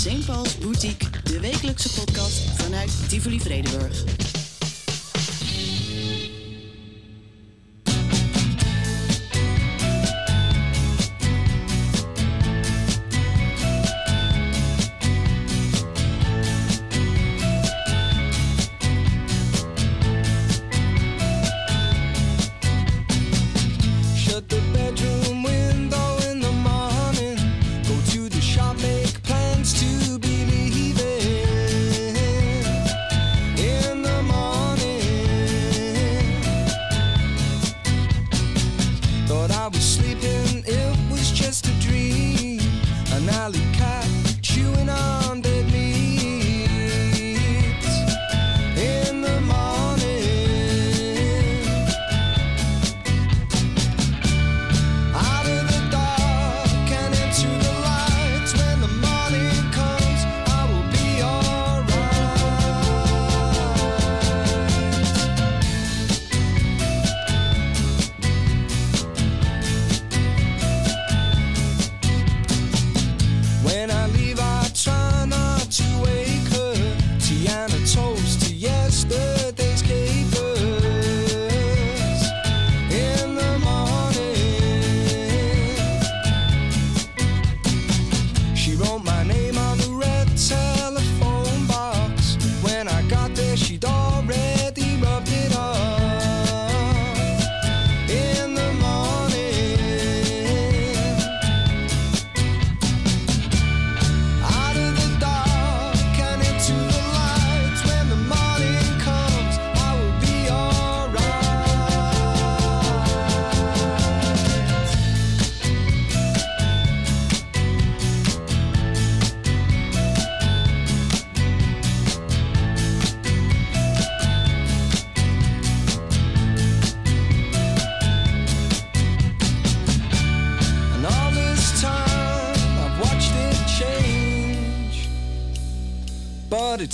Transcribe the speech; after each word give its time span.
St. 0.00 0.24
Paul's 0.26 0.58
Boutique, 0.58 1.10
de 1.24 1.40
wekelijkse 1.40 2.00
podcast 2.00 2.62
vanuit 2.62 3.08
Tivoli 3.08 3.40
Vredenburg. 3.40 4.29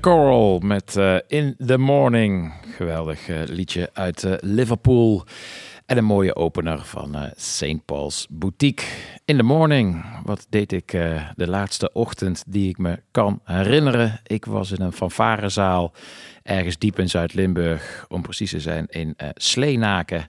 Coral 0.00 0.58
met 0.58 0.96
eh, 0.96 1.16
In 1.28 1.54
the 1.66 1.78
Morning. 1.78 2.52
Geweldig 2.76 3.28
eh, 3.28 3.42
liedje 3.46 3.90
uit 3.92 4.24
eh, 4.24 4.32
Liverpool. 4.40 5.24
En 5.86 5.96
een 5.96 6.04
mooie 6.04 6.36
opener 6.36 6.84
van 6.84 7.16
St. 7.36 7.84
Paul's 7.84 8.26
Boutique. 8.30 8.86
In 9.24 9.36
the 9.36 9.42
Morning. 9.42 10.04
Wat 10.24 10.46
deed 10.48 10.72
ik 10.72 10.92
eh, 10.92 11.28
de 11.36 11.48
laatste 11.48 11.92
ochtend 11.92 12.44
die 12.46 12.68
ik 12.68 12.78
me 12.78 13.02
kan 13.10 13.40
herinneren? 13.44 14.20
Ik 14.26 14.44
was 14.44 14.70
in 14.70 14.80
een 14.80 14.92
fanfarezaal 14.92 15.92
ergens 16.42 16.78
diep 16.78 16.98
in 16.98 17.08
Zuid-Limburg. 17.08 18.06
Om 18.08 18.22
precies 18.22 18.50
te 18.50 18.60
zijn 18.60 18.86
in 18.88 19.14
eh 19.16 19.28
Sleenaken. 19.34 20.28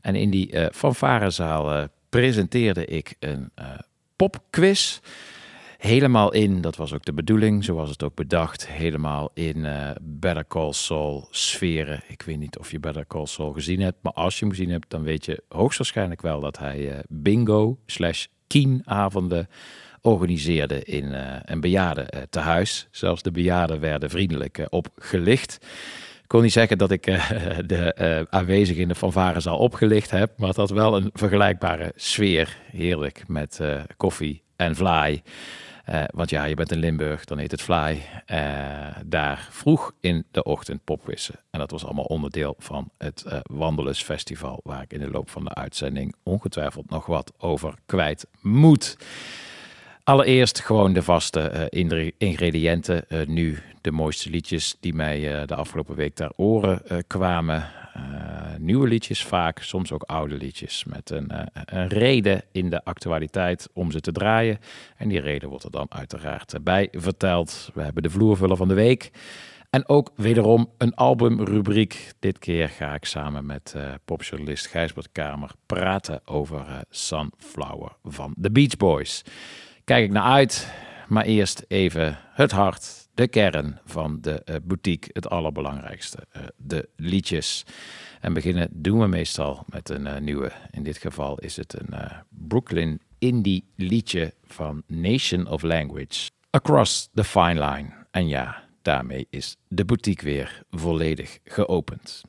En 0.00 0.14
in 0.14 0.30
die 0.30 0.50
eh 0.52 0.66
fanfarezaal 0.72 1.88
presenteerde 2.08 2.84
ik 2.84 3.16
een 3.18 3.52
popquiz 4.16 5.00
helemaal 5.82 6.32
in, 6.32 6.60
dat 6.60 6.76
was 6.76 6.92
ook 6.92 7.04
de 7.04 7.12
bedoeling, 7.12 7.64
zoals 7.64 7.90
het 7.90 8.02
ook 8.02 8.14
bedacht, 8.14 8.68
helemaal 8.68 9.30
in 9.34 9.64
eh, 9.64 9.90
Better 10.02 10.46
Call 10.46 10.72
Saul 10.72 11.28
sferen. 11.30 12.02
Ik 12.08 12.22
weet 12.22 12.38
niet 12.38 12.58
of 12.58 12.70
je 12.70 12.80
Better 12.80 13.06
Call 13.06 13.26
Saul 13.26 13.52
gezien 13.52 13.80
hebt, 13.80 13.98
maar 14.02 14.12
als 14.12 14.38
je 14.38 14.44
hem 14.44 14.54
gezien 14.54 14.70
hebt, 14.70 14.90
dan 14.90 15.02
weet 15.02 15.24
je 15.24 15.42
hoogstwaarschijnlijk 15.48 16.22
wel 16.22 16.40
dat 16.40 16.58
hij 16.58 16.90
eh, 16.90 16.98
bingo 17.08 17.78
slash 17.86 18.26
kienavonden 18.46 19.48
organiseerde 20.02 20.84
in 20.84 21.12
eh, 21.12 21.36
een 21.44 21.60
bejaarden 21.60 22.08
eh, 22.08 22.22
tehuis. 22.30 22.88
Zelfs 22.90 23.22
de 23.22 23.30
bejaarden 23.30 23.80
werden 23.80 24.10
vriendelijk 24.10 24.66
opgelicht. 24.68 25.58
Ik 26.22 26.28
kon 26.28 26.42
niet 26.42 26.52
zeggen 26.52 26.78
dat 26.78 26.90
ik 26.90 27.04
de 27.66 27.94
eh, 27.94 28.22
aanwezigen 28.30 28.82
in 28.82 28.88
de 28.88 28.94
fanfarezaal 28.94 29.58
opgelicht 29.58 30.10
heb, 30.10 30.38
maar 30.38 30.48
het 30.48 30.56
had 30.56 30.70
wel 30.70 30.96
een 30.96 31.10
vergelijkbare 31.12 31.92
sfeer. 31.96 32.56
Heerlijk 32.70 33.24
met 33.26 33.60
koffie 33.96 34.42
en 34.56 34.76
vlaai. 34.76 35.22
Eh, 35.84 36.04
want 36.10 36.30
ja, 36.30 36.44
je 36.44 36.54
bent 36.54 36.72
in 36.72 36.78
Limburg, 36.78 37.24
dan 37.24 37.38
heet 37.38 37.50
het 37.50 37.62
Fly. 37.62 38.02
Eh, 38.26 38.38
daar 39.06 39.48
vroeg 39.50 39.92
in 40.00 40.24
de 40.30 40.42
ochtend 40.42 40.84
popquissen. 40.84 41.34
En 41.50 41.58
dat 41.58 41.70
was 41.70 41.84
allemaal 41.84 42.04
onderdeel 42.04 42.54
van 42.58 42.90
het 42.98 43.22
eh 43.22 43.38
Wandelensfestival, 43.42 44.60
waar 44.64 44.82
ik 44.82 44.92
in 44.92 45.00
de 45.00 45.10
loop 45.10 45.30
van 45.30 45.44
de 45.44 45.54
uitzending 45.54 46.14
ongetwijfeld 46.22 46.90
nog 46.90 47.06
wat 47.06 47.32
over 47.38 47.74
kwijt 47.86 48.26
moet. 48.40 48.96
Allereerst 50.04 50.60
gewoon 50.60 50.92
de 50.92 51.02
vaste 51.02 51.68
ingrediënten. 52.18 53.04
Nu 53.26 53.58
de 53.80 53.92
mooiste 53.92 54.30
liedjes 54.30 54.76
die 54.80 54.94
mij 54.94 55.46
de 55.46 55.54
afgelopen 55.54 55.94
week 55.94 56.14
ter 56.14 56.32
oren 56.36 56.82
kwamen. 57.06 57.70
Eh, 57.92 58.02
nieuwe 58.58 58.88
liedjes 58.88 59.24
vaak, 59.24 59.58
soms 59.58 59.92
ook 59.92 60.02
oude 60.02 60.36
liedjes. 60.36 60.84
Met 60.84 61.10
een, 61.10 61.28
eh, 61.28 61.62
een 61.64 61.88
reden 61.88 62.42
in 62.52 62.70
de 62.70 62.84
actualiteit 62.84 63.68
om 63.72 63.90
ze 63.90 64.00
te 64.00 64.12
draaien. 64.12 64.58
En 64.96 65.08
die 65.08 65.20
reden 65.20 65.48
wordt 65.48 65.64
er 65.64 65.70
dan 65.70 65.86
uiteraard 65.88 66.54
bij 66.62 66.88
verteld. 66.92 67.70
We 67.74 67.82
hebben 67.82 68.02
de 68.02 68.10
vloervuller 68.10 68.56
van 68.56 68.68
de 68.68 68.74
week. 68.74 69.10
En 69.72 69.88
ook 69.88 70.12
wederom 70.16 70.70
een 70.78 70.94
albumrubriek. 70.94 72.12
Dit 72.18 72.38
keer 72.38 72.68
ga 72.68 72.94
ik 72.94 73.04
samen 73.04 73.46
met 73.46 73.72
eh 73.76 73.92
popjournalist 74.04 74.66
Gijsbert 74.66 75.08
Kamer 75.12 75.50
praten 75.66 76.20
over 76.24 76.58
eh, 76.58 76.78
Sunflower 76.90 77.92
van 78.04 78.34
The 78.40 78.50
Beach 78.50 78.76
Boys. 78.76 79.22
Kijk 79.84 80.04
ik 80.04 80.10
naar 80.10 80.32
uit, 80.32 80.72
maar 81.08 81.24
eerst 81.24 81.64
even 81.68 82.18
het 82.32 82.50
hart, 82.50 83.01
de 83.14 83.28
kern 83.28 83.78
van 83.84 84.20
de 84.20 84.42
eh, 84.44 84.56
boutique, 84.62 85.10
het 85.12 85.28
allerbelangrijkste, 85.28 86.26
eh, 86.30 86.42
de 86.56 86.88
liedjes. 86.96 87.64
En 88.20 88.32
beginnen 88.32 88.68
doen 88.72 89.00
we 89.00 89.06
meestal 89.06 89.64
met 89.66 89.88
een 89.88 90.06
eh, 90.06 90.20
nieuwe. 90.20 90.52
In 90.70 90.82
dit 90.82 90.98
geval 90.98 91.38
is 91.38 91.56
het 91.56 91.80
een 91.80 91.94
Brooklyn 92.28 93.00
indie 93.18 93.64
liedje 93.76 94.34
van 94.44 94.82
Nation 94.86 95.46
of 95.46 95.62
Language. 95.62 96.30
Across 96.50 97.08
the 97.14 97.24
Fine 97.24 97.66
Line. 97.66 97.88
En 98.10 98.28
ja, 98.28 98.62
daarmee 98.82 99.26
is 99.30 99.56
de 99.68 99.84
boutique 99.84 100.24
weer 100.24 100.62
volledig 100.70 101.38
geopend. 101.44 102.22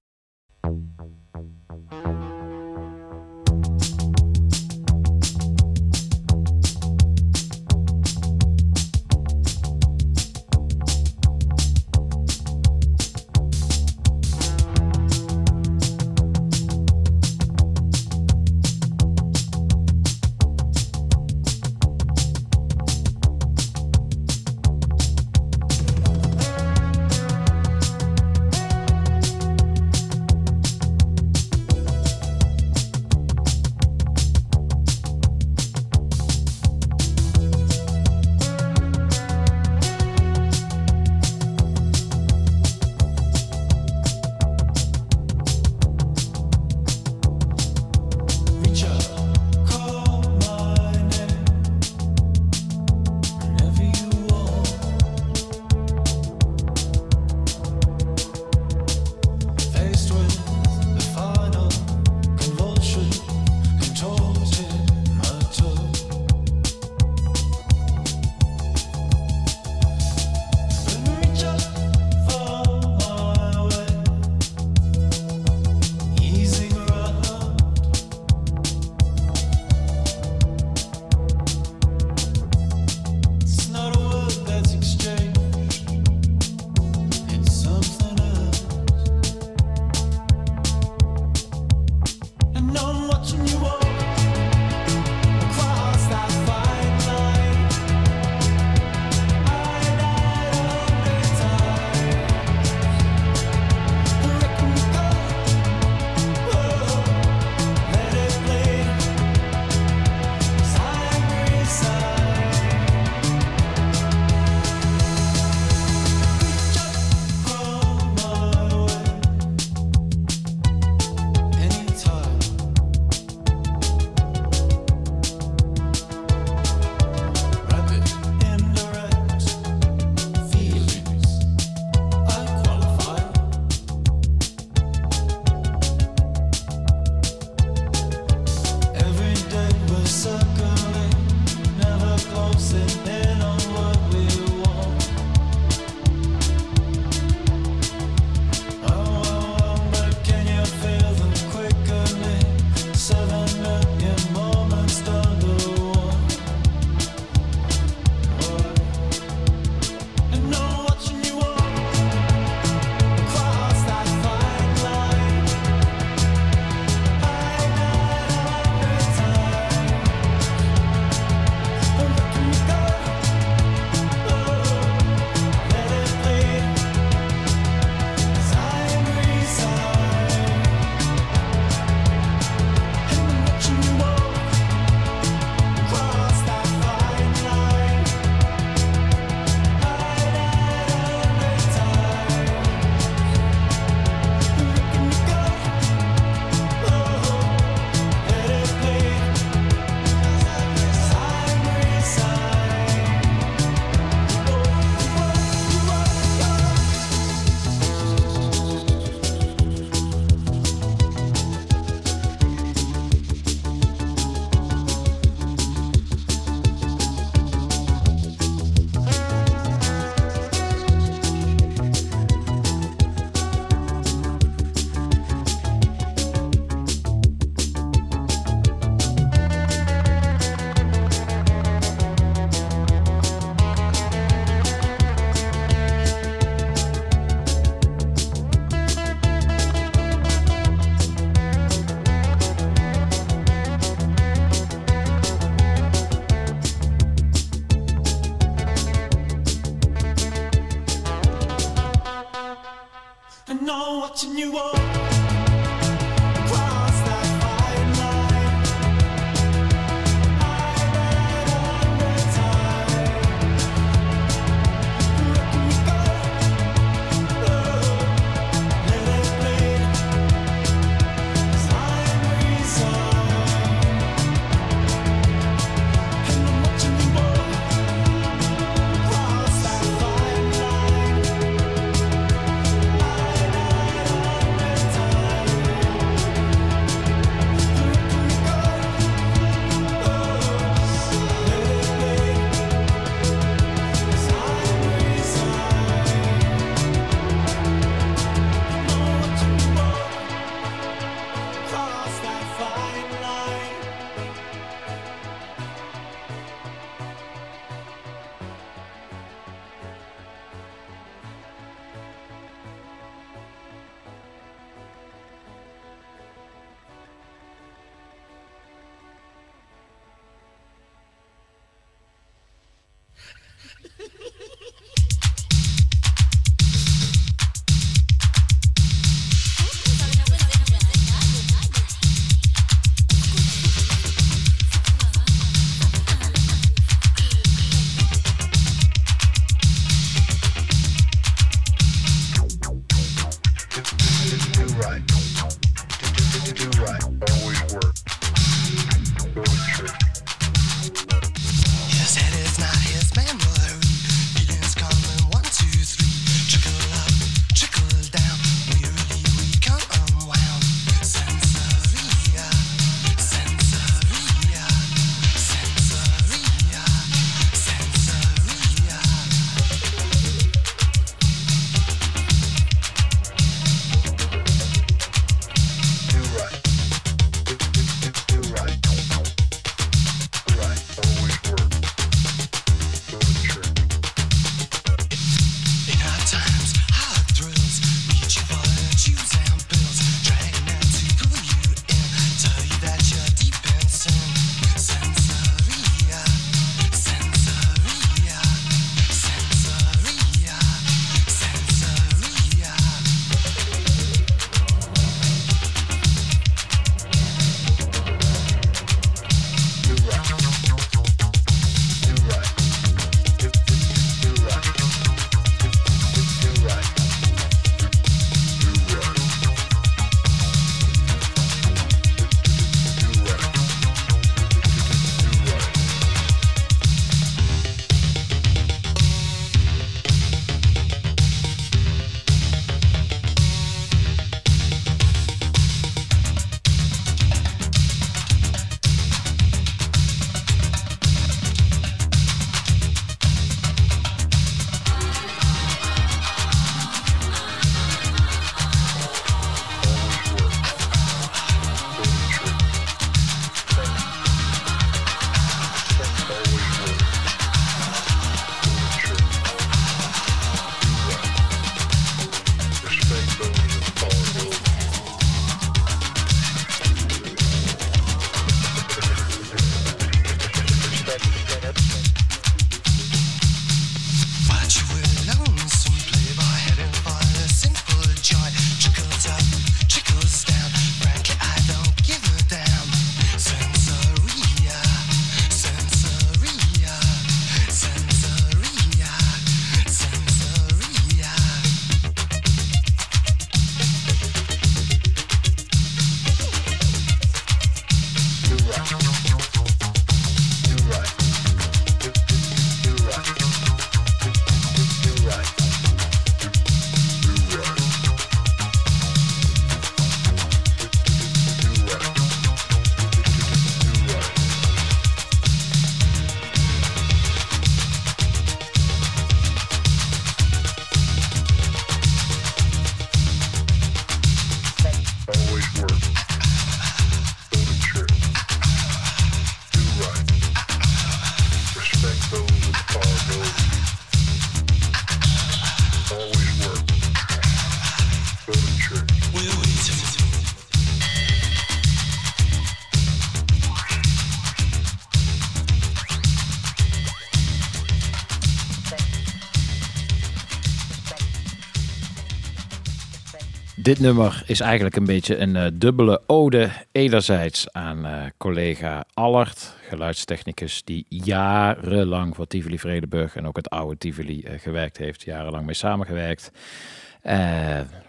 Dit 553.94 554.02
nummer 554.02 554.44
is 554.46 554.60
eigenlijk 554.60 554.96
een 554.96 555.06
beetje 555.06 555.38
een 555.38 555.56
uh, 555.56 555.66
dubbele 555.74 556.22
ode. 556.28 556.70
Enerzijds 556.92 557.72
aan 557.72 558.06
uh, 558.06 558.24
collega 558.38 559.06
Allard, 559.14 559.76
geluidstechnicus 559.88 560.84
die 560.84 561.06
jarenlang 561.10 562.36
voor 562.36 562.48
Tivoli 562.48 562.80
Vredenburg 562.80 563.36
en 563.36 563.48
ook 563.48 563.56
het 563.56 563.70
oude 563.70 563.98
Tivoli 563.98 564.44
uh, 564.44 564.60
gewerkt 564.60 564.98
heeft, 564.98 565.24
jarenlang 565.24 565.66
mee 565.66 565.76
samengewerkt. 565.76 566.52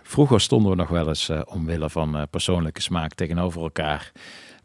vroeger 0.03 0.41
stonden 0.41 0.71
we 0.71 0.77
nog 0.77 0.89
wel 0.89 1.09
eens 1.09 1.31
omwille 1.45 1.91
van 1.91 2.27
persoonlijke 2.31 2.81
smaak 2.81 3.15
tegenover 3.15 3.63
elkaar. 3.63 4.13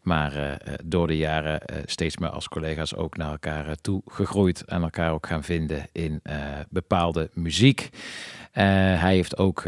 Maar 0.02 0.58
door 0.86 1.08
de 1.08 1.18
jaren 1.18 1.62
steeds 1.86 2.18
meer 2.18 2.30
als 2.30 2.48
collega's 2.48 2.96
ook 2.96 3.18
naar 3.18 3.32
elkaar 3.32 3.76
toe 3.82 4.02
gegroeid 4.06 4.64
en 4.64 4.82
elkaar 4.82 5.12
ook 5.12 5.28
gaan 5.28 5.44
vinden 5.44 5.88
in 5.92 6.22
bepaalde 6.70 7.30
muziek. 7.34 7.90
Hij 8.66 9.14
heeft 9.14 9.38
ook 9.38 9.64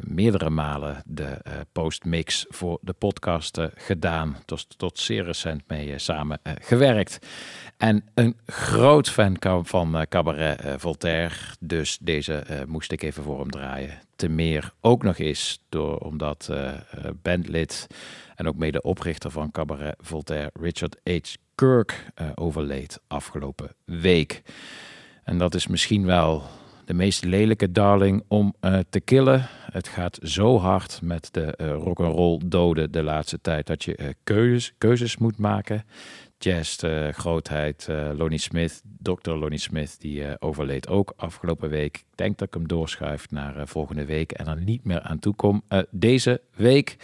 meerdere 0.00 0.50
malen 0.50 1.02
de 1.06 1.36
postmix 1.72 2.44
voor 2.48 2.78
de 2.80 2.92
podcast 2.92 3.60
gedaan. 3.74 4.36
Tot, 4.44 4.78
tot 4.78 4.98
zeer 4.98 5.24
recent 5.24 5.62
mee 5.66 5.98
samen 5.98 6.38
gewerkt. 6.60 7.18
En 7.76 8.04
een 8.14 8.36
groot 8.46 9.10
fan 9.10 9.36
van 9.62 10.06
Cabaret 10.08 10.80
Voltaire. 10.80 11.34
Dus 11.60 11.98
deze 12.00 12.64
moest 12.66 12.92
ik 12.92 13.02
even 13.02 13.22
voor 13.22 13.40
hem 13.40 13.50
draaien. 13.50 13.98
Te 14.16 14.28
meer 14.28 14.72
ook 14.80 15.02
nog 15.02 15.18
eens 15.18 15.64
door, 15.68 15.98
omdat 15.98 16.50
bandlid 17.22 17.86
en 18.34 18.48
ook 18.48 18.56
medeoprichter 18.56 19.30
van 19.30 19.50
Cabaret 19.50 19.94
Voltaire, 19.98 20.50
Richard 20.60 20.96
H. 21.04 21.34
Kirk, 21.54 22.06
overleed 22.34 23.00
afgelopen 23.06 23.74
week. 23.84 24.42
En 25.24 25.38
dat 25.38 25.54
is 25.54 25.66
misschien 25.66 26.06
wel 26.06 26.42
de 26.84 26.94
meest 26.94 27.24
lelijke 27.24 27.72
darling 27.72 28.24
om 28.28 28.54
uh, 28.60 28.78
te 28.90 29.00
killen. 29.00 29.46
Het 29.70 29.88
gaat 29.88 30.18
zo 30.22 30.58
hard 30.58 31.00
met 31.02 31.28
de 31.32 31.58
uh, 31.60 31.72
rock'n'roll 31.72 32.40
doden 32.46 32.92
de 32.92 33.02
laatste 33.02 33.40
tijd 33.40 33.66
dat 33.66 33.84
je 33.84 33.98
uh, 33.98 34.08
keuzes, 34.24 34.74
keuzes 34.78 35.16
moet 35.16 35.38
maken. 35.38 35.84
Jazz, 36.38 36.84
grootheid, 37.10 37.88
Lonnie 38.16 38.38
Smith, 38.38 38.82
Dr. 38.98 39.30
Lonnie 39.30 39.58
Smith, 39.58 40.00
die 40.00 40.40
overleed 40.40 40.88
ook 40.88 41.12
afgelopen 41.16 41.68
week. 41.68 41.96
Ik 41.96 42.04
denk 42.14 42.38
dat 42.38 42.48
ik 42.48 42.54
hem 42.54 42.68
doorschuif 42.68 43.30
naar 43.30 43.68
volgende 43.68 44.04
week 44.04 44.32
en 44.32 44.46
er 44.46 44.60
niet 44.60 44.84
meer 44.84 45.00
aan 45.00 45.18
toe 45.18 45.34
kom 45.34 45.62
deze 45.90 46.40
week. 46.54 46.96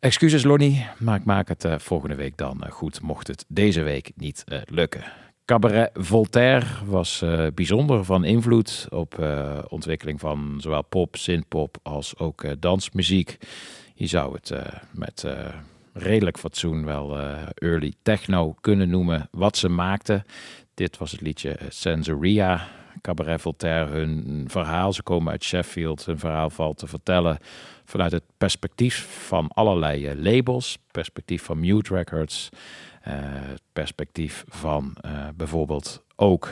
Excuses 0.00 0.42
Lonnie, 0.42 0.86
maar 0.98 1.18
ik 1.18 1.24
maak 1.24 1.48
het 1.48 1.66
volgende 1.76 2.14
week 2.14 2.36
dan 2.36 2.66
goed, 2.70 3.00
mocht 3.00 3.26
het 3.26 3.44
deze 3.48 3.82
week 3.82 4.12
niet 4.16 4.44
lukken. 4.64 5.04
Cabaret 5.50 5.90
Voltaire 5.94 6.66
was 6.84 7.24
bijzonder 7.54 8.04
van 8.04 8.24
invloed 8.24 8.86
op 8.90 9.24
ontwikkeling 9.68 10.20
van 10.20 10.56
zowel 10.58 10.84
pop, 10.84 11.16
synthpop 11.16 11.76
als 11.82 12.18
ook 12.18 12.60
dansmuziek. 12.60 13.36
Je 13.94 14.06
zou 14.06 14.34
het 14.34 14.52
met 14.90 15.26
redelijk 15.92 16.38
fatsoen 16.38 16.84
wel 16.84 17.18
early 17.54 17.92
techno 18.02 18.54
kunnen 18.60 18.88
noemen 18.88 19.28
wat 19.30 19.56
ze 19.56 19.68
maakten. 19.68 20.24
Dit 20.74 20.98
was 20.98 21.10
het 21.10 21.20
liedje 21.20 21.58
Sensoria. 21.68 22.68
Cabaret 23.00 23.40
Voltaire, 23.40 23.90
hun 23.90 24.44
verhaal, 24.46 24.92
ze 24.92 25.02
komen 25.02 25.32
uit 25.32 25.44
Sheffield, 25.44 26.06
hun 26.06 26.18
verhaal 26.18 26.50
valt 26.50 26.78
te 26.78 26.86
vertellen 26.86 27.38
vanuit 27.84 28.12
het 28.12 28.24
perspectief 28.38 29.26
van 29.26 29.48
allerlei 29.48 30.10
uh, 30.10 30.22
labels, 30.22 30.78
perspectief 30.90 31.42
van 31.42 31.60
Mute 31.60 31.94
Records, 31.94 32.48
uh, 33.08 33.14
perspectief 33.72 34.44
van 34.48 34.96
uh, 35.04 35.28
bijvoorbeeld 35.34 36.04
ook 36.16 36.48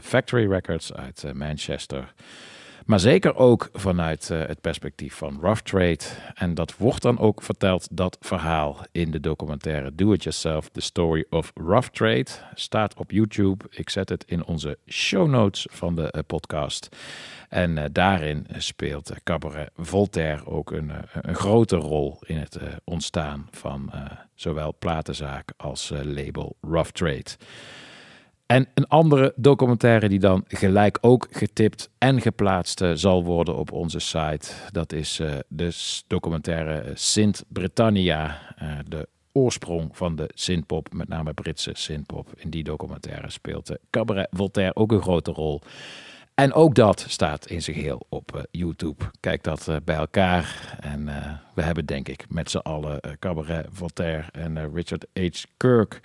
Factory 0.00 0.50
Records 0.50 0.92
uit 0.92 1.24
Manchester. 1.34 2.14
Maar 2.86 3.00
zeker 3.00 3.36
ook 3.36 3.68
vanuit 3.72 4.28
uh, 4.32 4.46
het 4.46 4.60
perspectief 4.60 5.14
van 5.14 5.38
Rough 5.40 5.60
Trade. 5.60 5.98
En 6.34 6.54
dat 6.54 6.76
wordt 6.76 7.02
dan 7.02 7.18
ook 7.18 7.42
verteld, 7.42 7.88
dat 7.90 8.16
verhaal 8.20 8.78
in 8.92 9.10
de 9.10 9.20
documentaire 9.20 9.94
Do 9.94 10.12
It 10.12 10.22
Yourself, 10.22 10.68
The 10.68 10.80
Story 10.80 11.24
of 11.30 11.52
Rough 11.54 11.88
Trade. 11.88 12.26
Staat 12.54 12.94
op 12.94 13.10
YouTube. 13.10 13.64
Ik 13.70 13.90
zet 13.90 14.08
het 14.08 14.24
in 14.26 14.44
onze 14.44 14.78
show 14.88 15.28
notes 15.28 15.66
van 15.70 15.94
de 15.94 16.12
uh, 16.16 16.22
podcast. 16.26 16.88
En 17.48 17.76
uh, 17.76 17.84
daarin 17.92 18.46
speelt 18.56 19.12
Cabaret 19.24 19.70
Voltaire 19.76 20.46
ook 20.46 20.70
een, 20.70 20.92
een 21.12 21.34
grote 21.34 21.76
rol 21.76 22.18
in 22.26 22.36
het 22.36 22.58
ontstaan 22.84 23.48
van 23.50 23.90
zowel 24.34 24.74
platenzaak 24.78 25.52
als 25.56 25.92
label 26.04 26.56
Rough 26.60 26.90
Trade. 26.90 27.30
En 28.52 28.68
een 28.74 28.88
andere 28.88 29.32
documentaire 29.36 30.08
die 30.08 30.18
dan 30.18 30.44
gelijk 30.48 30.98
ook 31.00 31.28
getipt 31.30 31.90
en 31.98 32.20
geplaatst 32.20 32.80
uh, 32.80 32.90
zal 32.94 33.24
worden 33.24 33.56
op 33.56 33.72
onze 33.72 33.98
site. 33.98 34.50
Dat 34.70 34.92
is 34.92 35.20
uh, 35.20 35.30
de 35.48 36.02
documentaire 36.06 36.90
Sint 36.94 37.44
Britannia. 37.48 38.40
Uh, 38.62 38.78
de 38.88 39.08
oorsprong 39.32 39.96
van 39.96 40.16
de 40.16 40.30
synthpop, 40.34 40.92
met 40.92 41.08
name 41.08 41.34
Britse 41.34 41.70
synthpop. 41.74 42.28
In 42.36 42.50
die 42.50 42.64
documentaire 42.64 43.30
speelt 43.30 43.76
Cabaret 43.90 44.28
Voltaire 44.30 44.76
ook 44.76 44.92
een 44.92 45.02
grote 45.02 45.30
rol. 45.30 45.60
En 46.34 46.52
ook 46.52 46.74
dat 46.74 47.04
staat 47.08 47.46
in 47.46 47.62
zijn 47.62 47.76
geheel 47.76 48.06
op 48.08 48.46
YouTube. 48.50 49.04
Kijk 49.20 49.42
dat 49.42 49.70
bij 49.84 49.96
elkaar. 49.96 50.76
En 50.80 51.04
we 51.54 51.62
hebben 51.62 51.86
denk 51.86 52.08
ik 52.08 52.24
met 52.28 52.50
z'n 52.50 52.56
allen 52.56 53.00
Cabaret 53.18 53.66
Voltaire 53.70 54.24
en 54.32 54.74
Richard 54.74 55.06
H. 55.14 55.42
Kirk 55.56 56.00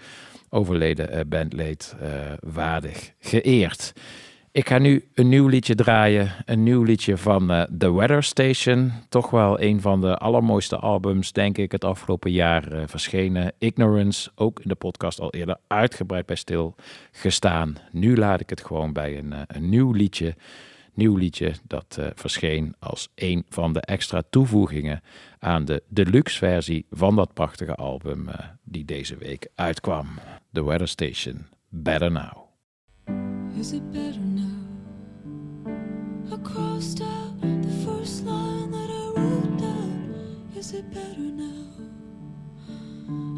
overleden 0.50 1.14
uh, 1.14 1.20
bandleed 1.28 1.96
uh, 2.02 2.10
waardig 2.40 3.14
geëerd. 3.20 3.94
Ik 4.52 4.68
ga 4.68 4.78
nu 4.78 5.08
een 5.14 5.30
nieuw 5.30 5.48
liedje 5.48 5.76
draaien. 5.76 6.32
Een 6.46 6.64
nieuw 6.64 6.84
liedje 6.84 7.18
van 7.18 7.52
uh, 7.52 7.64
The 7.78 7.94
Weather 7.94 8.24
Station. 8.24 8.92
Toch 9.10 9.30
wel 9.30 9.62
een 9.62 9.82
van 9.82 10.02
de 10.02 10.18
allermooiste 10.18 10.78
albums, 10.78 11.32
denk 11.32 11.58
ik, 11.58 11.72
het 11.72 11.84
afgelopen 11.84 12.32
jaar 12.32 12.64
verschenen. 12.86 13.54
Ignorance, 13.58 14.32
ook 14.36 14.60
in 14.60 14.70
de 14.70 14.76
podcast 14.76 15.20
al 15.20 15.34
eerder 15.34 15.58
uitgebreid 15.68 16.26
bij 16.26 16.36
stil 16.36 16.76
gestaan. 17.12 17.76
Nu 17.92 18.18
laat 18.18 18.40
ik 18.40 18.50
het 18.50 18.66
gewoon 18.66 18.94
bij 18.94 19.18
een, 19.18 19.34
een 19.48 19.70
nieuw 19.70 19.92
liedje. 19.92 20.36
Nieuw 20.94 21.16
liedje 21.16 21.54
dat 21.64 22.00
verscheen 22.16 22.76
als 22.80 23.10
een 23.16 23.46
van 23.50 23.74
de 23.74 23.82
extra 23.82 24.22
toevoegingen 24.30 25.02
aan 25.40 25.66
de 25.66 25.84
deluxe 25.88 26.38
versie 26.38 26.86
van 26.92 27.16
dat 27.16 27.34
prachtige 27.34 27.76
album 27.76 28.28
die 28.64 28.86
deze 28.86 29.18
week 29.18 29.48
uitkwam. 29.56 30.08
The 30.58 30.64
Weather 30.64 30.88
Station, 30.88 31.46
Better 31.72 32.10
Now. 32.10 32.48
Is 33.60 33.74
it 33.74 33.92
better 33.92 34.18
now? 34.18 34.58
I 36.34 36.38
crossed 36.38 37.00
out 37.00 37.40
the 37.42 37.86
first 37.86 38.26
line 38.26 38.72
that 38.72 38.90
I 38.90 39.22
wrote 39.22 39.60
down. 39.60 40.50
Is 40.56 40.74
it 40.74 40.92
better 40.92 41.20
now? 41.20 41.68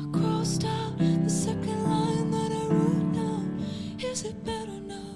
I 0.02 0.18
crossed 0.18 0.64
out 0.64 0.98
the 0.98 1.30
second 1.30 1.84
line 1.84 2.32
that 2.32 2.54
I 2.54 2.66
wrote 2.74 3.14
down. 3.14 3.66
Is 4.00 4.24
it 4.24 4.42
better 4.46 4.80
now? 4.80 5.12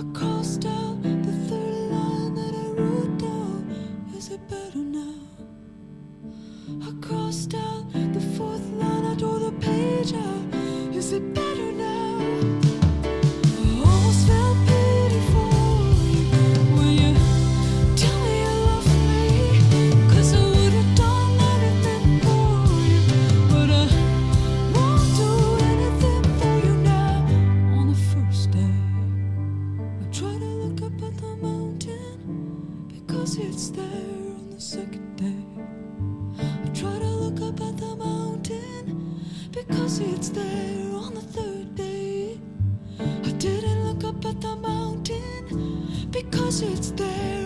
I 0.00 0.02
crossed 0.12 0.66
out 0.66 1.02
the 1.04 1.32
third 1.46 1.90
line 1.94 2.34
that 2.34 2.52
I 2.52 2.66
wrote 2.82 3.16
down. 3.16 4.10
Is 4.16 4.30
it 4.32 4.40
better 4.48 4.78
now? 4.78 5.21
I 6.80 6.92
crossed 7.00 7.54
out 7.54 7.92
the 7.92 8.20
fourth 8.36 8.66
line, 8.72 9.04
I 9.04 9.14
tore 9.16 9.38
the 9.38 9.52
page 9.52 10.12
out. 10.14 10.94
Is 10.94 11.12
it 11.12 11.34
better 11.34 11.72
now? 11.72 12.01
It's 40.00 40.30
there 40.30 40.94
on 40.94 41.14
the 41.14 41.20
third 41.20 41.74
day. 41.74 42.38
I 42.98 43.30
didn't 43.32 43.84
look 43.86 44.04
up 44.04 44.24
at 44.24 44.40
the 44.40 44.56
mountain 44.56 46.08
because 46.10 46.62
it's 46.62 46.92
there 46.92 47.41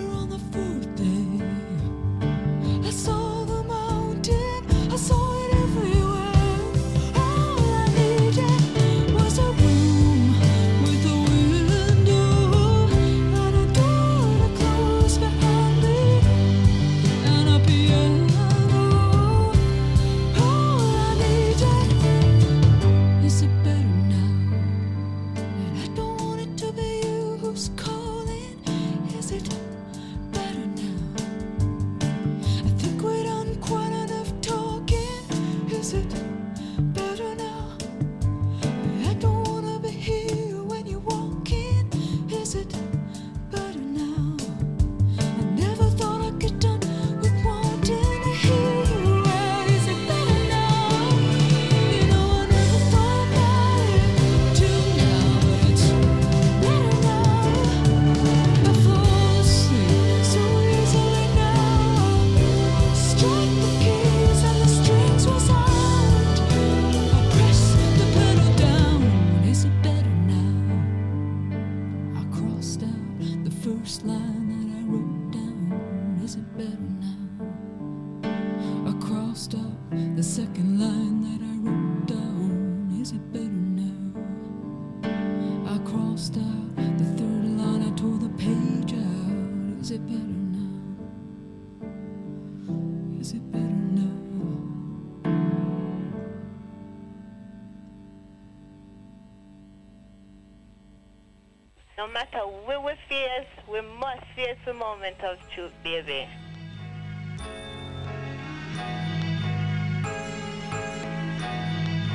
of 105.23 105.39
truth, 105.55 105.73
baby. 105.85 106.27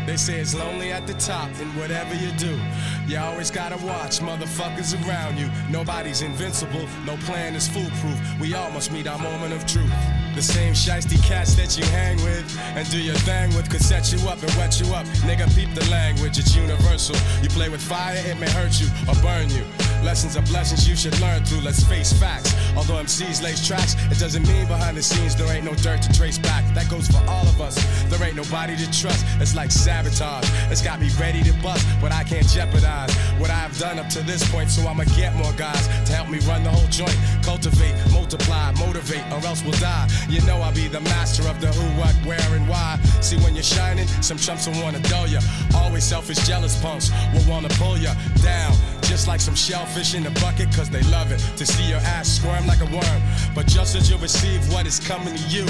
They 0.06 0.18
say 0.18 0.42
it's 0.42 0.54
lonely 0.54 0.92
at 0.92 1.08
the 1.08 1.14
top, 1.14 1.50
and 1.62 1.74
whatever 1.80 2.14
you 2.16 2.32
do, 2.34 2.60
you 3.08 3.18
always 3.18 3.50
gotta 3.50 3.78
watch 3.86 4.20
motherfuckers 4.20 4.94
around 5.08 5.38
you. 5.38 5.50
Nobody's 5.70 6.22
invincible, 6.22 6.86
no 7.06 7.16
plan 7.18 7.56
is 7.56 7.68
foolproof. 7.70 8.20
We 8.42 8.54
all 8.54 8.72
must 8.72 8.92
meet 8.92 9.08
our 9.08 9.20
moment 9.20 9.54
of 9.54 9.66
truth. 9.66 9.94
The 10.36 10.42
same 10.42 10.74
shiesty 10.74 11.22
cats 11.24 11.56
that 11.56 11.78
you 11.78 11.84
hang 11.92 12.16
with 12.24 12.48
and 12.76 12.90
do 12.90 13.02
your 13.02 13.16
thing 13.28 13.54
with 13.56 13.70
could 13.70 13.82
set 13.82 14.12
you 14.14 14.20
up 14.30 14.42
and 14.42 14.52
wet 14.56 14.80
you 14.80 14.88
up. 14.94 15.06
Nigga, 15.28 15.54
peep 15.56 15.74
the 15.76 15.88
language, 15.92 16.40
it's 16.40 16.56
universal. 16.56 17.16
You 17.44 17.50
play 17.50 17.70
with 17.70 17.82
fire, 17.82 18.16
it 18.16 18.40
may 18.40 18.50
hurt 18.50 18.80
you 18.80 18.88
or 19.10 19.16
burn 19.22 19.50
you. 19.50 19.66
Lessons 20.04 20.36
are 20.38 20.42
blessings 20.44 20.88
you 20.88 20.96
should 20.96 21.20
learn 21.20 21.44
through, 21.44 21.62
let's 21.62 21.84
face 21.84 22.12
facts. 22.14 22.56
Although 22.76 23.04
MCs 23.04 23.44
lace 23.44 23.66
tracks, 23.68 23.96
it 24.10 24.18
doesn't 24.20 24.48
mean 24.48 24.68
behind 24.68 24.98
the 24.98 25.04
scenes 25.04 25.36
there 25.36 25.52
ain't 25.54 25.66
no 25.66 25.76
dirt 25.76 26.02
to 26.02 26.14
trace 26.14 26.40
back. 26.40 26.64
That 26.74 26.90
goes 26.90 27.08
for 27.08 27.22
all 27.30 27.48
of 27.48 27.60
us. 27.62 27.76
There 28.06 28.24
ain't 28.24 28.36
nobody 28.36 28.76
to 28.78 28.86
trust. 28.92 29.26
It's 29.40 29.54
like 29.54 29.70
sabotage. 29.70 30.50
It's 30.72 30.82
got 30.82 31.00
me 31.00 31.10
ready 31.20 31.44
to 31.44 31.54
bust, 31.62 31.86
but 32.02 32.12
I 32.12 32.24
can't 32.24 32.48
jeopardize 32.48 33.16
what 33.42 33.50
I've 33.50 33.78
done 33.80 33.98
up 33.98 34.08
to 34.10 34.22
this 34.22 34.48
point. 34.50 34.70
So 34.70 34.88
I'ma 34.88 35.04
get 35.16 35.36
more 35.36 35.52
guys 35.54 35.88
to 36.06 36.14
help 36.14 36.30
me 36.30 36.40
run 36.48 36.64
the 36.64 36.70
whole 36.70 36.88
joint. 36.88 37.18
Cultivate, 37.44 37.96
multiply, 38.14 38.72
motivate, 38.74 39.26
or 39.34 39.44
else 39.46 39.64
we'll 39.64 39.80
die. 39.82 40.08
You 40.30 40.42
know 40.46 40.58
I'll 40.62 40.74
be 40.74 40.88
the 40.88 41.02
master 41.02 41.48
of 41.50 41.60
the 41.60 41.68
who, 41.68 42.00
what, 42.00 42.14
where, 42.26 42.56
and 42.56 42.70
why. 42.70 43.00
See 43.20 43.38
when 43.38 43.56
you're 43.56 43.64
shining, 43.64 44.08
some 44.22 44.38
chumps 44.38 44.68
will 44.68 44.82
wanna 44.82 45.00
dull 45.10 45.28
ya. 45.28 45.42
Always 45.76 46.04
selfish, 46.04 46.38
jealous 46.48 46.80
punks 46.82 47.12
will 47.34 47.50
wanna 47.50 47.70
pull 47.70 47.98
ya 47.98 48.14
down. 48.44 48.74
Just 49.02 49.28
like 49.28 49.42
some 49.42 49.56
shellfish 49.56 50.14
in 50.14 50.24
the 50.24 50.32
bucket, 50.40 50.72
cause 50.74 50.90
they 50.90 51.02
love 51.04 51.32
it 51.32 51.40
to 51.58 51.66
see 51.66 51.90
your 51.90 52.00
ass 52.00 52.30
squirm 52.30 52.66
like 52.68 52.80
a 52.82 52.86
worm. 52.86 53.22
But 53.56 53.66
just 53.66 53.96
as 53.96 54.10
you 54.10 54.18
receive 54.18 54.62
what 54.72 54.86
is 54.86 55.00
coming 55.00 55.36
to 55.36 55.44
you, 55.50 55.66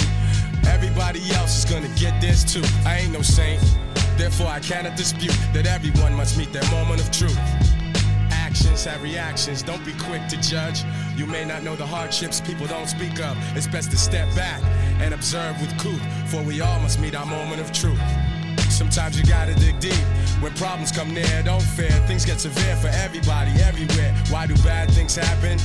everybody 0.67 1.21
else 1.31 1.63
is 1.63 1.71
gonna 1.71 1.89
get 1.95 2.19
this 2.21 2.43
too. 2.43 2.63
I 2.85 2.99
ain't 2.99 3.13
no 3.13 3.21
saint, 3.21 3.61
therefore 4.17 4.47
I 4.47 4.59
cannot 4.59 4.97
dispute 4.97 5.37
that 5.53 5.65
everyone 5.65 6.13
must 6.13 6.37
meet 6.37 6.51
their 6.53 6.69
moment 6.71 7.01
of 7.01 7.11
truth. 7.11 7.37
Actions 8.31 8.85
have 8.85 9.01
reactions, 9.01 9.63
don't 9.63 9.83
be 9.85 9.93
quick 9.93 10.27
to 10.27 10.41
judge. 10.41 10.83
You 11.15 11.25
may 11.25 11.45
not 11.45 11.63
know 11.63 11.75
the 11.75 11.85
hardships 11.85 12.41
people 12.41 12.67
don't 12.67 12.87
speak 12.87 13.19
of. 13.19 13.37
It's 13.55 13.67
best 13.67 13.91
to 13.91 13.97
step 13.97 14.27
back 14.35 14.61
and 14.99 15.13
observe 15.13 15.59
with 15.61 15.71
couth, 15.79 16.01
for 16.29 16.41
we 16.43 16.61
all 16.61 16.79
must 16.79 16.99
meet 16.99 17.15
our 17.15 17.25
moment 17.25 17.61
of 17.61 17.71
truth. 17.71 17.99
Sometimes 18.81 19.15
you 19.15 19.23
gotta 19.27 19.53
dig 19.53 19.79
deep. 19.79 20.03
When 20.41 20.51
problems 20.53 20.91
come 20.91 21.13
near, 21.13 21.43
don't 21.43 21.61
fear. 21.61 21.91
Things 22.09 22.25
get 22.25 22.39
severe 22.39 22.75
for 22.77 22.87
everybody, 22.87 23.51
everywhere. 23.61 24.11
Why 24.31 24.47
do 24.47 24.55
bad 24.63 24.89
things 24.89 25.15
happen? 25.15 25.59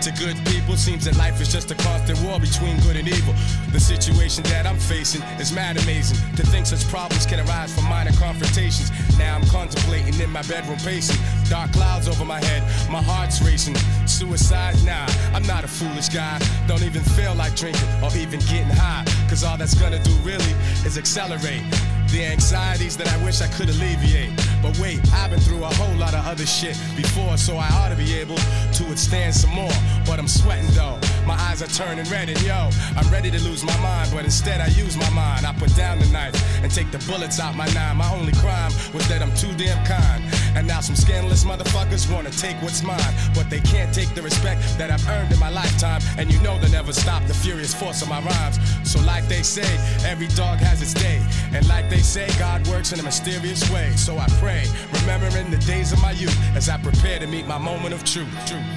To 0.00 0.10
good 0.12 0.38
people, 0.46 0.76
seems 0.76 1.04
that 1.04 1.18
life 1.18 1.38
is 1.42 1.52
just 1.52 1.70
a 1.70 1.74
constant 1.74 2.18
war 2.22 2.40
between 2.40 2.80
good 2.80 2.96
and 2.96 3.06
evil. 3.06 3.34
The 3.72 3.78
situation 3.78 4.42
that 4.44 4.64
I'm 4.64 4.78
facing 4.78 5.20
is 5.38 5.52
mad 5.52 5.76
amazing. 5.76 6.16
To 6.36 6.46
think 6.46 6.64
such 6.64 6.88
problems 6.88 7.26
can 7.26 7.46
arise 7.46 7.74
from 7.74 7.84
minor 7.90 8.12
confrontations. 8.12 8.90
Now 9.18 9.36
I'm 9.36 9.46
contemplating 9.48 10.18
in 10.18 10.30
my 10.30 10.42
bedroom 10.48 10.78
pacing. 10.78 11.20
Dark 11.50 11.72
clouds 11.72 12.08
over 12.08 12.24
my 12.24 12.42
head, 12.42 12.62
my 12.90 13.02
heart's 13.02 13.42
racing. 13.42 13.76
Suicide? 14.06 14.76
Nah, 14.82 15.06
I'm 15.36 15.46
not 15.46 15.62
a 15.62 15.68
foolish 15.68 16.08
guy. 16.08 16.40
Don't 16.66 16.82
even 16.82 17.02
feel 17.02 17.34
like 17.34 17.54
drinking 17.54 17.88
or 18.02 18.08
even 18.16 18.40
getting 18.48 18.72
high. 18.72 19.04
Cause 19.28 19.44
all 19.44 19.58
that's 19.58 19.74
gonna 19.74 20.02
do 20.02 20.14
really 20.24 20.54
is 20.86 20.96
accelerate 20.96 21.62
the 22.12 22.24
anxieties 22.24 22.94
that 22.98 23.08
I 23.08 23.16
wish 23.24 23.40
I 23.40 23.48
could 23.48 23.70
alleviate. 23.70 24.30
But 24.60 24.78
wait, 24.78 25.00
I've 25.14 25.30
been 25.30 25.40
through 25.40 25.64
a 25.64 25.74
whole 25.80 25.96
lot 25.96 26.12
of 26.14 26.24
other 26.26 26.44
shit 26.44 26.76
before, 26.94 27.38
so 27.38 27.56
I 27.56 27.68
ought 27.72 27.88
to 27.88 27.96
be 27.96 28.14
able 28.14 28.36
to 28.36 28.84
withstand 28.84 29.34
some 29.34 29.50
more. 29.50 29.72
But 30.06 30.18
I'm 30.18 30.28
sweating 30.28 30.70
though, 30.72 30.98
my 31.26 31.34
eyes 31.34 31.62
are 31.62 31.66
turning 31.66 32.08
red, 32.10 32.28
and 32.28 32.40
yo, 32.42 32.70
I'm 32.96 33.08
ready 33.10 33.30
to 33.30 33.40
lose 33.42 33.64
my 33.64 33.76
mind, 33.80 34.10
but 34.12 34.24
instead 34.24 34.60
I 34.60 34.66
use 34.68 34.96
my 34.96 35.10
mind. 35.10 35.46
I 35.46 35.52
put 35.52 35.74
down 35.76 35.98
the 35.98 36.06
knife 36.06 36.34
and 36.62 36.70
take 36.70 36.90
the 36.90 36.98
bullets 37.10 37.40
out 37.40 37.54
my 37.56 37.66
nine. 37.74 37.96
My 37.96 38.10
only 38.12 38.32
crime 38.32 38.72
was 38.94 39.06
that 39.08 39.22
I'm 39.22 39.34
too 39.34 39.52
damn 39.56 39.84
kind. 39.86 40.22
And 40.54 40.66
now 40.66 40.80
some 40.80 40.96
scandalous 40.96 41.44
motherfuckers 41.44 42.12
wanna 42.12 42.30
take 42.30 42.56
what's 42.62 42.82
mine, 42.82 43.14
but 43.34 43.48
they 43.50 43.60
can't 43.60 43.92
take 43.94 44.14
the 44.14 44.22
respect 44.22 44.60
that 44.78 44.90
I've 44.90 45.06
earned 45.08 45.32
in 45.32 45.38
my 45.38 45.50
lifetime. 45.50 46.00
And 46.18 46.32
you 46.32 46.40
know 46.42 46.58
they'll 46.58 46.70
never 46.70 46.92
stop 46.92 47.24
the 47.26 47.34
furious 47.34 47.74
force 47.74 48.02
of 48.02 48.08
my 48.08 48.20
rhymes. 48.20 48.58
So, 48.84 49.00
like 49.00 49.26
they 49.28 49.42
say, 49.42 49.68
every 50.04 50.28
dog 50.28 50.58
has 50.58 50.82
its 50.82 50.94
day. 50.94 51.22
And 51.52 51.66
like 51.68 51.88
they 51.88 52.00
say, 52.00 52.28
God 52.38 52.66
works 52.68 52.92
in 52.92 53.00
a 53.00 53.02
mysterious 53.02 53.68
way. 53.70 53.90
So 53.96 54.18
I 54.18 54.26
pray, 54.40 54.64
remembering 55.00 55.50
the 55.50 55.58
days 55.58 55.92
of 55.92 56.00
my 56.02 56.12
youth 56.12 56.36
as 56.54 56.68
I 56.68 56.78
prepare 56.78 57.18
to 57.18 57.26
meet 57.26 57.46
my 57.46 57.58
moment 57.58 57.94
of 57.94 58.04
truth. 58.04 58.28
truth, 58.46 58.72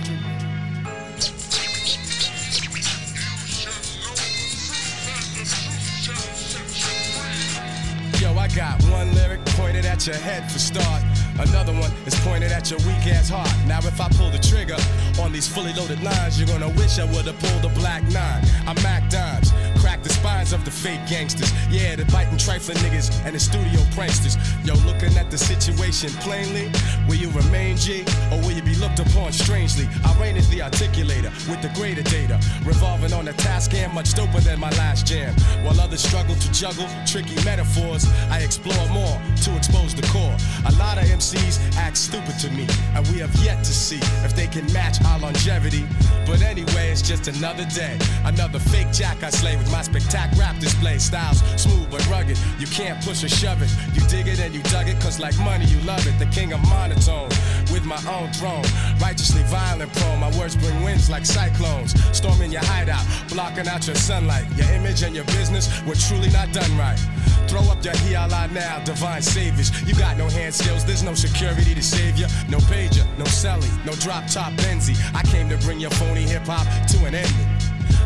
Yo, 8.25 8.33
I 8.33 8.47
got 8.47 8.81
one 8.85 9.13
lyric 9.13 9.45
pointed 9.53 9.85
at 9.85 10.07
your 10.07 10.15
head 10.15 10.51
for 10.51 10.57
start. 10.57 11.03
Another 11.37 11.73
one 11.73 11.91
is 12.07 12.15
pointed 12.21 12.51
at 12.51 12.71
your 12.71 12.79
weak 12.79 13.05
ass 13.05 13.29
heart. 13.29 13.53
Now, 13.67 13.77
if 13.77 14.01
I 14.01 14.09
pull 14.17 14.31
the 14.31 14.39
trigger 14.39 14.77
on 15.21 15.31
these 15.31 15.47
fully 15.47 15.73
loaded 15.73 16.01
lines, 16.01 16.39
you're 16.39 16.47
gonna 16.47 16.69
wish 16.69 16.97
I 16.97 17.05
would've 17.05 17.37
pulled 17.37 17.61
the 17.61 17.69
black 17.77 18.01
nine. 18.09 18.41
I'm 18.65 18.81
Mac 18.81 19.11
Dimes, 19.11 19.53
crack 19.95 20.03
the 20.03 20.09
spines 20.09 20.53
of 20.53 20.65
the 20.65 20.71
fake 20.71 20.99
gangsters. 21.07 21.51
Yeah, 21.69 21.95
the 21.95 22.05
biting 22.05 22.37
trifling 22.37 22.77
niggas 22.77 23.09
and 23.25 23.35
the 23.35 23.39
studio 23.39 23.79
pranksters. 23.95 24.35
Yo, 24.65 24.73
looking 24.85 25.15
at 25.17 25.31
the 25.31 25.37
situation 25.37 26.09
plainly, 26.21 26.69
will 27.07 27.15
you 27.15 27.29
remain 27.31 27.77
G 27.77 28.03
or 28.31 28.39
will 28.41 28.51
you 28.51 28.61
be 28.61 28.75
looked 28.75 28.99
upon 28.99 29.31
strangely? 29.31 29.87
I 30.03 30.19
reign 30.19 30.37
as 30.37 30.49
the 30.49 30.59
articulator 30.59 31.31
with 31.49 31.61
the 31.61 31.71
greater 31.79 32.03
data, 32.03 32.39
revolving 32.65 33.13
on 33.13 33.27
a 33.27 33.33
task 33.33 33.73
and 33.73 33.93
much 33.93 34.13
doper 34.13 34.41
than 34.43 34.59
my 34.59 34.69
last 34.71 35.05
jam. 35.07 35.33
While 35.63 35.79
others 35.79 36.03
struggle 36.03 36.35
to 36.35 36.51
juggle 36.51 36.87
tricky 37.05 37.35
metaphors, 37.45 38.05
I 38.29 38.39
explore 38.39 38.87
more 38.89 39.21
to 39.43 39.55
expose 39.55 39.95
the 39.95 40.05
core. 40.11 40.35
A 40.67 40.73
lot 40.75 40.97
of 40.97 41.05
MCs 41.05 41.77
act 41.77 41.97
stupid 41.97 42.37
to 42.39 42.49
me, 42.51 42.67
and 42.95 43.07
we 43.07 43.19
have 43.19 43.33
yet 43.43 43.63
to 43.63 43.73
see 43.73 43.99
if 44.25 44.35
they 44.35 44.47
can 44.47 44.65
match 44.73 44.97
our 45.05 45.19
longevity. 45.19 45.85
But 46.25 46.41
anyway, 46.41 46.89
it's 46.91 47.01
just 47.01 47.27
another 47.27 47.65
day, 47.65 47.97
another 48.25 48.59
fake 48.59 48.91
jack 48.91 49.23
I 49.23 49.29
slay 49.29 49.55
with 49.55 49.71
my 49.71 49.84
spectac 49.87 50.37
rap 50.37 50.57
display. 50.59 50.97
Styles 50.97 51.39
smooth 51.61 51.89
but 51.91 52.05
rugged, 52.09 52.37
you 52.59 52.67
can't 52.67 53.03
push 53.03 53.23
or 53.23 53.29
shove 53.29 53.61
it. 53.61 53.71
You 53.93 54.01
dig 54.07 54.27
it 54.27 54.39
and 54.39 54.53
you 54.53 54.61
dug 54.63 54.87
it, 54.87 54.99
cause 54.99 55.19
like 55.19 55.37
money, 55.39 55.65
you 55.65 55.79
love 55.81 56.05
it. 56.07 56.17
The 56.19 56.25
king 56.27 56.53
of 56.53 56.61
monotone, 56.67 57.29
with 57.71 57.85
my 57.85 58.01
own 58.09 58.31
throne. 58.33 58.65
Righteously 58.99 59.43
violent 59.43 59.91
prone, 59.93 60.19
my 60.19 60.31
words 60.37 60.55
bring 60.55 60.81
winds 60.83 61.09
like 61.09 61.25
cyclones. 61.25 61.93
Storming 62.15 62.51
your 62.51 62.63
hideout, 62.63 63.05
blocking 63.29 63.67
out 63.67 63.85
your 63.87 63.95
sunlight. 63.95 64.45
Your 64.55 64.69
image 64.71 65.03
and 65.03 65.15
your 65.15 65.25
business 65.25 65.69
were 65.85 65.95
truly 65.95 66.29
not 66.31 66.51
done 66.51 66.71
right. 66.77 66.99
Throw 67.47 67.61
up 67.71 67.83
your 67.83 67.93
hiala 67.93 68.51
now, 68.51 68.83
divine 68.83 69.21
saviors. 69.21 69.69
You 69.87 69.93
got 69.95 70.17
no 70.17 70.27
hand 70.27 70.53
skills, 70.53 70.85
there's 70.85 71.03
no 71.03 71.13
security 71.13 71.75
to 71.75 71.83
save 71.83 72.17
you. 72.17 72.27
No 72.49 72.57
pager, 72.57 73.05
no 73.17 73.25
celly, 73.25 73.69
no 73.85 73.93
drop 73.93 74.27
top 74.27 74.51
Benzie. 74.53 74.97
I 75.13 75.21
came 75.23 75.49
to 75.49 75.57
bring 75.57 75.79
your 75.79 75.91
phony 75.91 76.23
hip 76.23 76.43
hop 76.45 76.65
to 76.87 77.05
an 77.05 77.15
ending. 77.15 77.54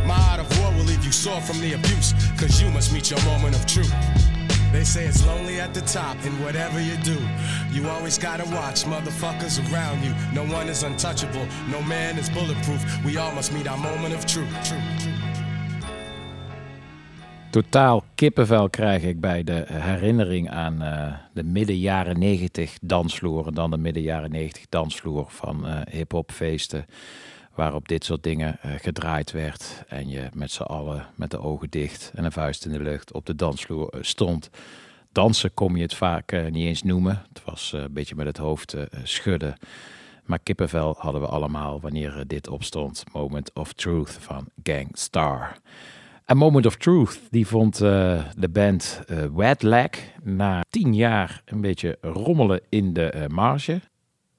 My 0.06 0.20
art 0.32 0.40
of 0.40 0.60
war 0.60 0.72
will 0.72 0.86
leave 0.86 1.04
you 1.06 1.12
sore 1.12 1.42
from 1.42 1.60
the 1.60 1.74
abuse, 1.74 2.14
cause 2.38 2.62
you 2.62 2.70
must 2.72 2.92
meet 2.94 3.10
your 3.10 3.24
moment 3.26 3.56
of 3.56 3.66
truth. 3.66 3.94
They 4.72 4.84
say 4.84 5.06
it's 5.06 5.26
lonely 5.26 5.60
at 5.60 5.74
the 5.74 5.82
top, 5.82 6.18
and 6.26 6.40
whatever 6.44 6.80
you 6.80 6.96
do, 6.98 7.18
you 7.72 7.90
always 7.90 8.18
gotta 8.20 8.46
watch 8.56 8.86
motherfuckers 8.86 9.58
around 9.72 10.04
you. 10.04 10.14
No 10.34 10.44
one 10.58 10.70
is 10.70 10.84
untouchable, 10.84 11.48
no 11.72 11.82
man 11.82 12.20
is 12.20 12.30
bulletproof. 12.30 12.82
We 13.04 13.18
all 13.18 13.34
must 13.34 13.52
meet 13.52 13.68
our 13.68 13.78
moment 13.78 14.14
of 14.14 14.26
truth. 14.26 14.48
Totaal 17.50 18.04
kippenvel 18.16 18.70
krijg 18.70 19.04
ik 19.04 19.20
bij 19.20 19.44
de 19.44 19.66
herinnering 19.68 20.50
aan 20.50 20.82
eh, 20.82 21.14
de 21.34 21.44
midden 21.44 21.78
jaren 21.78 22.20
90 22.20 22.78
dansvloer. 22.82 23.48
En 23.48 23.54
dan 23.54 23.72
de 23.72 23.78
midden 23.78 24.04
jaren 24.04 24.32
90 24.32 24.66
dansvloer 24.70 25.26
van 25.30 25.68
eh 25.68 25.82
hip-hopfeesten. 25.92 26.86
Waarop 27.60 27.88
dit 27.88 28.06
soort 28.06 28.24
dingen 28.24 28.58
eh, 28.62 28.72
gedraaid 28.78 29.32
werd. 29.32 29.84
En 29.88 30.10
je 30.10 30.30
met 30.34 30.52
z'n 30.52 30.62
allen 30.62 31.06
met 31.16 31.32
de 31.32 31.40
ogen 31.40 31.70
dicht 31.70 32.12
en 32.16 32.26
een 32.26 32.32
vuist 32.32 32.66
in 32.66 32.72
de 32.72 32.80
lucht 32.80 33.14
op 33.14 33.26
de 33.26 33.36
dansvloer 33.36 33.90
eh, 33.90 34.00
stond. 34.04 34.50
Dansen 35.12 35.54
kom 35.54 35.76
je 35.76 35.82
het 35.82 35.94
vaak 35.94 36.32
eh, 36.32 36.52
niet 36.52 36.66
eens 36.66 36.84
noemen. 36.84 37.22
Het 37.34 37.44
was 37.44 37.74
een 37.74 37.94
beetje 37.94 38.16
met 38.16 38.26
het 38.26 38.38
hoofd 38.38 38.76
schudden. 39.04 39.58
Maar 40.26 40.40
kippenvel 40.40 40.96
hadden 40.98 41.22
we 41.22 41.28
allemaal 41.28 41.80
wanneer 41.80 42.24
dit 42.28 42.48
opstond. 42.48 43.04
Moment 43.14 43.54
of 43.54 43.74
Truth 43.74 44.18
van 44.20 44.48
Gang 44.64 44.90
Star. 44.92 45.58
En 46.26 46.38
Moment 46.38 46.66
of 46.66 46.76
Truth, 46.76 47.20
die 47.30 47.48
vond 47.48 47.78
de 47.78 48.50
band 48.52 49.02
Wet 49.34 49.62
Leg 49.62 49.90
na 50.24 50.64
tien 50.70 50.96
jaar 50.96 51.42
een 51.46 51.62
beetje 51.62 51.98
rommelen 52.02 52.62
in 52.70 52.94
de 52.94 53.26
marge. 53.28 53.82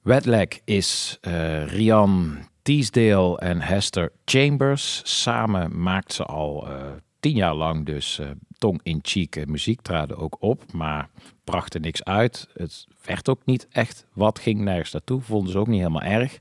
Wetlag 0.03 0.49
is 0.65 1.19
eh 1.21 1.67
Rian 1.67 2.49
Teasdale 2.63 3.39
en 3.39 3.61
Hester 3.61 4.13
Chambers. 4.25 5.01
Samen 5.05 5.83
maakt 5.83 6.13
ze 6.13 6.25
al 6.25 6.69
eh, 6.69 6.75
tien 7.21 7.35
jaar 7.35 7.55
lang 7.55 7.87
dus 7.87 8.19
eh, 8.19 8.27
tong-in-cheek 8.59 9.37
eh, 9.37 9.47
muziek. 9.47 9.81
Traden 9.81 10.17
ook 10.17 10.37
op, 10.41 10.73
maar 10.73 11.09
brachten 11.45 11.81
niks 11.81 12.05
uit. 12.05 12.49
Het 12.53 12.87
werd 13.05 13.29
ook 13.29 13.41
niet 13.45 13.67
echt 13.71 14.07
wat, 14.13 14.39
ging 14.39 14.61
nergens 14.61 14.93
naartoe. 14.93 15.21
Vonden 15.21 15.53
ze 15.53 15.59
ook 15.59 15.67
niet 15.67 15.79
helemaal 15.79 16.03
erg. 16.03 16.39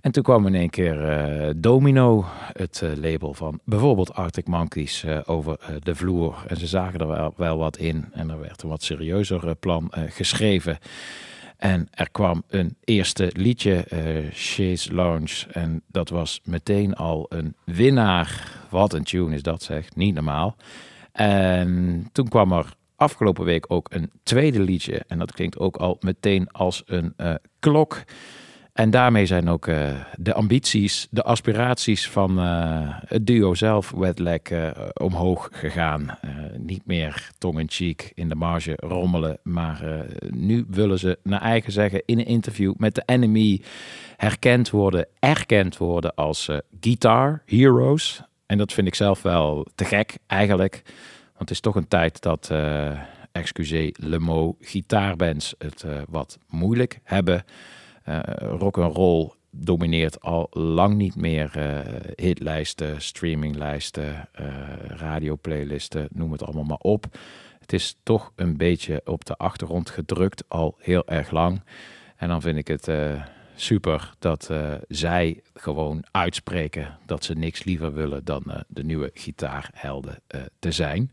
En 0.00 0.12
toen 0.12 0.22
kwam 0.22 0.46
in 0.46 0.54
één 0.54 0.70
keer 0.70 1.52
Domino, 1.56 2.24
het 2.52 2.82
label 2.96 3.34
van 3.34 3.60
bijvoorbeeld 3.64 4.14
Arctic 4.14 4.46
Monkeys, 4.46 5.04
over 5.24 5.80
de 5.82 5.94
vloer. 5.94 6.44
En 6.46 6.56
ze 6.56 6.66
zagen 6.66 7.00
er 7.00 7.06
wel, 7.06 7.32
wel 7.36 7.58
wat 7.58 7.76
in. 7.76 8.04
En 8.12 8.30
er 8.30 8.40
werd 8.40 8.62
een 8.62 8.68
wat 8.68 8.82
serieuzer 8.82 9.54
plan 9.54 9.92
geschreven. 10.08 10.78
En 11.64 11.88
er 11.90 12.10
kwam 12.10 12.42
een 12.48 12.76
eerste 12.84 13.30
liedje, 13.32 13.84
Chaise 14.32 14.94
Lounge. 14.94 15.46
En 15.52 15.82
dat 15.86 16.08
was 16.08 16.40
meteen 16.44 16.94
al 16.94 17.26
een 17.28 17.54
winnaar. 17.64 18.50
Wat 18.70 18.92
een 18.92 19.04
tune 19.04 19.34
is 19.34 19.42
dat 19.42 19.62
zeg, 19.62 19.94
niet 19.94 20.14
normaal. 20.14 20.56
En 21.12 22.08
toen 22.12 22.28
kwam 22.28 22.52
er 22.52 22.74
afgelopen 22.96 23.44
week 23.44 23.64
ook 23.68 23.86
een 23.92 24.10
tweede 24.22 24.60
liedje. 24.60 25.02
En 25.06 25.18
dat 25.18 25.32
klinkt 25.32 25.58
ook 25.58 25.76
al 25.76 25.96
meteen 26.00 26.50
als 26.50 26.82
een 26.86 27.12
eh, 27.16 27.34
klok. 27.58 28.02
En 28.74 28.90
daarmee 28.90 29.26
zijn 29.26 29.48
ook 29.48 29.66
eh, 29.66 30.00
de 30.16 30.32
ambities, 30.32 31.06
de 31.10 31.22
aspiraties 31.22 32.08
van 32.08 32.38
eh, 32.38 32.88
het 33.06 33.26
duo 33.26 33.54
zelf, 33.54 33.90
Wetlag, 33.90 34.38
eh, 34.38 34.70
omhoog 34.92 35.48
gegaan. 35.52 36.18
Niet 36.56 36.86
meer 36.86 37.30
tong-in-cheek 37.38 38.12
in 38.14 38.28
de 38.28 38.34
marge 38.34 38.72
rommelen, 38.76 39.38
maar 39.42 40.06
nu 40.30 40.64
willen 40.68 40.98
ze 40.98 41.18
naar 41.22 41.40
eigen 41.40 41.72
zeggen 41.72 42.02
in 42.06 42.18
een 42.18 42.26
interview 42.26 42.74
met 42.76 42.94
de 42.94 43.02
Enemy 43.06 43.62
herkend 44.16 44.70
worden, 44.70 45.06
erkend 45.18 45.76
worden 45.76 46.14
als 46.14 46.48
guitar 46.80 47.42
heroes. 47.46 48.22
En 48.46 48.58
dat 48.58 48.72
vind 48.72 48.86
ik 48.86 48.94
zelf 48.94 49.22
wel 49.22 49.66
te 49.74 49.84
gek 49.84 50.16
eigenlijk, 50.26 50.82
want 51.24 51.38
het 51.38 51.50
is 51.50 51.60
toch 51.60 51.74
een 51.74 51.88
tijd 51.88 52.20
dat... 52.20 52.50
excusez 53.32 53.90
le 53.96 54.18
mot, 54.18 54.56
gitaarbands 54.60 55.54
het 55.58 55.84
wat 56.08 56.38
moeilijk 56.48 57.00
hebben. 57.02 57.44
Eh 58.04 58.20
rock 58.38 58.78
and 58.78 58.96
roll 58.96 59.32
domineert 59.50 60.20
al 60.20 60.46
lang 60.50 60.94
niet 60.94 61.16
meer 61.16 61.50
eh, 61.56 61.80
hitlijsten, 62.14 63.02
streaminglijsten, 63.02 64.28
eh 64.32 64.46
radioplaylisten, 64.86 66.08
noem 66.12 66.32
het 66.32 66.42
allemaal 66.42 66.64
maar 66.64 66.76
op. 66.78 67.06
Het 67.60 67.72
is 67.72 67.96
toch 68.02 68.32
een 68.36 68.56
beetje 68.56 69.00
op 69.04 69.24
de 69.24 69.36
achtergrond 69.36 69.90
gedrukt 69.90 70.44
al 70.48 70.76
heel 70.78 71.06
erg 71.06 71.30
lang. 71.30 71.62
En 72.16 72.28
dan 72.28 72.40
vind 72.40 72.56
ik 72.58 72.68
het 72.68 72.88
super 73.54 74.12
dat 74.18 74.50
zij 74.88 75.42
gewoon 75.54 76.04
uitspreken 76.10 76.98
dat 77.06 77.24
ze 77.24 77.34
niks 77.34 77.64
liever 77.64 77.94
willen 77.94 78.24
dan 78.24 78.64
de 78.68 78.84
nieuwe 78.84 79.10
gitaarhelden 79.14 80.22
te 80.58 80.72
zijn. 80.72 81.10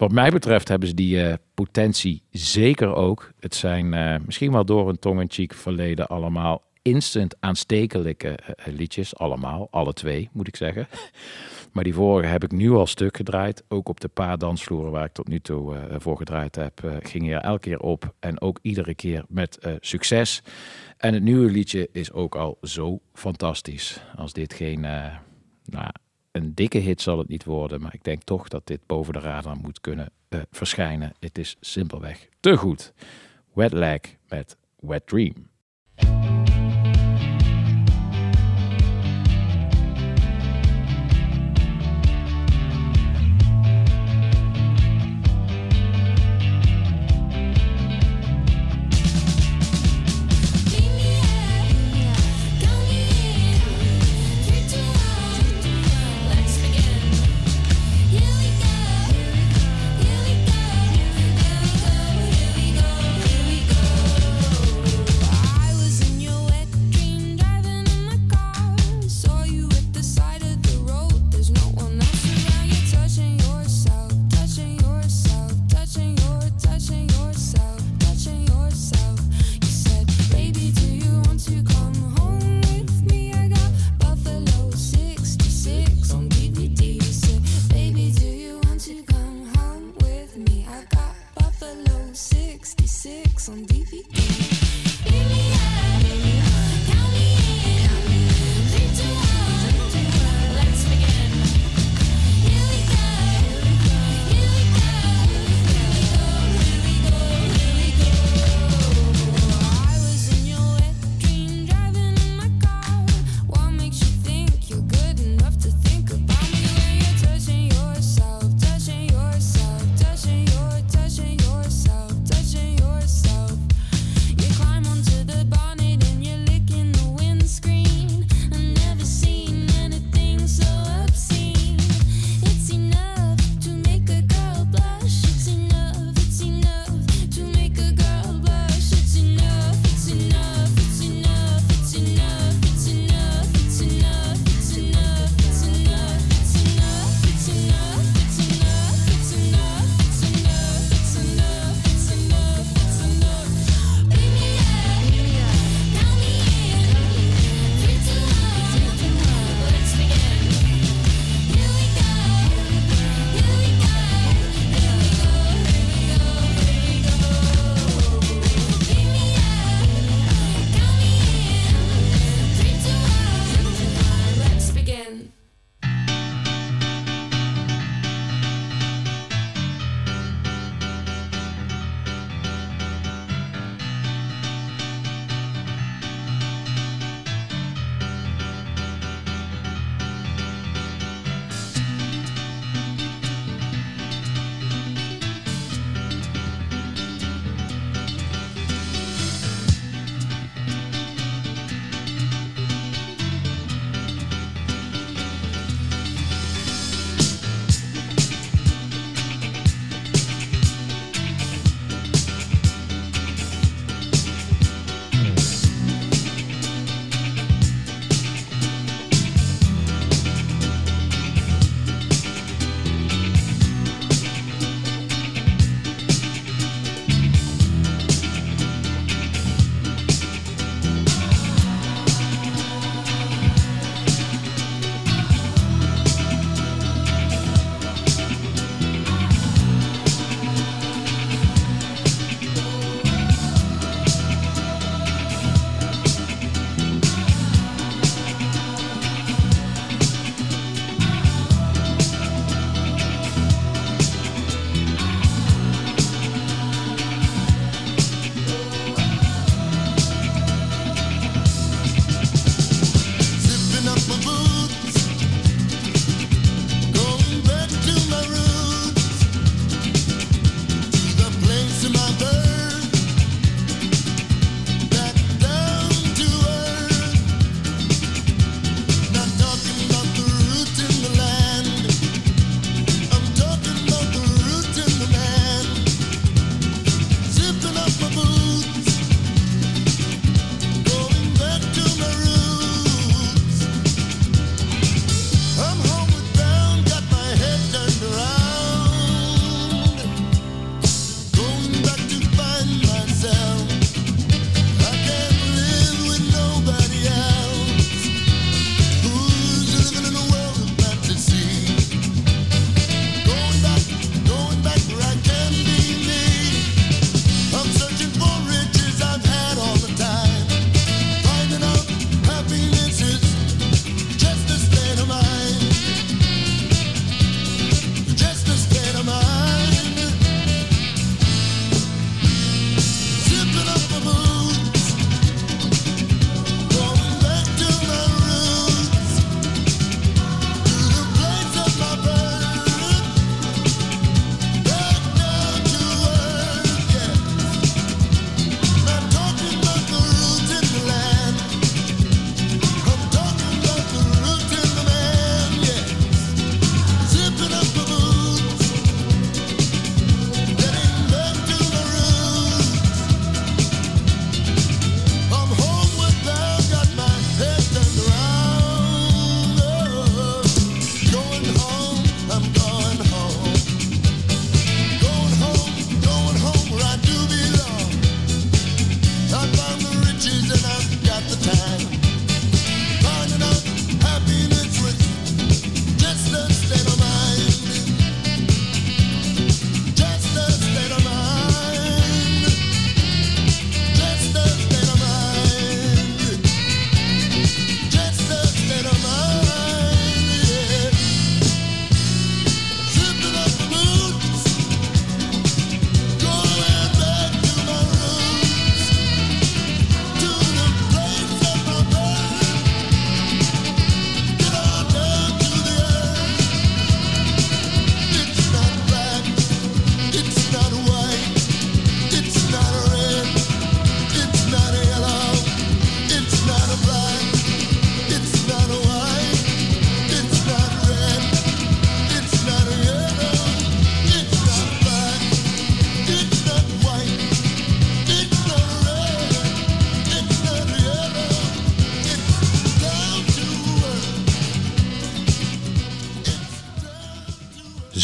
Wat 0.00 0.12
mij 0.12 0.30
betreft 0.30 0.68
hebben 0.68 0.88
ze 0.88 0.94
die 0.94 1.22
eh, 1.22 1.34
potentie 1.54 2.22
zeker 2.30 2.94
ook. 2.94 3.32
Het 3.40 3.54
zijn 3.54 3.94
eh, 3.94 4.16
misschien 4.26 4.52
wel 4.52 4.64
door 4.64 4.88
een 4.88 4.98
tong-in-cheek 4.98 5.54
verleden 5.54 6.08
allemaal 6.08 6.62
instant 6.82 7.36
aanstekelijke 7.40 8.28
eh, 8.28 8.74
liedjes. 8.74 9.16
Allemaal, 9.16 9.68
alle 9.70 9.92
twee 9.92 10.28
moet 10.32 10.48
ik 10.48 10.56
zeggen. 10.56 10.86
Maar 11.72 11.84
die 11.84 11.94
vorige 11.94 12.28
heb 12.28 12.44
ik 12.44 12.52
nu 12.52 12.70
al 12.70 12.86
stuk 12.86 13.16
gedraaid. 13.16 13.64
Ook 13.68 13.88
op 13.88 14.00
de 14.00 14.08
paar 14.08 14.38
dansvloeren 14.38 14.90
waar 14.90 15.04
ik 15.04 15.12
tot 15.12 15.28
nu 15.28 15.40
toe 15.40 15.76
voor 15.98 16.16
gedraaid 16.16 16.56
heb, 16.56 17.00
ging 17.02 17.32
er 17.32 17.40
elke 17.40 17.60
keer 17.60 17.80
op. 17.80 18.14
En 18.20 18.40
ook 18.40 18.58
iedere 18.62 18.94
keer 18.94 19.24
met 19.28 19.58
succes. 19.80 20.42
En 20.96 21.14
het 21.14 21.22
nieuwe 21.22 21.50
liedje 21.50 21.88
is 21.92 22.12
ook 22.12 22.34
al 22.34 22.58
zo 22.62 23.00
fantastisch. 23.12 24.00
Als 24.16 24.32
dit 24.32 24.54
geen, 24.54 24.80
nou, 25.64 25.90
een 26.32 26.54
dikke 26.54 26.78
hit 26.78 27.00
zal 27.00 27.18
het 27.18 27.28
niet 27.28 27.44
worden. 27.44 27.80
Maar 27.80 27.94
ik 27.94 28.04
denk 28.04 28.22
toch 28.22 28.48
dat 28.48 28.66
dit 28.66 28.86
boven 28.86 29.12
de 29.12 29.18
radar 29.18 29.56
moet 29.56 29.80
kunnen 29.80 30.10
eh, 30.28 30.40
verschijnen. 30.50 31.12
Het 31.18 31.38
is 31.38 31.56
simpelweg 31.60 32.28
te 32.40 32.56
goed. 32.56 32.92
Wet 33.52 33.72
Lag 33.72 34.00
met 34.28 34.56
Wet 34.78 35.06
Dream. 35.06 35.48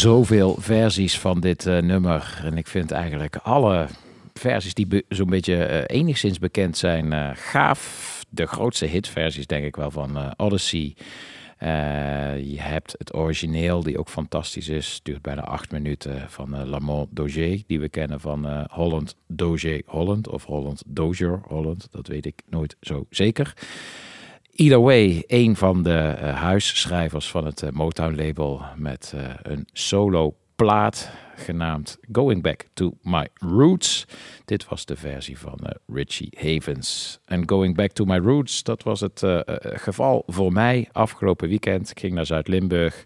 Zoveel 0.07 0.55
versies 0.59 1.19
van 1.19 1.39
dit 1.39 1.65
eh, 1.65 1.77
nummer. 1.77 2.41
En 2.43 2.57
ik 2.57 2.67
vind 2.67 2.91
eigenlijk 2.91 3.35
alle 3.35 3.87
versies 4.33 4.73
die 4.73 5.05
zo'n 5.09 5.29
beetje 5.29 5.63
eh, 5.63 5.97
enigszins 5.97 6.39
bekend 6.39 6.77
zijn 6.77 7.13
eh, 7.13 7.29
gaaf. 7.33 8.25
De 8.29 8.45
grootste 8.45 8.85
hitversies 8.85 9.47
denk 9.47 9.65
ik 9.65 9.75
wel 9.75 9.91
van 9.91 10.33
Odyssey. 10.37 10.95
Je 12.43 12.57
hebt 12.57 12.95
het 12.97 13.13
origineel, 13.13 13.83
die 13.83 13.97
ook 13.99 14.09
fantastisch 14.09 14.69
is. 14.69 14.99
Duurt 15.03 15.21
bijna 15.21 15.41
acht 15.41 15.71
minuten 15.71 16.25
van 16.29 16.65
Lamont 16.65 17.07
Dozier, 17.11 17.63
die 17.67 17.79
we 17.79 17.89
kennen 17.89 18.19
van 18.19 18.67
Holland 18.69 19.15
Dozier 19.27 19.81
Holland. 19.85 20.29
Of 20.29 20.45
Holland 20.45 20.83
Dozier 20.85 21.39
Holland, 21.47 21.87
dat 21.91 22.07
weet 22.07 22.25
ik 22.25 22.41
nooit 22.49 22.75
zo 22.81 23.05
zeker. 23.09 23.53
Either 24.57 24.81
way, 24.81 25.23
een 25.27 25.55
van 25.55 25.83
de 25.83 25.97
eh, 25.97 26.35
huisschrijvers 26.35 27.29
van 27.29 27.45
het 27.45 27.61
eh, 27.61 27.69
Motown-label 27.71 28.61
met 28.75 29.13
eh, 29.15 29.21
een 29.41 29.67
solo 29.71 30.35
plaat 30.55 31.09
genaamd 31.35 31.97
Going 32.11 32.41
Back 32.41 32.65
to 32.73 32.93
My 33.01 33.27
Roots. 33.33 34.05
Dit 34.45 34.67
was 34.67 34.85
de 34.85 34.95
versie 34.95 35.39
van 35.39 35.59
Richie 35.87 36.37
Havens. 36.39 37.19
En 37.25 37.49
Going 37.49 37.75
Back 37.75 37.91
to 37.91 38.05
My 38.05 38.17
Roots, 38.17 38.63
dat 38.63 38.83
was 38.83 38.99
het 38.99 39.23
geval 39.61 40.23
voor 40.27 40.51
mij 40.51 40.89
afgelopen 40.91 41.47
weekend. 41.47 41.89
Ik 41.89 41.99
ging 41.99 42.13
naar 42.13 42.25
Zuid-Limburg. 42.25 43.03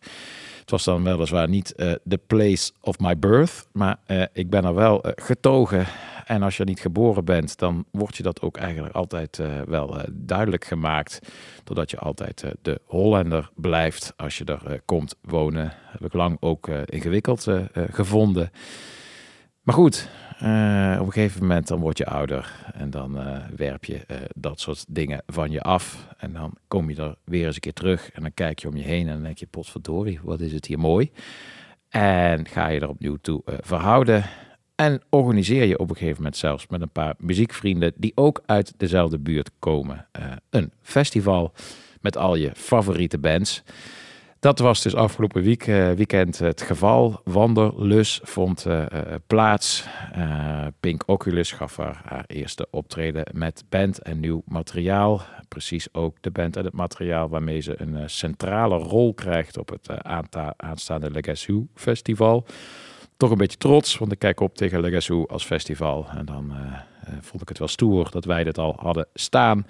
Het 0.60 0.72
was 0.72 0.84
dan 0.84 1.04
weliswaar 1.04 1.50
niet 1.50 1.74
the 2.08 2.20
place 2.28 2.72
of 2.82 3.00
my 3.00 3.18
birth, 3.18 3.68
maar 3.72 3.98
ik 4.34 4.50
ben 4.50 4.66
er 4.66 4.76
wel 4.76 5.04
getogen. 5.16 5.86
En 6.32 6.44
als 6.44 6.58
je 6.58 6.64
niet 6.64 6.80
geboren 6.80 7.26
bent, 7.26 7.58
dan 7.58 7.86
wordt 7.92 8.18
je 8.18 8.24
dat 8.24 8.42
ook 8.42 8.58
eigenlijk 8.58 8.96
altijd 8.96 9.40
eh, 9.40 9.62
wel 9.62 10.00
eh, 10.00 10.04
duidelijk 10.12 10.66
gemaakt. 10.66 11.20
Doordat 11.64 11.92
je 11.92 11.98
altijd 11.98 12.44
eh, 12.44 12.52
de 12.62 12.82
Hollander 12.86 13.50
blijft 13.56 14.14
als 14.18 14.38
je 14.38 14.46
er 14.46 14.82
komt 14.86 15.16
wonen. 15.22 15.74
Heb 15.74 16.06
ik 16.06 16.14
lang 16.14 16.38
ook 16.40 16.68
ingewikkeld 16.68 17.48
gevonden. 17.74 18.52
Maar 19.62 19.76
goed, 19.76 20.10
op 21.00 21.06
een 21.06 21.12
gegeven 21.12 21.42
moment 21.42 21.68
dan 21.68 21.80
word 21.80 21.98
je 21.98 22.06
ouder. 22.06 22.72
En 22.74 22.90
dan 22.90 23.20
werp 23.56 23.86
je 23.86 24.06
dat 24.36 24.60
soort 24.60 24.86
dingen 24.88 25.24
van 25.28 25.52
je 25.52 25.62
af. 25.62 26.08
En 26.18 26.34
dan 26.34 26.54
kom 26.68 26.90
je 26.90 26.96
er 26.96 27.16
weer 27.24 27.46
eens 27.46 27.56
een 27.56 27.62
keer 27.62 27.74
terug. 27.74 28.12
En 28.12 28.22
dan 28.22 28.34
kijk 28.34 28.60
je 28.60 28.68
om 28.68 28.78
je 28.78 28.84
heen 28.84 29.08
en 29.08 29.14
dan 29.14 29.24
denk 29.24 29.38
je, 29.38 29.48
potverdorie, 29.48 30.20
wat 30.24 30.40
is 30.40 30.52
het 30.52 30.66
hier 30.66 30.80
mooi. 30.80 31.12
En 31.90 32.48
ga 32.48 32.68
je 32.68 32.80
er 32.80 32.90
opnieuw 32.90 33.18
toe 33.22 33.42
verhouden. 33.46 34.24
En 34.82 35.02
organiseer 35.10 35.66
je 35.66 35.80
op 35.80 35.90
een 35.90 35.96
gegeven 35.96 36.18
moment 36.18 36.38
zelfs 36.38 36.68
met 36.68 36.82
een 36.82 36.90
paar 36.90 37.14
muziekvrienden 37.18 37.94
die 37.96 38.12
ook 38.16 38.42
uit 38.46 38.74
dezelfde 38.78 39.20
buurt 39.20 39.50
komen. 39.60 40.08
eh, 40.12 40.24
een 40.50 40.72
festival 40.82 41.54
met 42.00 42.18
al 42.18 42.36
je 42.36 42.52
favoriete 42.56 43.18
bands. 43.18 43.64
Dat 44.40 44.60
was 44.60 44.82
dus 44.82 44.96
afgelopen 44.96 45.44
week, 45.44 45.68
eh, 45.68 45.92
weekend 45.92 46.40
het 46.40 46.62
geval. 46.62 47.22
Wanderlus 47.24 48.20
vond 48.24 48.66
eh, 48.66 48.86
plaats. 49.28 49.86
Pink 50.80 51.04
Oculus 51.06 51.52
gaf 51.52 51.78
haar, 51.78 52.02
haar 52.06 52.24
eerste 52.28 52.68
optreden 52.72 53.26
met 53.34 53.64
band 53.70 54.00
en 54.00 54.20
nieuw 54.20 54.42
materiaal. 54.46 55.22
Precies 55.48 55.94
ook 55.94 56.18
de 56.22 56.32
band 56.32 56.56
en 56.58 56.66
het 56.66 56.74
materiaal 56.74 57.30
waarmee 57.30 57.60
ze 57.60 57.82
een 57.82 58.10
centrale 58.10 58.78
rol 58.78 59.14
krijgt 59.14 59.58
op 59.58 59.70
het 59.70 60.04
aanstaande 60.58 61.12
Legacy 61.12 61.66
Festival 61.76 62.46
toch 63.22 63.32
een 63.32 63.38
beetje 63.38 63.58
trots, 63.58 63.98
want 63.98 64.12
ik 64.12 64.20
kijk 64.20 64.40
op 64.40 64.56
tegen 64.56 64.80
Legacy 64.80 65.24
als 65.28 65.46
festival. 65.46 66.08
En 66.10 66.26
dan 66.26 66.52
eh, 66.52 66.58
eh, 66.58 67.14
vond 67.22 67.42
ik 67.42 67.50
het 67.50 67.60
wel 67.60 67.68
stoer 67.68 68.12
dat 68.12 68.26
wij 68.26 68.44
dit 68.44 68.58
al 68.58 68.76
hadden 68.80 69.08
staan. 69.14 69.68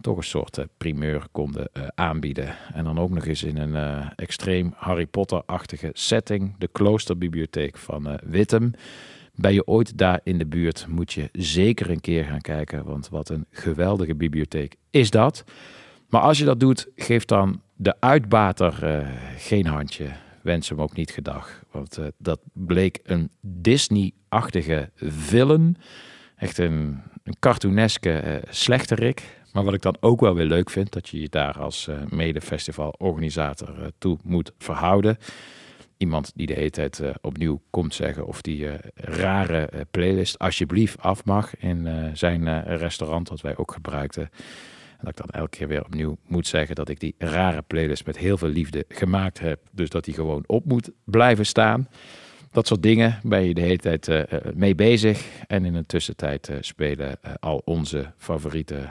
Toch 0.00 0.16
een 0.16 0.22
soort 0.22 0.58
eh, 0.58 0.64
primeur 0.76 1.26
konden 1.32 1.70
aanbieden. 1.94 2.56
En 2.72 2.84
dan 2.84 2.98
ook 2.98 3.10
nog 3.10 3.26
eens 3.26 3.42
in 3.42 3.56
een 3.56 4.04
extreem 4.16 4.74
Harry 4.76 5.06
Potter-achtige 5.06 5.90
setting. 5.92 6.54
De 6.58 6.68
kloosterbibliotheek 6.72 7.78
van 7.78 8.18
Wittem. 8.22 8.72
Ben 9.34 9.54
je 9.54 9.66
ooit 9.66 9.98
daar 9.98 10.20
in 10.22 10.38
de 10.38 10.46
buurt, 10.46 10.86
moet 10.88 11.12
je 11.12 11.28
zeker 11.32 11.90
een 11.90 12.00
keer 12.00 12.24
gaan 12.24 12.40
kijken. 12.40 12.84
Want 12.84 13.08
wat 13.08 13.28
een 13.28 13.46
geweldige 13.50 14.14
bibliotheek 14.14 14.76
is 14.90 15.10
dat. 15.10 15.44
Maar 16.08 16.20
als 16.20 16.38
je 16.38 16.44
dat 16.44 16.60
doet, 16.60 16.88
geef 16.96 17.24
dan 17.24 17.60
de 17.76 17.94
uitbater 18.00 19.06
geen 19.36 19.66
handje. 19.66 20.23
Wens 20.44 20.68
hem 20.68 20.80
ook 20.80 20.96
niet 20.96 21.10
gedag. 21.10 21.62
Want 21.70 21.98
eh, 21.98 22.06
dat 22.18 22.40
bleek 22.52 23.00
een 23.02 23.30
Disney-achtige 23.40 24.90
film. 25.10 25.76
Echt 26.36 26.58
een, 26.58 27.02
een 27.22 27.36
cartooneske 27.38 28.12
eh, 28.12 28.42
slechterik. 28.50 29.22
Maar 29.52 29.64
wat 29.64 29.74
ik 29.74 29.82
dan 29.82 29.96
ook 30.00 30.20
wel 30.20 30.34
weer 30.34 30.46
leuk 30.46 30.70
vind, 30.70 30.92
dat 30.92 31.08
je 31.08 31.20
je 31.20 31.28
daar 31.28 31.58
als 31.58 31.88
eh 31.88 31.96
mede-festivalorganisator 32.08 33.90
toe 33.98 34.18
moet 34.24 34.52
verhouden. 34.58 35.16
Iemand 35.96 36.32
die 36.34 36.46
de 36.46 36.54
hele 36.54 36.70
tijd 36.70 37.02
opnieuw 37.20 37.60
komt 37.70 37.94
zeggen 37.94 38.26
of 38.26 38.42
die 38.42 38.68
rare 38.94 39.86
playlist 39.90 40.38
alsjeblieft 40.38 41.00
af 41.00 41.24
mag 41.24 41.56
in 41.56 42.10
zijn 42.14 42.64
restaurant, 42.76 43.28
dat 43.28 43.40
wij 43.40 43.56
ook 43.56 43.72
gebruikten. 43.72 44.30
Dat 45.04 45.18
ik 45.18 45.30
dan 45.30 45.40
elke 45.40 45.56
keer 45.56 45.68
weer 45.68 45.84
opnieuw 45.84 46.16
moet 46.26 46.46
zeggen 46.46 46.74
dat 46.74 46.88
ik 46.88 47.00
die 47.00 47.14
rare 47.18 47.62
playlist 47.62 48.06
met 48.06 48.18
heel 48.18 48.38
veel 48.38 48.48
liefde 48.48 48.84
gemaakt 48.88 49.38
heb. 49.38 49.60
Dus 49.72 49.88
dat 49.88 50.04
die 50.04 50.14
gewoon 50.14 50.44
op 50.46 50.64
moet 50.64 50.90
blijven 51.04 51.46
staan. 51.46 51.88
Dat 52.54 52.66
soort 52.66 52.82
dingen 52.82 53.18
ben 53.22 53.42
je 53.42 53.54
de 53.54 53.60
hele 53.60 53.78
tijd 53.78 54.08
eh, 54.08 54.20
eh, 54.20 54.40
mee 54.54 54.74
bezig. 54.74 55.26
En 55.46 55.64
in 55.64 55.72
de 55.72 55.86
tussentijd 55.86 56.48
eh, 56.48 56.56
spelen 56.60 57.18
al 57.40 57.62
onze 57.64 58.12
favoriete 58.16 58.88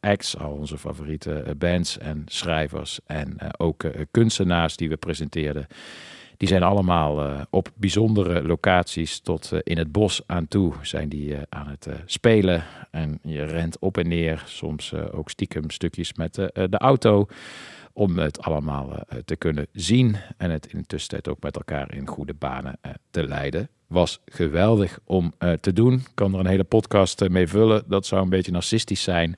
acts, 0.00 0.38
al 0.38 0.52
onze 0.52 0.78
favoriete 0.78 1.54
bands 1.58 1.98
en 1.98 2.22
schrijvers 2.26 3.00
en 3.06 3.36
ook 3.58 3.84
kunstenaars 4.10 4.76
die 4.76 4.88
we 4.88 4.96
presenteerden. 4.96 5.66
Die 6.40 6.48
zijn 6.48 6.62
allemaal 6.62 7.24
eh, 7.24 7.40
op 7.50 7.70
bijzondere 7.74 8.42
locaties 8.42 9.20
tot 9.20 9.52
eh, 9.52 9.58
in 9.62 9.78
het 9.78 9.92
bos 9.92 10.22
aan 10.26 10.48
toe 10.48 10.72
zijn 10.82 11.08
die 11.08 11.34
eh, 11.34 11.42
aan 11.48 11.68
het 11.68 11.88
spelen. 12.04 12.64
En 12.90 13.18
je 13.22 13.44
rent 13.44 13.78
op 13.78 13.98
en 13.98 14.08
neer, 14.08 14.42
soms 14.46 14.94
ook 14.94 15.30
stiekem 15.30 15.70
stukjes 15.70 16.14
met 16.14 16.34
de 16.34 16.78
auto 16.78 17.26
om 17.92 18.18
het 18.18 18.42
allemaal 18.42 19.02
te 19.24 19.36
kunnen 19.36 19.66
zien 19.72 20.16
en 20.36 20.50
het 20.50 20.72
in 20.72 20.86
tussentijd 20.86 21.28
ook 21.28 21.42
met 21.42 21.56
elkaar 21.56 21.94
in 21.94 22.06
goede 22.06 22.34
banen 22.34 22.78
te 23.10 23.26
leiden. 23.26 23.68
Was 23.86 24.20
geweldig 24.24 24.98
om 25.04 25.34
te 25.60 25.72
doen. 25.72 26.02
Kan 26.14 26.34
er 26.34 26.40
een 26.40 26.46
hele 26.46 26.64
podcast 26.64 27.28
mee 27.28 27.48
vullen. 27.48 27.82
Dat 27.86 28.06
zou 28.06 28.22
een 28.22 28.28
beetje 28.28 28.52
narcistisch 28.52 29.02
zijn. 29.02 29.36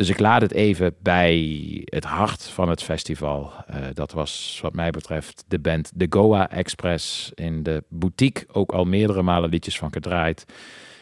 Dus 0.00 0.08
ik 0.08 0.18
laat 0.18 0.42
het 0.42 0.52
even 0.52 0.94
bij 1.02 1.38
het 1.84 2.04
hart 2.04 2.42
van 2.42 2.68
het 2.68 2.82
festival. 2.82 3.52
Eh, 3.66 3.76
dat 3.94 4.12
was 4.12 4.58
wat 4.62 4.74
mij 4.74 4.90
betreft 4.90 5.44
de 5.48 5.58
band 5.58 5.92
The 5.96 6.06
Goa 6.10 6.50
Express 6.50 7.32
in 7.34 7.62
de 7.62 7.84
boutique. 7.88 8.44
Ook 8.52 8.72
al 8.72 8.84
meerdere 8.84 9.22
malen 9.22 9.50
liedjes 9.50 9.78
van 9.78 9.92
gedraaid. 9.92 10.44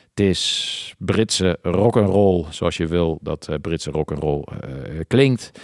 Het 0.08 0.20
is 0.20 0.94
Britse 0.98 1.58
rock'n'roll, 1.62 2.44
zoals 2.50 2.76
je 2.76 2.86
wil 2.86 3.18
dat 3.22 3.48
eh, 3.48 3.54
Britse 3.60 3.90
rock'n'roll 3.90 4.42
eh 4.42 5.00
klinkt. 5.06 5.60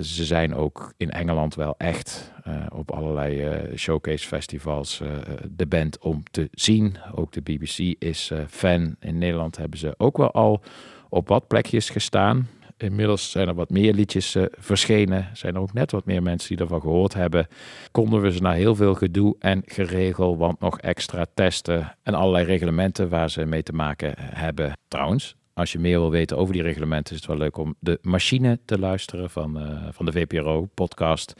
Ze 0.00 0.24
zijn 0.24 0.54
ook 0.54 0.92
in 0.96 1.10
Engeland 1.10 1.54
wel 1.54 1.74
echt 1.78 2.32
op 2.74 2.90
allerlei 2.90 3.60
showcase 3.76 4.26
festivals 4.26 5.02
de 5.50 5.66
band 5.66 5.98
om 5.98 6.22
te 6.30 6.48
zien. 6.52 6.96
Ook 7.14 7.32
de 7.32 7.40
BBC 7.40 8.02
is 8.02 8.32
fan. 8.48 8.96
In 9.00 9.18
Nederland 9.18 9.56
hebben 9.56 9.78
ze 9.78 9.94
ook 9.96 10.16
wel 10.16 10.30
al 10.30 10.62
op 11.08 11.28
wat 11.28 11.46
plekjes 11.46 11.90
gestaan. 11.90 12.48
Inmiddels 12.76 13.30
zijn 13.30 13.48
er 13.48 13.54
wat 13.54 13.70
meer 13.70 13.94
liedjes 13.94 14.34
eh, 14.34 14.44
verschenen. 14.50 15.28
Zijn 15.32 15.54
er 15.54 15.60
ook 15.60 15.72
net 15.72 15.90
wat 15.90 16.04
meer 16.04 16.22
mensen 16.22 16.48
die 16.48 16.58
ervan 16.58 16.80
gehoord 16.80 17.14
hebben. 17.14 17.46
Konden 17.90 18.20
we 18.20 18.32
ze 18.32 18.42
na 18.42 18.52
heel 18.52 18.74
veel 18.74 18.94
gedoe 18.94 19.36
en 19.38 19.62
geregel, 19.66 20.36
want 20.36 20.60
nog 20.60 20.78
extra 20.78 21.26
testen 21.34 21.96
en 22.02 22.14
allerlei 22.14 22.44
reglementen 22.44 23.08
waar 23.08 23.30
ze 23.30 23.44
mee 23.44 23.62
te 23.62 23.72
maken 23.72 24.14
hebben. 24.18 24.72
Trouwens, 24.88 25.36
als 25.54 25.72
je 25.72 25.78
meer 25.78 25.98
wil 25.98 26.10
weten 26.10 26.36
over 26.36 26.52
die 26.52 26.62
reglementen, 26.62 27.14
is 27.14 27.20
het 27.20 27.28
wel 27.28 27.38
leuk 27.38 27.56
om 27.56 27.74
de 27.78 27.98
machine 28.02 28.58
te 28.64 28.78
luisteren 28.78 29.30
van, 29.30 29.58
eh, 29.58 29.82
van 29.90 30.06
de 30.06 30.12
VPRO-podcast. 30.12 31.34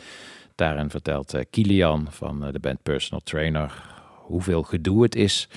Daarin 0.55 0.91
vertelt 0.91 1.35
eh, 1.35 1.45
Kilian 1.51 2.07
van 2.11 2.45
eh, 2.45 2.53
de 2.53 2.59
band 2.59 2.83
Personal 2.83 3.21
Trainer 3.25 3.95
hoeveel 4.27 4.63
gedoe 4.63 5.03
het 5.03 5.15
is 5.15 5.49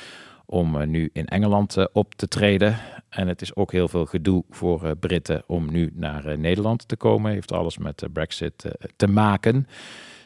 om 0.45 0.81
eh, 0.81 0.87
nu 0.87 1.09
in 1.13 1.27
Engeland 1.27 1.77
eh, 1.77 1.85
op 1.91 2.15
te 2.15 2.27
treden. 2.27 2.77
En 3.09 3.27
het 3.27 3.41
is 3.41 3.55
ook 3.55 3.71
heel 3.71 3.87
veel 3.87 4.05
gedoe 4.05 4.43
voor 4.49 4.85
eh, 4.85 4.91
Britten 4.99 5.43
om 5.47 5.71
nu 5.71 5.91
naar 5.93 6.25
eh, 6.25 6.37
Nederland 6.37 6.87
te 6.87 6.95
komen. 6.95 7.31
Heeft 7.31 7.51
alles 7.51 7.77
met 7.77 7.99
de 7.99 8.09
Brexit 8.09 8.65
te 8.95 9.07
maken. 9.07 9.67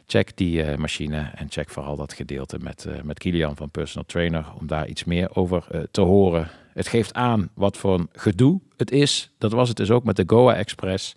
Check 0.06 0.38
die 0.38 0.78
machine 0.78 1.32
en 1.36 1.48
check 1.50 1.70
vooral 1.70 1.96
dat 1.96 2.14
gedeelte 2.14 2.58
met, 2.60 2.88
met 3.04 3.20
Kilian 3.20 3.56
van 3.56 3.70
Personal 3.70 4.06
Trainer 4.06 4.46
om 4.60 4.68
daar 4.68 4.88
iets 4.88 5.04
meer 5.04 5.36
over 5.36 5.88
te 5.92 6.02
horen. 6.02 6.50
Het 6.74 6.88
geeft 6.88 7.14
aan 7.14 7.50
wat 7.54 7.78
voor 7.78 7.94
een 7.94 8.10
gedoe 8.12 8.62
het 8.78 8.92
is. 8.92 9.32
Dat 9.38 9.52
was 9.52 9.68
het 9.68 9.78
dus 9.78 9.92
ook 9.92 10.04
met 10.04 10.16
de 10.16 10.24
Goa 10.28 10.56
Express. 10.56 11.16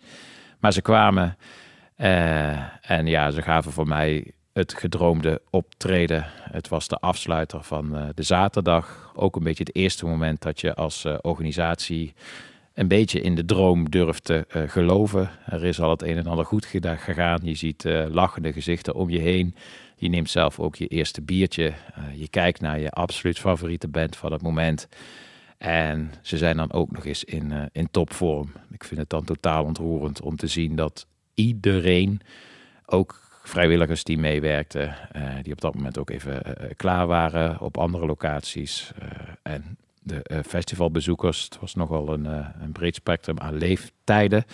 Maar 0.58 0.72
ze 0.72 0.82
kwamen 0.82 1.36
en 2.80 3.06
ja, 3.06 3.30
ze 3.30 3.42
gaven 3.42 3.72
voor 3.72 3.88
mij 3.88 4.32
het 4.57 4.74
gedroomde 4.74 5.40
optreden. 5.50 6.26
Het 6.50 6.68
was 6.68 6.88
de 6.88 6.96
afsluiter 6.96 7.62
van 7.62 7.96
eh, 7.96 8.09
de 8.14 8.22
zaterdag. 8.22 9.12
Ook 9.14 9.36
een 9.36 9.42
beetje 9.42 9.64
het 9.64 9.76
eerste 9.76 10.07
moment 10.07 10.42
dat 10.42 10.61
je 10.61 10.74
als 10.74 11.04
eh, 11.04 11.18
organisatie 11.20 12.14
een 12.74 12.88
beetje 12.88 13.20
in 13.20 13.34
de 13.34 13.44
droom 13.44 13.90
durft 13.90 14.24
te 14.24 14.44
eh, 14.48 14.62
geloven. 14.66 15.30
Er 15.46 15.64
is 15.64 15.80
al 15.80 15.90
het 15.90 16.02
een 16.02 16.16
en 16.16 16.26
ander 16.26 16.44
goed 16.44 16.66
gegaan. 16.66 17.40
Je 17.42 17.54
ziet 17.54 17.84
lachende 18.11 18.52
gezichten 18.52 18.94
om 18.94 19.11
je 19.11 19.18
heen. 19.18 19.54
Je 19.96 20.09
neemt 20.09 20.30
zelf 20.30 20.61
ook 20.61 20.76
je 20.76 20.86
eerste 20.86 21.22
biertje. 21.22 21.72
Je 22.14 22.28
kijkt 22.28 22.61
naar 22.61 22.80
je 22.80 22.90
absoluut 22.90 23.38
favoriete 23.38 23.88
band 23.88 24.16
van 24.16 24.32
het 24.32 24.42
moment. 24.42 24.88
En 25.59 26.12
ze 26.22 26.36
zijn 26.38 26.57
dan 26.57 26.72
ook 26.72 26.90
nog 26.90 27.04
eens 27.04 27.24
in, 27.24 27.68
in 27.72 27.88
topvorm. 27.90 28.52
Ik 28.70 28.84
vind 28.84 29.00
het 29.00 29.11
dan 29.11 29.24
totaal 29.24 29.64
ontroerend 29.64 30.20
om 30.20 30.36
te 30.36 30.46
zien 30.46 30.76
dat 30.76 31.07
iedereen, 31.34 32.20
ook 32.86 33.26
vrijwilligers 33.49 34.05
die 34.05 34.18
meewerkten, 34.18 34.94
eh, 35.12 35.22
die 35.42 35.53
op 35.53 35.61
dat 35.61 35.74
moment 35.74 35.99
ook 35.99 36.11
even 36.11 36.42
eh, 36.44 36.70
klaar 36.76 37.07
waren 37.07 37.61
op 37.61 37.78
andere 37.78 38.07
locaties. 38.07 38.92
eh, 38.99 39.09
en 39.53 39.76
de 40.03 40.22
eh, 40.22 40.38
festivalbezoekers, 40.47 41.44
het 41.44 41.59
was 41.61 41.74
nogal 41.74 42.12
een, 42.12 42.26
eh, 42.26 42.47
een 42.61 42.72
breed 42.72 42.94
spectrum 42.94 43.38
aan 43.38 43.55
leeftijden. 43.59 44.44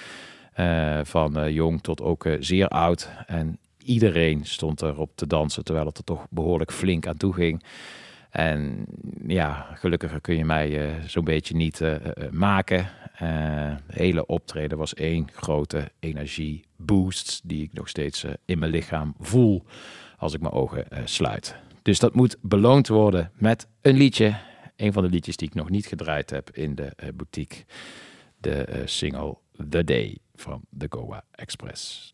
eh, 0.52 1.00
van 1.02 1.38
eh, 1.38 1.50
jong 1.50 1.82
tot 1.82 2.00
ook 2.02 2.24
eh, 2.26 2.36
zeer 2.40 2.68
oud. 2.68 3.10
En 3.26 3.58
iedereen 3.84 4.44
stond 4.46 4.82
erop 4.82 5.10
te 5.14 5.26
dansen, 5.26 5.64
terwijl 5.64 5.86
het 5.86 5.98
er 5.98 6.04
toch 6.04 6.26
behoorlijk 6.30 6.72
flink 6.72 7.06
aan 7.06 7.16
toe 7.16 7.34
ging. 7.34 7.62
En 8.30 8.86
ja, 9.26 9.66
gelukkiger 9.74 10.20
kun 10.20 10.36
je 10.36 10.44
mij 10.44 10.80
eh, 10.86 10.94
zo'n 11.06 11.24
beetje 11.24 11.54
niet 11.54 11.80
eh, 11.80 11.94
eh, 11.94 12.30
maken. 12.30 12.86
Eh, 13.22 13.76
de 13.86 14.02
hele 14.02 14.26
optreden 14.26 14.78
was 14.78 14.94
één 14.94 15.28
grote 15.32 15.90
energieboost 15.98 17.40
die 17.44 17.62
ik 17.62 17.72
nog 17.72 17.88
steeds 17.88 18.24
eh, 18.24 18.32
in 18.44 18.58
mijn 18.58 18.70
lichaam 18.70 19.14
voel 19.20 19.64
als 20.22 20.34
ik 20.34 20.40
mijn 20.40 20.52
ogen 20.52 20.90
eh, 20.90 21.02
sluit. 21.04 21.56
Dus 21.82 21.98
dat 21.98 22.14
moet 22.14 22.36
beloond 22.40 22.88
worden 22.88 23.30
met 23.34 23.66
een 23.80 23.96
liedje. 23.96 24.36
Een 24.76 24.92
van 24.92 25.02
de 25.02 25.08
liedjes 25.08 25.36
die 25.36 25.48
ik 25.48 25.54
nog 25.54 25.70
niet 25.70 25.86
gedraaid 25.86 26.30
heb 26.30 26.50
in 26.50 26.74
de 26.74 26.92
eh, 26.96 27.08
boutique. 27.14 27.64
De 28.38 28.64
eh, 28.64 28.86
single 28.86 29.36
The 29.68 29.84
Day 29.84 30.18
van 30.34 30.62
de 30.70 30.86
Goa 30.88 31.24
Express. 31.30 32.10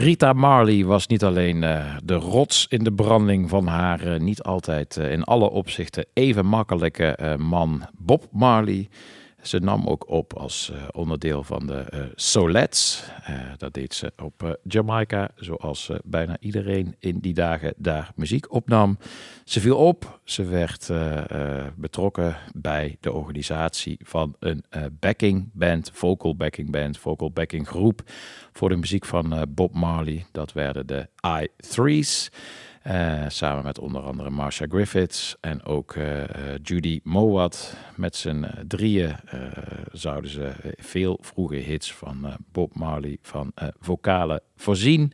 Rita 0.00 0.32
Marley 0.32 0.84
was 0.84 1.06
niet 1.06 1.24
alleen 1.24 1.62
eh, 1.62 1.96
de 2.04 2.14
rots 2.14 2.66
in 2.68 2.84
de 2.84 2.92
branding 2.92 3.48
van 3.48 3.66
haar 3.66 4.00
eh, 4.00 4.20
niet 4.20 4.42
altijd 4.42 4.96
eh, 4.96 5.12
in 5.12 5.24
alle 5.24 5.50
opzichten 5.50 6.06
even 6.12 6.46
makkelijke 6.46 7.36
man 7.38 7.82
Bob 7.96 8.24
Marley. 8.32 8.88
Ze 9.48 9.58
nam 9.58 9.86
ook 9.86 10.08
op 10.08 10.32
als 10.32 10.70
eh, 10.70 10.82
onderdeel 10.92 11.42
van 11.42 11.66
de 11.66 11.86
uh, 11.94 12.00
Solets. 12.14 13.04
Eh, 13.24 13.34
dat 13.56 13.74
deed 13.74 13.94
ze 13.94 14.12
op 14.22 14.58
Jamaica, 14.62 15.30
zoals 15.36 15.90
bijna 16.04 16.36
iedereen 16.40 16.96
in 16.98 17.18
die 17.18 17.34
dagen 17.34 17.74
daar 17.76 18.12
muziek 18.14 18.52
opnam. 18.52 18.98
Ze 19.44 19.60
viel 19.60 19.76
op, 19.76 20.20
ze 20.24 20.44
werd 20.44 20.90
betrokken 21.76 22.36
bij 22.54 22.96
de 23.00 23.12
organisatie 23.12 23.98
van 24.02 24.36
een 24.38 24.64
backing 25.00 25.50
band, 25.52 25.90
vocal 25.94 26.36
backing 26.36 26.70
band, 26.70 26.98
vocal 26.98 27.30
backing 27.30 27.68
groep 27.68 28.02
voor 28.52 28.68
de 28.68 28.76
muziek 28.76 29.04
van 29.04 29.46
Bob 29.48 29.74
Marley. 29.74 30.26
Dat 30.32 30.52
werden 30.52 30.86
de 30.86 31.08
I3's. 31.26 32.30
Eh, 32.82 33.24
samen 33.28 33.64
met 33.64 33.78
onder 33.78 34.02
andere 34.02 34.30
Marsha 34.30 34.66
Griffiths 34.68 35.36
en 35.40 35.64
ook 35.64 35.94
eh, 35.94 36.22
eh, 36.22 36.28
Judy 36.62 37.00
Mowat. 37.02 37.76
Met 37.96 38.16
z'n 38.16 38.46
drieën 38.66 39.16
zouden 39.92 40.30
ze 40.30 40.52
veel 40.76 41.18
vroege 41.20 41.54
hits 41.54 41.94
van 41.94 42.36
Bob 42.52 42.74
Marley 42.74 43.18
van 43.22 43.52
vocalen 43.80 44.40
voorzien. 44.56 45.12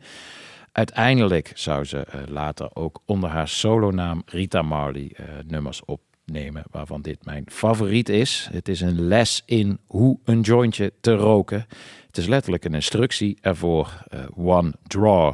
Uiteindelijk 0.71 1.51
zou 1.53 1.83
ze 1.83 2.05
later 2.27 2.69
ook 2.75 3.01
onder 3.05 3.29
haar 3.29 3.47
solonaam 3.47 4.21
Rita 4.25 4.61
Marley 4.61 5.15
nummers 5.47 5.81
opnemen, 5.85 6.63
waarvan 6.71 7.01
dit 7.01 7.25
mijn 7.25 7.43
favoriet 7.47 8.09
is. 8.09 8.47
Het 8.51 8.67
is 8.67 8.81
een 8.81 9.01
les 9.07 9.43
in 9.45 9.79
hoe 9.85 10.19
een 10.23 10.41
jointje 10.41 10.93
te 11.01 11.15
roken. 11.15 11.65
Het 12.07 12.17
is 12.17 12.27
letterlijk 12.27 12.65
een 12.65 12.73
instructie 12.73 13.37
ervoor. 13.41 14.05
one 14.35 14.73
draw. 14.87 15.33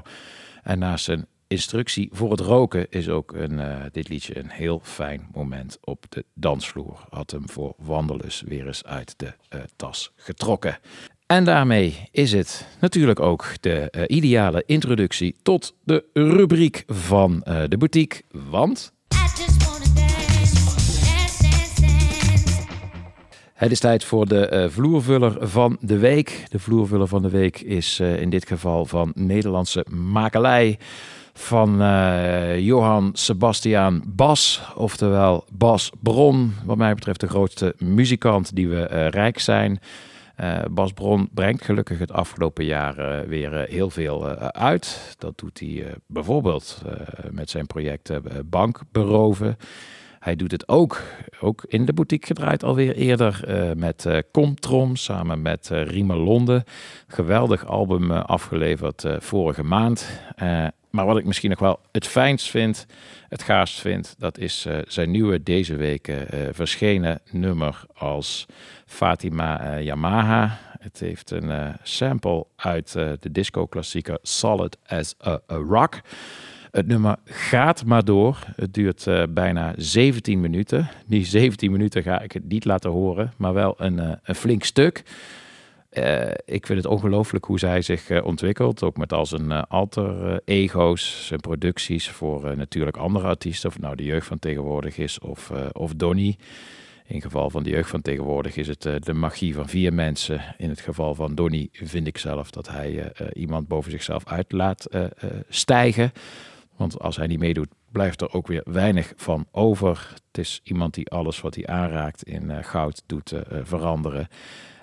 En 0.63 0.79
naast 0.79 1.07
een 1.07 1.25
instructie 1.51 2.09
voor 2.11 2.31
het 2.31 2.39
roken 2.39 2.85
is 2.89 3.09
ook 3.09 3.33
een, 3.33 3.59
eh, 3.59 3.75
dit 3.91 4.09
liedje 4.09 4.39
een 4.39 4.49
heel 4.49 4.81
fijn 4.83 5.27
moment 5.33 5.77
op 5.81 6.05
de 6.09 6.25
dansvloer. 6.33 6.99
Had 7.09 7.31
hem 7.31 7.49
voor 7.49 7.73
Wandelus 7.77 8.43
weer 8.45 8.67
eens 8.67 8.83
uit 8.83 9.13
de 9.17 9.33
eh, 9.49 9.59
tas 9.75 10.11
getrokken. 10.15 10.77
En 11.25 11.43
daarmee 11.43 12.07
is 12.11 12.31
het 12.31 12.67
natuurlijk 12.79 13.19
ook 13.19 13.45
de 13.59 13.89
eh, 13.89 14.03
ideale 14.07 14.63
introductie 14.65 15.35
tot 15.41 15.75
de 15.83 16.03
rubriek 16.13 16.83
van 16.87 17.39
de 17.67 17.77
boutique. 17.77 18.21
Want. 18.31 18.93
Het 23.53 23.71
is 23.71 23.79
tijd 23.79 24.03
voor 24.03 24.27
de 24.27 24.67
vloervuller 24.71 25.47
van 25.47 25.77
de 25.81 25.97
week. 25.97 26.45
De 26.49 26.59
vloervuller 26.59 27.07
van 27.07 27.21
de 27.21 27.29
week 27.29 27.59
is 27.59 27.99
in 27.99 28.29
dit 28.29 28.47
geval 28.47 28.85
van 28.85 29.11
Nederlandse 29.15 29.85
makelij 29.89 30.77
van 31.41 31.81
eh, 31.81 32.59
Johan 32.59 33.09
Sebastiaan 33.13 34.03
Bas, 34.07 34.61
oftewel 34.75 35.45
Bas 35.51 35.91
Bron. 35.99 36.53
Wat 36.65 36.77
mij 36.77 36.93
betreft 36.93 37.19
de 37.19 37.27
grootste 37.27 37.75
muzikant 37.77 38.55
die 38.55 38.69
we 38.69 38.85
eh, 38.85 39.07
rijk 39.07 39.39
zijn. 39.39 39.79
Eh, 40.35 40.59
Bas 40.71 40.93
Bron 40.93 41.29
brengt 41.33 41.63
gelukkig 41.63 41.99
het 41.99 42.11
afgelopen 42.11 42.65
jaar 42.65 43.27
weer 43.27 43.65
heel 43.69 43.89
veel 43.89 44.27
uit. 44.51 45.15
Dat 45.17 45.37
doet 45.37 45.59
hij 45.59 45.95
bijvoorbeeld 46.05 46.81
met 47.31 47.49
zijn 47.49 47.67
project 47.67 48.11
Bank 48.45 48.81
Beroven. 48.91 49.57
Hij 50.19 50.35
doet 50.35 50.51
het 50.51 50.67
ook, 50.67 51.01
ook 51.39 51.63
in 51.67 51.85
de 51.85 51.93
boutique 51.93 52.27
gedraaid 52.27 52.63
alweer 52.63 52.95
eerder, 52.95 53.43
met 53.77 54.05
eh 54.05 54.17
Comtrom 54.31 54.95
samen 54.95 55.41
met 55.41 55.71
eh 55.71 55.83
Riemer 55.83 56.17
Londen. 56.17 56.63
Geweldig 57.07 57.65
album 57.65 58.11
afgeleverd 58.11 59.05
vorige 59.19 59.63
maand. 59.63 60.21
Maar 60.91 61.05
wat 61.05 61.17
ik 61.17 61.25
misschien 61.25 61.49
nog 61.49 61.59
wel 61.59 61.79
het 61.91 62.07
fijnst 62.07 62.49
vind, 62.49 62.85
het 63.29 63.43
gaarst 63.43 63.79
vind, 63.79 64.15
dat 64.17 64.37
is 64.37 64.65
eh, 64.65 64.77
zijn 64.87 65.11
nieuwe 65.11 65.43
deze 65.43 65.75
week 65.75 66.07
eh, 66.07 66.21
eh, 66.21 66.53
verschenen 66.53 67.19
nummer 67.31 67.83
als 67.93 68.45
Fatima 68.85 69.79
Yamaha. 69.79 70.59
Het 70.79 70.99
heeft 70.99 71.31
een 71.31 71.75
sample 71.83 72.45
uit 72.55 72.91
de 72.93 73.31
disco-klassieker 73.31 74.17
Solid 74.21 74.77
as 74.85 75.15
a, 75.25 75.39
Rock. 75.47 76.01
Het 76.71 76.87
nummer 76.87 77.17
gaat 77.25 77.85
maar 77.85 78.05
door. 78.05 78.37
Het 78.55 78.73
duurt 78.73 79.07
bijna 79.29 79.73
17 79.77 80.41
minuten. 80.41 80.89
Die 81.05 81.25
17 81.25 81.71
minuten 81.71 82.03
ga 82.03 82.21
ik 82.21 82.31
het 82.31 82.47
niet 82.47 82.65
laten 82.65 82.89
horen, 82.89 83.33
maar 83.37 83.53
wel 83.53 83.75
een, 83.77 84.19
een 84.23 84.35
flink 84.35 84.63
stuk. 84.63 85.03
Eh, 85.91 86.31
ik 86.45 86.65
vind 86.65 86.83
het 86.83 86.87
ongelooflijk 86.87 87.45
hoe 87.45 87.59
zij 87.59 87.81
zich 87.81 88.09
eh, 88.09 88.25
ontwikkelt. 88.25 88.83
Ook 88.83 88.97
met 88.97 89.13
al 89.13 89.25
zijn 89.25 89.51
eh, 89.51 89.61
alter 89.67 90.41
ego's, 90.45 91.25
zijn 91.27 91.39
producties 91.39 92.09
voor 92.09 92.57
natuurlijk 92.57 92.97
andere 92.97 93.27
artiesten. 93.27 93.67
Of 93.67 93.73
het 93.73 93.83
nou 93.83 93.95
de 93.95 94.03
jeugd 94.03 94.27
van 94.27 94.39
tegenwoordig 94.39 94.97
is 94.97 95.19
of, 95.19 95.51
of 95.71 95.93
Donny. 95.93 96.37
In 97.07 97.21
geval 97.21 97.49
van 97.49 97.63
de 97.63 97.69
jeugd 97.69 97.89
van 97.89 98.01
tegenwoordig 98.01 98.55
is 98.55 98.67
het 98.67 98.81
de 98.81 99.13
magie 99.13 99.53
van 99.53 99.67
vier 99.67 99.93
mensen. 99.93 100.55
In 100.57 100.69
het 100.69 100.79
geval 100.79 101.15
van 101.15 101.35
Donny 101.35 101.69
vind 101.71 102.07
ik 102.07 102.17
zelf 102.17 102.51
dat 102.51 102.69
hij 102.69 103.11
iemand 103.33 103.67
boven 103.67 103.91
zichzelf 103.91 104.25
uit 104.25 104.51
laat 104.51 104.87
stijgen. 105.49 106.11
Want 106.75 106.99
als 106.99 107.15
hij 107.15 107.27
niet 107.27 107.39
meedoet, 107.39 107.69
blijft 107.91 108.21
er 108.21 108.33
ook 108.33 108.47
weer 108.47 108.61
weinig 108.65 109.13
van 109.15 109.45
over. 109.51 110.13
Het 110.27 110.37
is 110.37 110.61
iemand 110.63 110.93
die 110.93 111.09
alles 111.09 111.41
wat 111.41 111.55
hij 111.55 111.67
aanraakt 111.67 112.23
in 112.23 112.63
goud 112.63 113.03
doet 113.05 113.33
veranderen. 113.63 114.27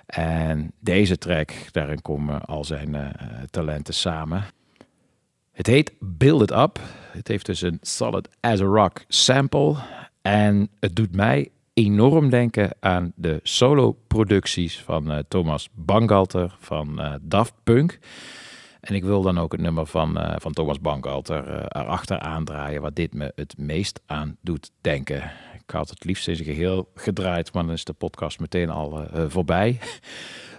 En 0.09 0.71
deze 0.79 1.17
track, 1.17 1.53
daarin 1.71 2.01
komen 2.01 2.45
al 2.45 2.63
zijn 2.63 2.95
eh, 2.95 3.09
talenten 3.49 3.93
samen. 3.93 4.43
Het 5.51 5.67
heet 5.67 5.93
Build 5.99 6.41
It 6.41 6.51
Up. 6.51 6.79
Het 7.11 7.27
heeft 7.27 7.45
dus 7.45 7.61
een 7.61 7.77
Solid 7.81 8.29
as 8.39 8.61
a 8.61 8.63
Rock 8.63 9.03
sample. 9.07 9.75
En 10.21 10.69
het 10.79 10.95
doet 10.95 11.15
mij 11.15 11.49
enorm 11.73 12.29
denken 12.29 12.69
aan 12.79 13.11
de 13.15 13.39
solo-producties 13.43 14.81
van 14.81 15.11
eh, 15.11 15.19
Thomas 15.27 15.69
Bangalter 15.73 16.55
van 16.59 16.99
eh, 16.99 17.13
Daft 17.21 17.53
Punk. 17.63 17.99
En 18.79 18.95
ik 18.95 19.03
wil 19.03 19.21
dan 19.21 19.37
ook 19.39 19.51
het 19.51 19.61
nummer 19.61 19.85
van, 19.85 20.19
van 20.35 20.53
Thomas 20.53 20.79
Bangalter 20.79 21.65
erachter 21.67 22.19
aandraaien, 22.19 22.81
wat 22.81 22.95
dit 22.95 23.13
me 23.13 23.31
het 23.35 23.57
meest 23.57 24.01
aan 24.05 24.37
doet 24.41 24.71
denken. 24.81 25.31
Ik 25.69 25.75
had 25.75 25.89
het 25.89 26.03
liefst 26.03 26.27
in 26.27 26.35
zijn 26.35 26.47
geheel 26.47 26.91
gedraaid, 26.95 27.53
maar 27.53 27.63
dan 27.63 27.73
is 27.73 27.83
de 27.83 27.93
podcast 27.93 28.39
meteen 28.39 28.69
al 28.69 29.01
eh, 29.01 29.23
eh, 29.23 29.29
voorbij. 29.29 29.79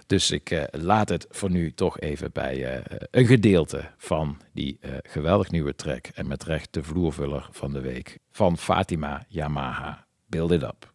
Dus 0.07 0.31
ik 0.31 0.51
eh, 0.51 0.63
laat 0.71 1.09
het 1.09 1.25
voor 1.29 1.49
nu 1.49 1.73
toch 1.73 1.99
even 1.99 2.31
bij 2.31 2.83
een 3.11 3.25
gedeelte 3.25 3.89
van 3.97 4.37
die 4.53 4.79
geweldig 5.03 5.51
nieuwe 5.51 5.75
track. 5.75 6.07
En 6.07 6.27
met 6.27 6.43
recht 6.43 6.73
de 6.73 6.83
vloervuller 6.83 7.47
van 7.51 7.73
de 7.73 7.81
week 7.81 8.19
van 8.29 8.57
Fatima 8.57 9.25
Yamaha. 9.27 10.05
Build 10.25 10.51
it 10.51 10.63
up. 10.63 10.90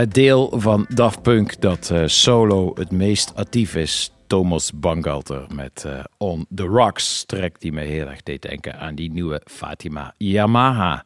Het 0.00 0.14
deel 0.14 0.52
van 0.60 0.86
Daft 0.94 1.22
Punk 1.22 1.60
dat 1.60 1.90
eh, 1.90 2.06
solo 2.06 2.72
het 2.74 2.90
meest 2.90 3.34
actief 3.34 3.74
is. 3.74 4.12
Thomas 4.26 4.72
Bangalter 4.72 5.46
met 5.54 5.84
eh, 5.84 6.04
On 6.18 6.46
The 6.54 6.62
Rocks. 6.62 7.24
Track 7.24 7.60
die 7.60 7.72
me 7.72 7.80
heel 7.80 8.06
erg 8.06 8.22
deed 8.22 8.42
denken 8.42 8.78
aan 8.78 8.94
die 8.94 9.12
nieuwe 9.12 9.42
Fatima 9.44 10.14
Yamaha. 10.16 11.04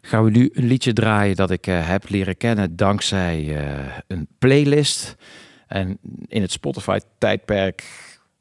Gaan 0.00 0.24
we 0.24 0.30
nu 0.30 0.50
een 0.52 0.66
liedje 0.66 0.92
draaien 0.92 1.36
dat 1.36 1.50
ik 1.50 1.66
eh, 1.66 1.88
heb 1.88 2.08
leren 2.08 2.36
kennen 2.36 2.76
dankzij 2.76 3.56
een 4.06 4.28
playlist. 4.38 5.16
En 5.66 5.98
in 6.26 6.42
het 6.42 6.52
Spotify-tijdperk 6.52 7.84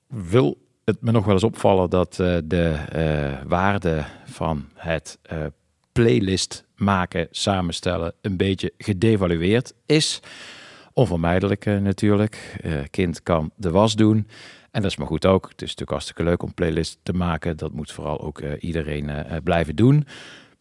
wil 0.07 0.57
het 0.85 1.01
me 1.01 1.11
nog 1.11 1.25
wel 1.25 1.33
eens 1.33 1.43
opvallen 1.43 1.89
dat 1.89 2.15
de 2.45 2.75
waarde 3.47 4.03
van 4.25 4.65
het 4.75 5.19
playlist 5.91 6.62
maken, 6.75 7.27
samenstellen, 7.31 8.13
een 8.21 8.37
beetje 8.37 8.73
gedevalueerd 8.77 9.73
is. 9.85 10.21
Onvermijdelijk 10.93 11.65
eh, 11.65 11.77
natuurlijk. 11.77 12.57
Eh, 12.61 12.73
kind 12.89 13.23
kan 13.23 13.51
de 13.55 13.71
was 13.71 13.95
doen. 13.95 14.27
En 14.71 14.81
dat 14.81 14.91
is 14.91 14.97
maar 14.97 15.07
goed 15.07 15.25
ook. 15.25 15.43
Het 15.43 15.53
is 15.53 15.61
natuurlijk 15.61 15.89
hartstikke 15.89 16.23
leuk 16.23 16.43
om 16.43 16.53
playlist 16.53 16.99
te 17.03 17.13
maken. 17.13 17.57
Dat 17.57 17.73
moet 17.73 17.91
vooral 17.91 18.21
ook 18.21 18.39
eh, 18.39 18.51
iedereen 18.59 19.11
blijven 19.43 19.75
doen. 19.75 20.07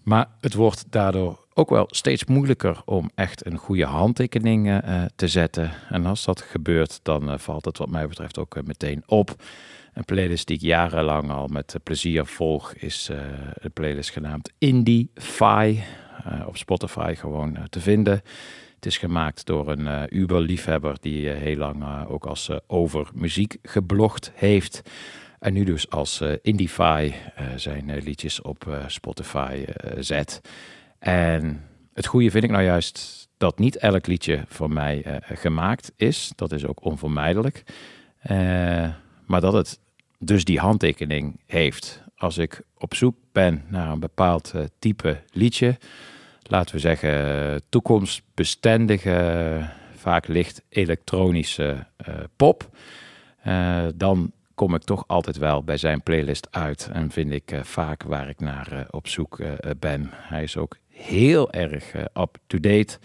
Maar 0.02 0.28
het 0.40 0.54
wordt 0.54 0.84
daardoor 0.90 1.46
ook 1.54 1.70
wel 1.70 1.86
steeds 1.90 2.24
moeilijker 2.24 2.82
om 2.84 3.10
echt 3.14 3.46
een 3.46 3.56
goede 3.56 3.84
handtekening 3.84 4.82
te 5.16 5.28
zetten. 5.28 5.70
En 5.88 6.06
als 6.06 6.24
dat 6.24 6.40
gebeurt, 6.40 7.00
dan 7.02 7.40
valt 7.40 7.64
het 7.64 7.78
wat 7.78 7.90
mij 7.90 8.08
betreft 8.08 8.38
ook 8.38 8.62
meteen 8.64 9.02
op. 9.06 9.42
Een 9.94 10.04
playlist 10.04 10.46
die 10.46 10.56
ik 10.56 10.62
jarenlang 10.62 11.30
al 11.30 11.46
met 11.46 11.76
plezier 11.82 12.26
volg 12.26 12.72
is 12.74 13.10
een 13.54 13.72
playlist 13.72 14.10
genaamd 14.10 14.52
Indie-Fi. 14.58 15.82
Eh, 16.24 16.46
op 16.46 16.56
Spotify 16.56 17.14
gewoon 17.14 17.56
eh, 17.56 17.62
te 17.64 17.80
vinden. 17.80 18.22
Het 18.74 18.86
is 18.86 18.98
gemaakt 18.98 19.46
door 19.46 19.68
een 19.68 19.86
eh, 19.86 20.02
Uber-liefhebber 20.08 20.96
die 21.00 21.28
heel 21.28 21.56
lang 21.56 22.06
ook 22.08 22.26
als 22.26 22.50
over 22.66 23.08
muziek 23.14 23.56
geblogd 23.62 24.32
heeft. 24.34 24.82
En 25.38 25.52
nu 25.52 25.64
dus 25.64 25.90
als 25.90 26.22
Indie-Fi 26.42 27.14
eh, 27.34 27.46
zijn 27.56 27.98
liedjes 27.98 28.40
op 28.40 28.82
Spotify 28.86 29.64
zet. 29.98 30.40
En 30.98 31.64
het 31.94 32.06
goede 32.06 32.30
vind 32.30 32.44
ik 32.44 32.50
nou 32.50 32.62
juist 32.62 33.28
dat 33.36 33.58
niet 33.58 33.76
elk 33.76 34.06
liedje 34.06 34.44
voor 34.46 34.70
mij 34.70 35.20
gemaakt 35.22 35.92
is. 35.96 36.32
Dat 36.36 36.52
is 36.52 36.66
ook 36.66 36.84
onvermijdelijk. 36.84 37.62
Maar 39.26 39.40
dat 39.40 39.52
het 39.52 39.80
dus 40.18 40.44
die 40.44 40.58
handtekening 40.58 41.40
heeft. 41.46 42.02
Als 42.16 42.38
ik 42.38 42.62
op 42.78 42.94
zoek 42.94 43.16
ben 43.32 43.64
naar 43.68 43.92
een 43.92 44.00
bepaald 44.00 44.52
type 44.78 45.22
liedje, 45.32 45.78
laten 46.42 46.74
we 46.74 46.80
zeggen 46.80 47.62
toekomstbestendige, 47.68 49.68
vaak 49.96 50.26
licht 50.26 50.62
elektronische 50.68 51.86
eh, 51.96 52.14
pop, 52.36 52.70
eh, 53.42 53.86
dan 53.94 54.32
kom 54.54 54.74
ik 54.74 54.82
toch 54.82 55.04
altijd 55.06 55.36
wel 55.36 55.64
bij 55.64 55.76
zijn 55.76 56.02
playlist 56.02 56.48
uit 56.50 56.88
en 56.92 57.10
vind 57.10 57.32
ik 57.32 57.50
eh, 57.50 57.62
vaak 57.62 58.02
waar 58.02 58.28
ik 58.28 58.40
naar 58.40 58.86
op 58.90 59.08
zoek 59.08 59.40
ben. 59.78 60.10
Hij 60.12 60.42
is 60.42 60.56
ook 60.56 60.76
heel 60.88 61.52
erg 61.52 61.94
up-to-date. 61.94 62.98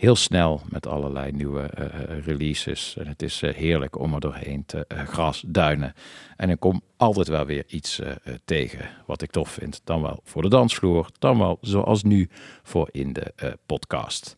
Heel 0.00 0.16
snel 0.16 0.60
met 0.68 0.86
allerlei 0.86 1.32
nieuwe 1.32 1.60
eh, 1.60 1.84
eh, 1.84 2.24
releases. 2.24 2.96
En 2.98 3.06
het 3.06 3.22
is 3.22 3.42
eh, 3.42 3.54
heerlijk 3.54 3.98
om 3.98 4.14
er 4.14 4.20
doorheen 4.20 4.64
te 4.66 4.84
eh, 4.88 5.06
grasduinen. 5.06 5.94
En 6.36 6.50
ik 6.50 6.60
kom 6.60 6.82
altijd 6.96 7.28
wel 7.28 7.46
weer 7.46 7.64
iets 7.66 8.00
eh, 8.00 8.10
eh, 8.10 8.34
tegen 8.44 8.88
wat 9.06 9.22
ik 9.22 9.30
tof 9.30 9.50
vind. 9.50 9.80
Dan 9.84 10.02
wel 10.02 10.20
voor 10.24 10.42
de 10.42 10.48
dansvloer, 10.48 11.08
dan 11.18 11.38
wel 11.38 11.58
zoals 11.60 12.02
nu 12.02 12.28
voor 12.62 12.88
in 12.92 13.12
de 13.12 13.32
eh, 13.36 13.50
podcast. 13.66 14.36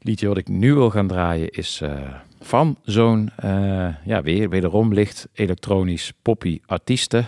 Liedje 0.00 0.28
wat 0.28 0.36
ik 0.36 0.48
nu 0.48 0.74
wil 0.74 0.90
gaan 0.90 1.06
draaien 1.08 1.50
is 1.50 1.80
eh, 1.80 2.14
van 2.40 2.78
zo'n, 2.82 3.30
eh, 3.36 3.88
ja, 4.04 4.22
weer, 4.22 4.48
wederom 4.48 4.92
licht 4.94 5.28
elektronisch 5.32 6.12
poppy 6.22 6.60
artiesten. 6.66 7.26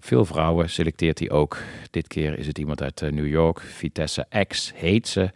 Veel 0.00 0.24
vrouwen 0.24 0.70
selecteert 0.70 1.18
hij 1.18 1.30
ook. 1.30 1.58
Dit 1.90 2.06
keer 2.06 2.38
is 2.38 2.46
het 2.46 2.58
iemand 2.58 2.82
uit 2.82 3.02
eh, 3.02 3.12
New 3.12 3.28
York. 3.28 3.60
Vitesse 3.60 4.26
X 4.48 4.72
heet 4.74 5.08
ze. 5.08 5.30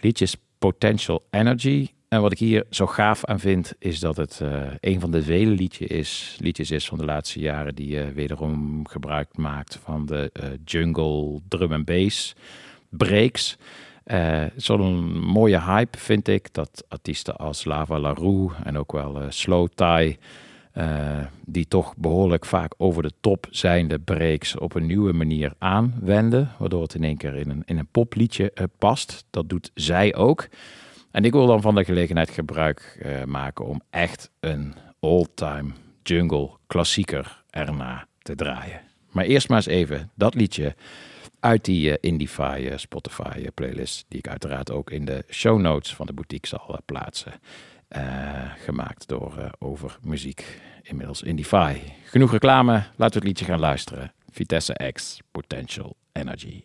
Liedjes 0.00 0.36
Potential 0.64 1.26
Energy. 1.30 1.88
En 2.08 2.20
wat 2.20 2.32
ik 2.32 2.38
hier 2.38 2.64
zo 2.70 2.86
gaaf 2.86 3.24
aan 3.24 3.40
vind, 3.40 3.74
is 3.78 4.00
dat 4.00 4.16
het 4.16 4.40
eh, 4.40 4.62
een 4.80 5.00
van 5.00 5.10
de 5.10 5.22
vele 5.22 5.50
liedjes 5.50 5.88
is, 5.88 6.36
liedjes 6.40 6.70
is 6.70 6.86
van 6.88 6.98
de 6.98 7.04
laatste 7.04 7.40
jaren 7.40 7.74
die 7.74 8.00
eh, 8.00 8.08
wederom 8.08 8.86
gebruik 8.86 9.36
maakt 9.36 9.78
van 9.82 10.06
de 10.06 10.30
eh, 10.32 10.48
jungle 10.64 11.40
drum 11.48 11.72
en 11.72 11.84
bass 11.84 12.34
breaks. 12.88 13.56
Zo'n 14.56 15.18
mooie 15.20 15.60
hype 15.60 15.98
vind 15.98 16.28
ik 16.28 16.52
dat 16.52 16.84
artiesten 16.88 17.36
als 17.36 17.64
Lava 17.64 17.98
LaRue 17.98 18.50
en 18.62 18.78
ook 18.78 18.92
wel 18.92 19.22
Slow 19.28 19.68
Tie, 19.74 20.18
eh, 20.74 21.18
die 21.44 21.68
toch 21.68 21.96
behoorlijk 21.96 22.44
vaak 22.44 22.74
over 22.76 23.02
de 23.02 23.12
top 23.20 23.46
zijnde 23.50 23.98
breaks 23.98 24.58
op 24.58 24.74
een 24.74 24.86
nieuwe 24.86 25.12
manier 25.12 25.52
aanwenden, 25.58 26.50
waardoor 26.58 26.82
het 26.82 26.94
in 26.94 27.04
één 27.04 27.16
keer 27.16 27.34
in 27.34 27.50
een, 27.50 27.62
in 27.64 27.78
een 27.78 27.88
popliedje 27.90 28.52
eh, 28.52 28.64
past. 28.78 29.24
Dat 29.30 29.48
doet 29.48 29.70
zij 29.74 30.14
ook. 30.14 30.48
En 31.10 31.24
ik 31.24 31.32
wil 31.32 31.46
dan 31.46 31.60
van 31.60 31.74
de 31.74 31.84
gelegenheid 31.84 32.30
gebruik 32.30 32.98
eh, 33.02 33.24
maken 33.24 33.64
om 33.64 33.80
echt 33.90 34.30
een 34.40 34.74
all-time 35.00 35.70
jungle 36.02 36.50
klassieker 36.66 37.42
erna 37.50 38.06
te 38.18 38.34
draaien. 38.34 38.80
Maar 39.10 39.24
eerst 39.24 39.48
maar 39.48 39.56
eens 39.58 39.66
even 39.66 40.10
dat 40.14 40.34
liedje 40.34 40.74
uit 41.40 41.64
die 41.64 42.00
Indify 42.00 42.72
Spotify 42.76 43.48
playlist, 43.54 44.04
die 44.08 44.18
ik 44.18 44.28
uiteraard 44.28 44.70
ook 44.70 44.90
in 44.90 45.04
de 45.04 45.24
show 45.30 45.60
notes 45.60 45.94
van 45.94 46.06
de 46.06 46.12
boutique 46.12 46.48
zal 46.48 46.78
plaatsen. 46.84 47.32
Eh, 47.94 48.50
gemaakt 48.56 49.08
door 49.08 49.38
eh, 49.38 49.48
Over 49.58 49.98
Muziek, 50.02 50.60
inmiddels 50.82 51.22
Indify. 51.22 51.78
Genoeg 52.04 52.32
reclame, 52.32 52.72
laten 52.72 52.94
we 52.96 53.04
het 53.04 53.24
liedje 53.24 53.44
gaan 53.44 53.58
luisteren. 53.58 54.12
Vitesse 54.30 54.90
X, 54.92 55.20
Potential 55.30 55.96
Energy. 56.12 56.62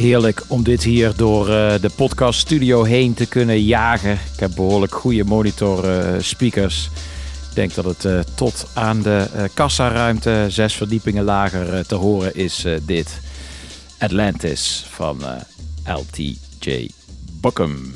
Heerlijk 0.00 0.42
om 0.48 0.62
dit 0.62 0.82
hier 0.82 1.12
door 1.16 1.48
eh, 1.48 1.80
de 1.80 1.90
podcast 1.96 2.40
studio 2.40 2.82
heen 2.82 3.14
te 3.14 3.28
kunnen 3.28 3.62
jagen. 3.62 4.12
Ik 4.12 4.40
heb 4.40 4.50
behoorlijk 4.54 4.94
goede 4.94 5.24
monitor 5.24 5.88
eh, 5.88 6.20
speakers. 6.20 6.90
Ik 7.48 7.54
denk 7.54 7.74
dat 7.74 7.84
het 7.84 8.04
eh, 8.04 8.20
tot 8.34 8.70
aan 8.74 9.02
de 9.02 9.48
kassaruimte, 9.54 10.46
zes 10.48 10.74
verdiepingen 10.74 11.24
lager, 11.24 11.86
te 11.86 11.94
horen 11.94 12.34
is 12.34 12.66
dit. 12.82 13.20
Atlantis 13.98 14.84
van 14.88 15.20
LTJ 15.86 16.90
Buckham. 17.40 17.92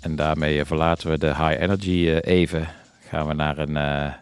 En 0.00 0.16
daarmee 0.16 0.64
verlaten 0.64 1.10
we 1.10 1.18
de 1.18 1.26
high 1.26 1.60
energy 1.60 2.10
even. 2.10 2.68
Gaan 3.08 3.26
we 3.26 3.34
naar 3.34 3.58
een 3.58 4.12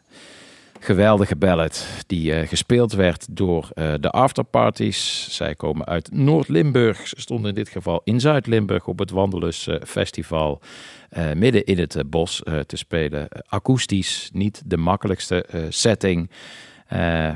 geweldige 0.81 1.37
ballad 1.37 1.85
die 2.09 2.33
eh, 2.33 2.49
gespeeld 2.49 2.93
werd 2.93 3.27
door 3.31 3.69
eh, 3.75 3.95
de 4.01 4.11
afterparties. 4.11 5.27
Zij 5.31 5.55
komen 5.55 5.87
uit 5.87 6.13
Noord-Limburg. 6.13 7.09
Ze 7.09 7.21
stonden 7.21 7.49
in 7.49 7.55
dit 7.55 7.69
geval 7.69 8.01
in 8.05 8.21
Zuid-Limburg 8.21 8.87
op 8.87 8.99
het 8.99 9.11
Wandelus 9.11 9.69
Festival. 9.87 10.61
eh, 11.09 11.33
midden 11.33 11.65
in 11.65 11.79
het 11.79 12.03
bos 12.07 12.43
te 12.67 12.77
spelen. 12.77 13.29
Akoestisch, 13.47 14.31
niet 14.33 14.63
de 14.67 14.77
makkelijkste 14.77 15.47
setting. 15.69 16.31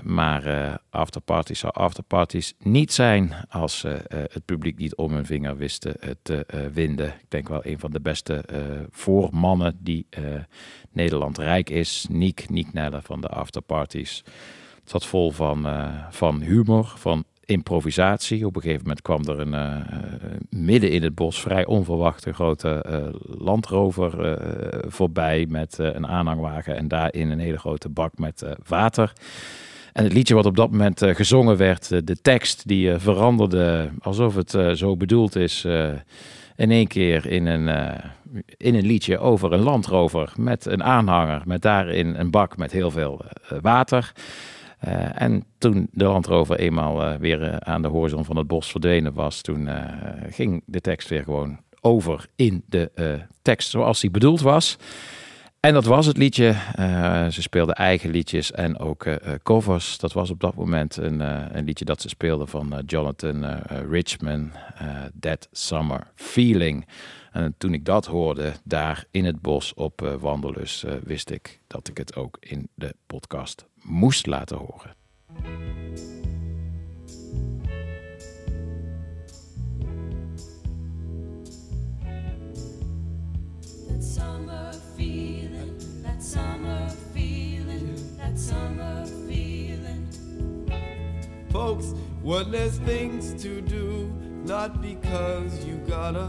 Maar 0.03 0.79
afterparties 0.91 1.59
zou 1.59 1.73
afterparties 1.73 2.55
niet 2.59 2.93
zijn 2.93 3.35
als 3.49 3.83
het 4.09 4.45
publiek 4.45 4.79
niet 4.79 4.95
om 4.95 5.13
hun 5.13 5.27
vinger 5.27 5.57
wisten 5.57 5.97
te 6.23 6.47
winden. 6.73 7.07
Ik 7.07 7.27
denk 7.29 7.49
wel 7.49 7.67
een 7.67 7.79
van 7.79 7.91
de 7.91 8.01
beste 8.01 8.45
voormannen 8.91 9.77
die 9.81 10.07
Nederland 10.93 11.39
rijk 11.39 11.71
is. 11.71 12.07
Niek, 12.11 12.49
Niek 12.49 12.73
Nelle 12.73 13.03
van 13.03 13.21
de 13.21 13.29
afterparties. 13.29 14.23
Het 14.83 14.91
zat 14.91 15.07
vol 15.07 15.31
van, 15.31 15.67
eh, 15.67 15.89
van 16.11 16.41
humor, 16.41 16.93
van 16.97 17.25
improvisatie. 17.45 18.47
Op 18.47 18.57
een 18.57 18.63
gegeven 18.63 18.83
moment 18.83 19.03
kwam 19.03 19.25
er 19.25 19.41
een 19.41 19.55
eh, 19.55 19.77
midden 20.51 20.91
in 20.91 21.03
het 21.03 21.15
bos 21.15 21.41
vrij 21.41 21.67
onverwachte 21.67 22.33
grote 22.33 22.69
eh, 22.83 22.99
landrover 23.39 24.25
eh, 24.33 24.79
voorbij 24.89 25.47
met 25.49 25.79
eh, 25.79 25.95
een 25.95 26.07
aanhangwagen 26.07 26.77
en 26.77 26.89
daarin 26.89 27.31
een 27.31 27.39
hele 27.39 27.59
grote 27.59 27.89
bak 27.89 28.19
met 28.19 28.43
eh, 28.43 28.51
water. 28.67 29.13
En 29.93 30.05
het 30.05 30.13
liedje 30.13 30.35
wat 30.35 30.47
op 30.47 30.57
dat 30.57 30.71
moment 30.71 31.03
eh, 31.03 31.15
gezongen 31.15 31.57
werd, 31.57 31.93
eh, 31.93 31.99
de 32.05 32.21
tekst 32.23 32.69
die 32.69 32.93
eh, 32.93 32.99
veranderde 32.99 33.91
alsof 34.01 34.35
het 34.35 34.55
eh, 34.55 34.71
zo 34.71 34.97
bedoeld 34.97 35.37
is, 35.37 35.65
eh, 35.65 35.89
in 36.57 36.71
één 36.71 36.87
keer 36.87 37.27
in 37.27 37.47
een, 37.47 37.69
eh, 37.69 38.05
in 38.57 38.75
een 38.75 38.87
liedje 38.87 39.19
over 39.19 39.53
een 39.53 39.63
landrover 39.63 40.33
met 40.37 40.67
een 40.67 40.83
aanhanger, 40.83 41.43
met 41.45 41.63
daarin 41.63 42.15
een 42.15 42.31
bak 42.31 42.57
met 42.57 42.73
heel 42.73 42.91
veel 42.91 43.21
eh, 43.49 43.59
water. 43.61 44.13
Eh, 44.83 45.23
en 45.23 45.45
toen 45.59 45.89
de 45.93 46.05
landrover 46.05 46.59
eenmaal 46.59 47.03
eh, 47.03 47.17
weer 47.17 47.43
eh, 47.43 47.57
aan 47.57 47.83
de 47.83 47.89
horizon 47.89 48.25
van 48.25 48.37
het 48.37 48.47
bos 48.47 48.71
verdwenen 48.71 49.15
was, 49.15 49.41
toen 49.41 49.69
ging 50.31 50.63
de 50.67 50.81
tekst 50.81 51.09
weer 51.09 51.23
gewoon 51.23 51.61
over 51.81 52.27
in 52.37 52.63
de 52.67 52.91
tekst 53.43 53.71
zoals 53.71 54.01
die 54.01 54.11
bedoeld 54.11 54.41
was. 54.41 54.77
En 55.61 55.73
dat 55.73 55.85
was 55.85 56.07
het 56.07 56.17
liedje. 56.17 56.55
Ze 57.31 57.43
speelden 57.43 57.75
eigen 57.75 58.11
liedjes 58.11 58.53
en 58.53 58.79
ook 58.79 59.07
covers. 59.43 59.99
Dat 59.99 60.13
was 60.13 60.31
op 60.31 60.41
dat 60.41 60.55
moment 60.55 60.97
een, 60.97 61.21
een 61.57 61.65
liedje 61.65 61.85
dat 61.85 62.01
ze 62.01 62.09
speelden 62.09 62.49
van 62.49 62.83
Jonathan 62.87 63.45
eh, 63.45 64.87
That 65.21 65.49
Summer 65.53 66.07
Feeling. 66.15 66.87
En 67.33 67.55
toen 67.59 67.75
ik 67.75 67.85
dat 67.85 68.07
hoorde, 68.07 68.53
daar 68.65 69.05
in 69.11 69.25
het 69.25 69.41
bos 69.41 69.75
op 69.75 70.17
Wandelus, 70.21 70.85
wist 71.05 71.31
ik 71.31 71.61
dat 71.67 71.89
ik 71.89 71.99
het 71.99 72.17
ook 72.17 72.37
in 72.41 72.69
de 72.75 72.95
podcast 73.07 73.67
moest 73.83 74.27
laten 74.27 74.59
horen. 74.59 74.95
That 83.89 84.03
summer 84.03 84.73
feeling, 84.97 85.79
that 86.03 86.23
summer 86.23 86.89
feeling, 87.15 87.97
that 88.19 88.39
summer 88.39 89.07
feeling. 89.27 90.07
Folks, 91.51 91.95
when 92.23 92.51
there's 92.51 92.79
things 92.79 93.35
to 93.43 93.61
do, 93.61 94.11
not 94.45 94.81
because 94.81 95.65
you 95.65 95.77
gotta. 95.89 96.29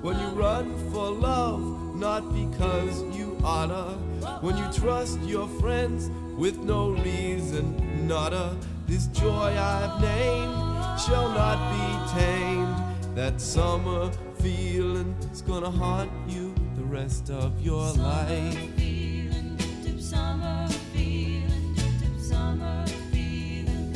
When 0.00 0.18
you 0.18 0.28
run 0.28 0.74
for 0.90 1.10
love, 1.10 1.60
not 1.96 2.22
because 2.32 3.02
you 3.16 3.25
oughta. 3.44 3.96
When 4.40 4.56
you 4.56 4.66
trust 4.72 5.20
your 5.22 5.48
friends 5.60 6.10
with 6.36 6.58
no 6.58 6.90
reason, 6.90 8.06
Not 8.06 8.32
nada. 8.32 8.56
This 8.86 9.06
joy 9.08 9.56
I've 9.58 10.00
named 10.00 11.00
shall 11.00 11.28
not 11.30 11.58
be 11.72 12.20
tamed. 12.20 13.16
That 13.16 13.40
summer 13.40 14.10
feeling 14.40 15.16
is 15.32 15.42
gonna 15.42 15.70
haunt 15.70 16.10
you 16.28 16.54
the 16.76 16.84
rest 16.84 17.30
of 17.30 17.60
your 17.60 17.92
life. 17.94 18.54
Feeling, 18.76 19.56
dip 19.82 20.00
summer 20.00 20.68
feeling, 20.92 21.74
dip 21.74 22.20
summer 22.20 22.86
feeling. 23.10 23.94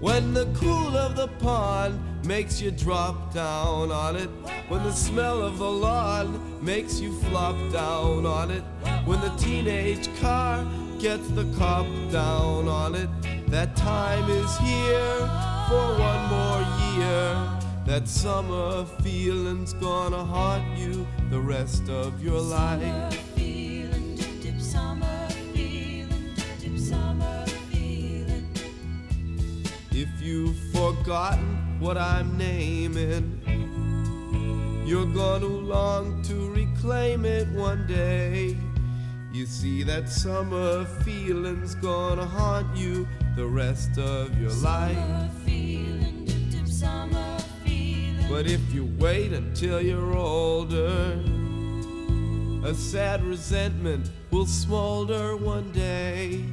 When 0.00 0.34
the 0.34 0.46
cool 0.54 0.96
of 0.96 1.14
the 1.14 1.28
pond 1.38 2.00
makes 2.24 2.60
you 2.60 2.70
drop 2.70 3.32
down 3.32 3.92
on 3.92 4.16
it. 4.16 4.30
When 4.68 4.82
the 4.82 4.92
smell 4.92 5.42
of 5.42 5.58
the 5.58 5.70
lawn 5.70 6.51
makes 6.62 7.00
you 7.00 7.12
flop 7.22 7.56
down 7.72 8.24
on 8.24 8.50
it. 8.50 8.62
When 9.04 9.20
the 9.20 9.30
teenage 9.36 10.08
car 10.20 10.64
gets 11.02 11.26
the 11.30 11.44
cop 11.58 11.86
down 12.12 12.68
on 12.68 12.94
it. 12.94 13.10
That 13.48 13.74
time 13.74 14.30
is 14.30 14.56
here 14.58 15.18
for 15.68 15.98
one 15.98 16.22
more 16.30 16.62
year. 16.94 17.60
That 17.84 18.06
summer 18.06 18.84
feeling's 19.02 19.72
gonna 19.72 20.24
haunt 20.24 20.78
you 20.78 21.04
the 21.30 21.40
rest 21.40 21.88
of 21.88 22.22
your 22.22 22.40
life. 22.40 23.12
Feeling, 23.34 24.14
dip 24.40 24.60
summer 24.60 25.28
feeling, 25.52 26.34
dip 26.60 26.78
summer 26.78 27.44
feeling. 27.72 28.46
If 29.90 30.08
you've 30.22 30.56
forgotten 30.72 31.80
what 31.80 31.98
I'm 31.98 32.38
naming, 32.38 33.41
you're 34.92 35.06
gonna 35.06 35.46
long 35.46 36.20
to 36.20 36.50
reclaim 36.50 37.24
it 37.24 37.48
one 37.48 37.86
day. 37.86 38.54
You 39.32 39.46
see, 39.46 39.82
that 39.84 40.10
summer 40.10 40.84
feeling's 41.02 41.74
gonna 41.76 42.26
haunt 42.26 42.76
you 42.76 43.08
the 43.34 43.46
rest 43.46 43.96
of 43.96 44.38
your 44.38 44.52
life. 44.52 44.98
Feeling, 45.46 46.26
dip 46.50 46.68
summer 46.68 47.38
feeling. 47.64 48.28
But 48.28 48.46
if 48.46 48.60
you 48.74 48.84
wait 48.98 49.32
until 49.32 49.80
you're 49.80 50.14
older, 50.14 51.18
a 52.62 52.74
sad 52.74 53.24
resentment 53.24 54.10
will 54.30 54.44
smolder 54.44 55.38
one 55.38 55.72
day. 55.72 56.44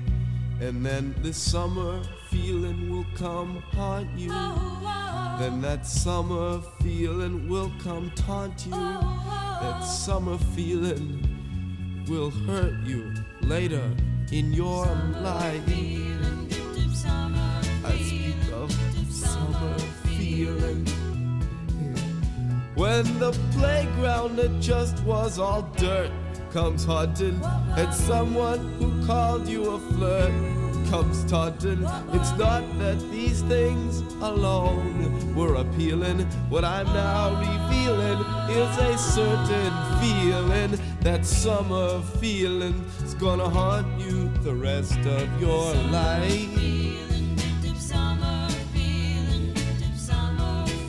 And 0.61 0.85
then 0.85 1.13
this 1.21 1.35
summer 1.35 2.01
feeling 2.41 2.89
will 2.89 3.05
come 3.15 3.61
haunt 3.73 4.07
you. 4.17 4.29
Then 5.39 5.61
that 5.61 5.85
summer 5.85 6.61
feeling 6.81 7.49
will 7.49 7.71
come 7.83 8.11
taunt 8.15 8.65
you. 8.65 8.71
That 8.71 9.81
summer 9.81 10.37
feeling 10.55 11.27
will 12.07 12.31
hurt 12.31 12.75
you 12.85 13.13
later 13.41 13.83
in 14.31 14.53
your 14.53 14.85
life. 15.21 15.65
Dip 15.65 16.91
summer 16.93 17.61
I 17.85 17.97
speak 17.97 18.53
of 18.53 18.71
summer 19.11 19.77
feeling. 20.05 20.85
When 22.75 23.03
the 23.19 23.31
playground 23.51 24.37
that 24.37 24.61
just 24.61 25.03
was 25.03 25.39
all 25.39 25.63
dirt 25.75 26.11
comes 26.51 26.85
haunting, 26.85 27.41
and 27.77 27.93
someone 27.93 28.73
who 28.79 29.05
called 29.05 29.47
you 29.47 29.71
a 29.71 29.79
flirt 29.79 30.59
comes 30.89 31.23
taunting, 31.25 31.83
it's 32.13 32.31
not 32.37 32.63
that 32.79 32.99
these 33.11 33.43
things 33.43 34.01
alone 34.21 35.35
were 35.35 35.55
appealing. 35.55 36.21
What 36.49 36.65
I'm 36.65 36.87
now 36.87 37.39
revealing 37.39 38.19
is 38.49 38.77
a 38.77 38.97
certain 38.97 39.71
feeling. 40.01 40.79
That 41.01 41.25
summer 41.25 42.01
feeling 42.19 42.83
is 43.03 43.13
gonna 43.13 43.47
haunt 43.47 43.99
you 44.01 44.29
the 44.41 44.53
rest 44.53 44.99
of 45.05 45.39
your 45.39 45.75
life. 45.91 46.29
feeling, 46.55 47.37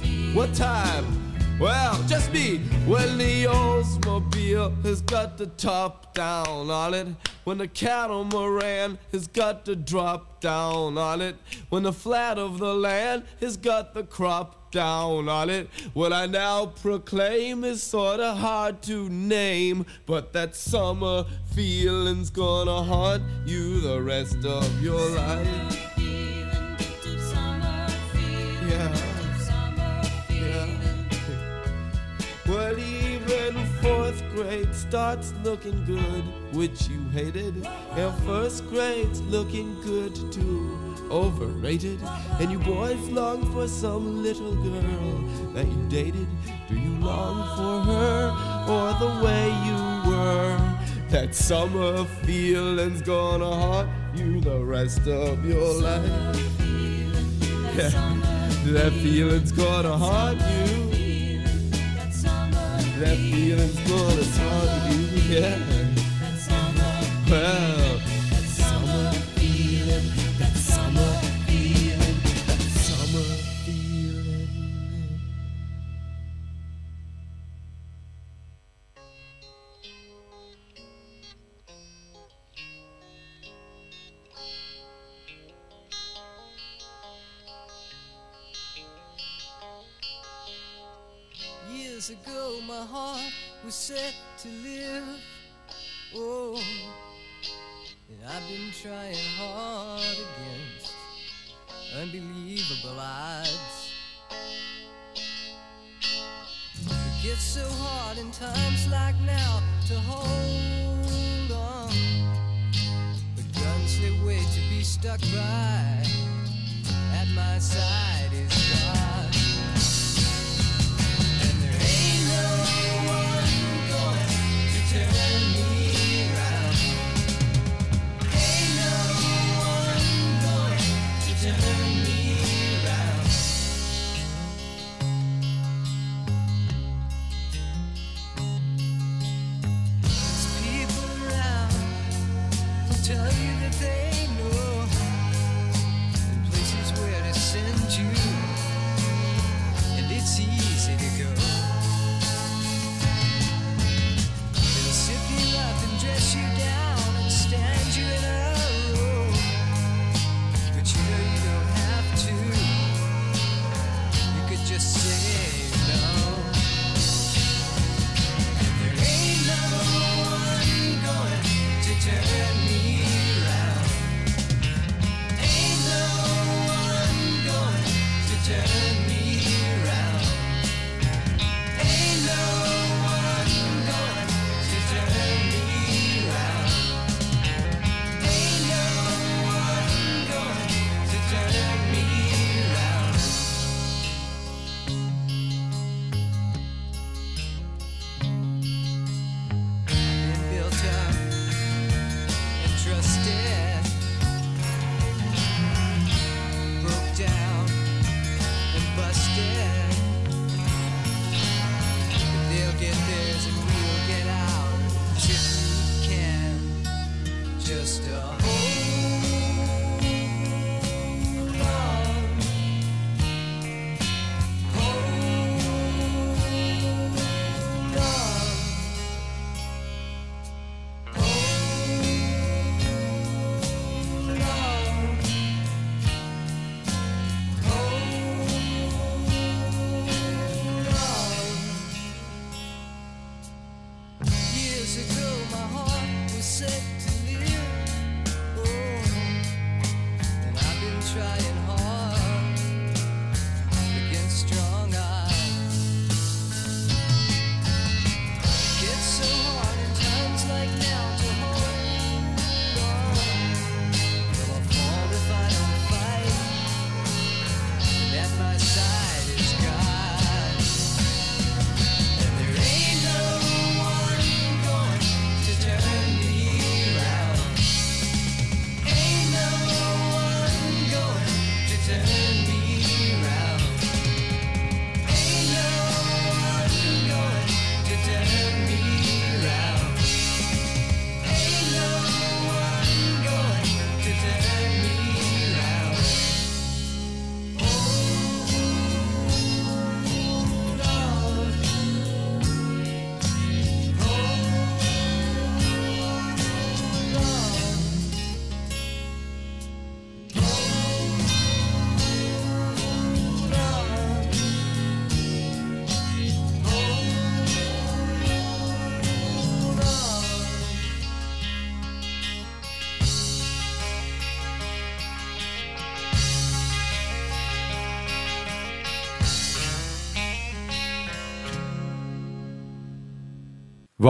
feeling. 0.02 0.34
What 0.34 0.54
time? 0.54 1.19
Well, 1.60 2.02
just 2.04 2.32
me. 2.32 2.56
When 2.86 3.18
the 3.18 3.44
Oldsmobile 3.44 4.82
has 4.82 5.02
got 5.02 5.36
the 5.36 5.44
top 5.46 6.14
down 6.14 6.70
on 6.70 6.94
it. 6.94 7.08
When 7.44 7.58
the 7.58 7.68
catamaran 7.68 8.98
has 9.12 9.26
got 9.26 9.66
the 9.66 9.76
drop 9.76 10.40
down 10.40 10.96
on 10.96 11.20
it. 11.20 11.36
When 11.68 11.82
the 11.82 11.92
flat 11.92 12.38
of 12.38 12.60
the 12.60 12.74
land 12.74 13.24
has 13.42 13.58
got 13.58 13.92
the 13.92 14.04
crop 14.04 14.70
down 14.70 15.28
on 15.28 15.50
it. 15.50 15.68
What 15.92 16.14
I 16.14 16.24
now 16.24 16.64
proclaim 16.64 17.62
is 17.64 17.82
sorta 17.82 18.32
hard 18.32 18.80
to 18.84 19.10
name. 19.10 19.84
But 20.06 20.32
that 20.32 20.56
summer 20.56 21.26
feeling's 21.54 22.30
gonna 22.30 22.82
haunt 22.84 23.22
you 23.44 23.82
the 23.82 24.00
rest 24.00 24.46
of 24.46 24.82
your 24.82 25.10
life. 25.10 25.89
Grade 34.40 34.74
starts 34.74 35.32
looking 35.44 35.84
good, 35.84 36.24
which 36.54 36.88
you 36.88 37.00
hated. 37.10 37.66
And 37.92 38.22
first 38.24 38.66
grade's 38.68 39.20
looking 39.22 39.80
good 39.82 40.14
too, 40.32 40.96
overrated. 41.10 42.00
And 42.40 42.50
you 42.50 42.58
boys 42.58 43.00
long 43.10 43.52
for 43.52 43.68
some 43.68 44.22
little 44.22 44.54
girl 44.54 45.52
that 45.54 45.66
you 45.66 45.88
dated. 45.88 46.26
Do 46.68 46.74
you 46.74 46.94
long 47.00 47.36
for 47.56 47.92
her 47.92 48.30
or 48.68 48.92
the 48.98 49.24
way 49.24 49.46
you 49.66 50.10
were? 50.10 50.58
That 51.10 51.34
summer 51.34 52.04
feeling's 52.24 53.02
gonna 53.02 53.44
haunt 53.44 53.90
you 54.14 54.40
the 54.40 54.58
rest 54.58 55.06
of 55.06 55.44
your 55.44 55.74
life. 55.82 56.36
Yeah. 57.76 57.90
That 58.66 58.92
feeling's 59.02 59.52
gonna 59.52 59.96
haunt 59.96 60.40
you. 60.40 60.79
That 63.00 63.16
feeling's 63.16 63.80
gonna 63.88 64.24
haunt 64.36 64.92
you, 64.92 65.34
yeah. 65.34 65.56
Well, 67.30 67.69
set 93.80 94.14
to 94.36 94.48
live. 94.62 95.04
Oh, 96.14 96.62
I've 98.28 98.46
been 98.46 98.70
trying 98.72 99.16
hard 99.38 100.02
against 100.02 100.92
unbelievable 101.96 103.00
odds. 103.00 103.92
It 106.76 107.22
gets 107.22 107.40
so 107.40 107.66
hard 107.80 108.18
in 108.18 108.30
times 108.32 108.86
like 108.90 109.18
now 109.24 109.62
to 109.86 109.94
hold 110.00 111.50
on. 111.50 111.90
But 113.34 113.62
guns 113.62 113.98
they 113.98 114.12
wait 114.26 114.44
to 114.44 114.60
be 114.68 114.82
stuck 114.82 115.20
by. 115.32 116.04
At 117.14 117.28
my 117.34 117.58
side 117.58 118.19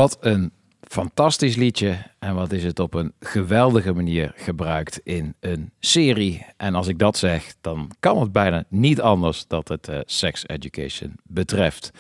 Wat 0.01 0.17
een 0.21 0.53
fantastisch 0.81 1.57
liedje. 1.57 1.97
En 2.19 2.35
wat 2.35 2.53
is 2.53 2.65
het 2.65 2.79
op 2.79 2.95
een 2.95 3.13
geweldige 3.21 3.93
manier 3.93 4.33
gebruikt 4.37 5.01
in 5.05 5.35
een 5.41 5.71
serie. 5.81 6.47
En 6.57 6.75
als 6.75 6.87
ik 6.87 6.99
dat 6.99 7.17
zeg, 7.17 7.55
dan 7.61 7.91
kan 7.99 8.21
het 8.21 8.33
bijna 8.33 8.65
niet 8.69 9.01
anders 9.01 9.47
dat 9.47 9.69
het 9.69 9.89
eh, 9.89 9.99
sex 10.05 10.49
education 10.49 11.17
betreft. 11.25 11.91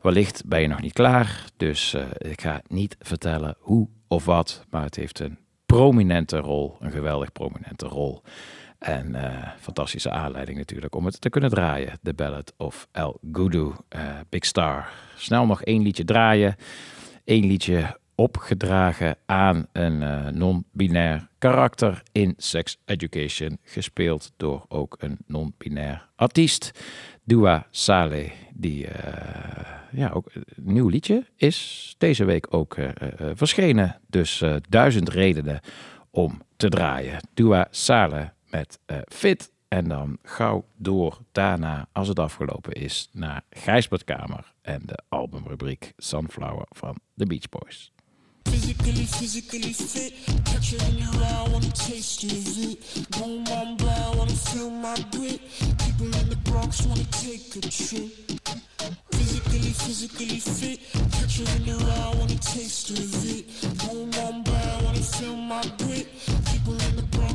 Wellicht 0.00 0.46
ben 0.46 0.60
je 0.60 0.68
nog 0.68 0.80
niet 0.80 0.92
klaar, 0.92 1.44
dus 1.56 1.94
eh, 1.94 2.02
ik 2.18 2.40
ga 2.40 2.62
niet 2.66 2.96
vertellen 3.00 3.56
hoe 3.58 3.88
of 4.06 4.24
wat. 4.24 4.64
Maar 4.70 4.82
het 4.82 4.96
heeft 4.96 5.20
een 5.20 5.38
prominente 5.66 6.38
rol, 6.38 6.76
een 6.80 6.92
geweldig 6.92 7.32
prominente 7.32 7.86
rol. 7.86 8.22
En 8.78 9.14
eh, 9.14 9.48
fantastische 9.60 10.10
aanleiding 10.10 10.58
natuurlijk 10.58 10.94
om 10.94 11.04
het 11.04 11.20
te 11.20 11.30
kunnen 11.30 11.50
draaien. 11.50 11.98
The 12.02 12.14
Ballad 12.14 12.52
of 12.56 12.88
El 12.92 13.20
Gudu, 13.32 13.72
Big 14.28 14.44
Star. 14.44 14.88
Snel 15.16 15.46
nog 15.46 15.62
één 15.62 15.82
liedje 15.82 16.04
draaien. 16.04 16.56
Eén 17.28 17.46
liedje 17.46 17.98
opgedragen 18.14 19.16
aan 19.26 19.66
een 19.72 20.02
eh, 20.02 20.26
non-binair 20.26 21.28
karakter 21.38 22.02
in 22.12 22.34
Sex 22.36 22.78
Education. 22.84 23.58
Gespeeld 23.62 24.32
door 24.36 24.64
ook 24.68 24.96
een 24.98 25.18
non-binair 25.26 26.08
artiest. 26.16 26.70
Dua 27.24 27.66
Saleh, 27.70 28.30
die 28.54 28.86
eh, 28.86 29.72
ja, 29.92 30.10
ook 30.10 30.30
een 30.34 30.44
nieuw 30.56 30.88
liedje 30.88 31.26
is 31.36 31.94
deze 31.98 32.24
week 32.24 32.54
ook 32.54 32.76
eh, 32.76 32.88
verschenen. 33.34 34.00
Dus 34.06 34.44
duizend 34.68 35.08
redenen 35.08 35.60
om 36.10 36.42
te 36.56 36.68
draaien. 36.68 37.28
Dua 37.34 37.66
Saleh 37.70 38.28
met 38.50 38.78
Fit. 39.06 39.52
En 39.68 39.88
dan 39.88 40.18
gauw 40.22 40.64
door 40.76 41.18
daarna, 41.32 41.88
als 41.92 42.08
het 42.08 42.18
afgelopen 42.18 42.72
is, 42.72 43.08
naar 43.12 43.42
Gijsbertkamer 43.50 44.52
en 44.62 44.82
de 44.84 44.98
albumrubriek 45.08 45.92
Sunflower 45.96 46.66
van 46.68 46.96
The 47.16 47.26
Beach 47.26 47.48
Boys. 47.48 47.92
Physically, 48.42 49.06
physically 49.06 49.74
fit. 49.74 50.12
Catch 50.44 50.72
it 50.72 50.82
in 50.88 50.96
your 50.96 51.22
eye, 51.22 51.50
wanna 51.50 51.70
taste 51.72 52.26
of 52.26 52.58
it. 52.58 53.06
Boom, 53.10 53.44
boom, 53.44 53.76
blah, 53.76 54.16
wanna 54.16 54.32
feel 54.32 54.70
my 54.70 54.94
grit. 55.10 55.40
People 55.76 56.20
in 56.20 56.28
the 56.28 56.36
Bronx 56.42 56.86
wanna 56.86 57.04
take 57.10 57.56
a 57.56 57.60
trip. 57.60 58.08
Physically, 59.10 59.72
physically 59.72 60.40
fit. 60.40 60.80
Catch 61.12 61.40
it 61.40 61.56
in 61.56 61.64
your 61.64 61.82
eye, 61.82 62.14
wanna 62.18 62.38
taste 62.38 62.90
of 62.90 63.24
it. 63.24 63.44
Boom, 63.78 64.10
boom, 64.10 64.42
blah, 64.42 64.82
wanna 64.82 65.02
feel 65.02 65.36
my 65.36 65.62
grit. 65.76 66.08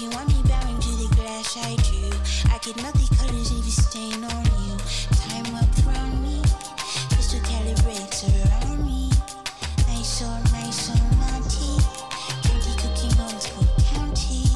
you 0.00 0.08
want 0.10 0.28
me 0.28 0.40
bowing 0.48 0.80
to 0.80 0.88
the 0.96 1.14
glass 1.14 1.58
I 1.60 1.76
drew, 1.76 2.08
I 2.50 2.58
could 2.58 2.76
melt 2.80 2.94
the 2.94 3.04
colors 3.16 3.52
if 3.52 3.64
you 3.66 3.70
stain 3.70 4.24
on 4.24 4.44
you. 4.64 4.78
Time 5.12 5.54
up 5.60 5.68
around 5.84 6.22
me, 6.22 6.40
crystal 7.12 7.40
calibrates 7.44 8.24
around 8.24 8.86
me. 8.86 9.10
Nice 9.88 10.08
so 10.08 10.28
nice 10.56 10.88
so 10.88 10.94
naughty. 11.20 11.84
Candy 12.40 12.72
cooking 12.80 13.12
on 13.20 13.36
school 13.44 13.68
county. 13.92 14.48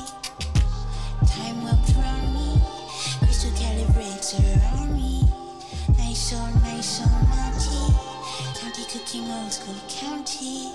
Time 1.28 1.66
up 1.68 1.84
around 1.92 2.32
me. 2.32 2.56
Crystal 3.20 3.52
calibrates 3.52 4.40
around 4.40 4.96
me. 4.96 5.28
Nice 5.98 6.30
so 6.30 6.40
nice 6.64 7.00
so 7.00 7.04
naughty. 7.04 7.92
County 8.60 8.84
cooking 8.88 9.28
old 9.30 9.52
school 9.52 9.76
county. 9.88 10.72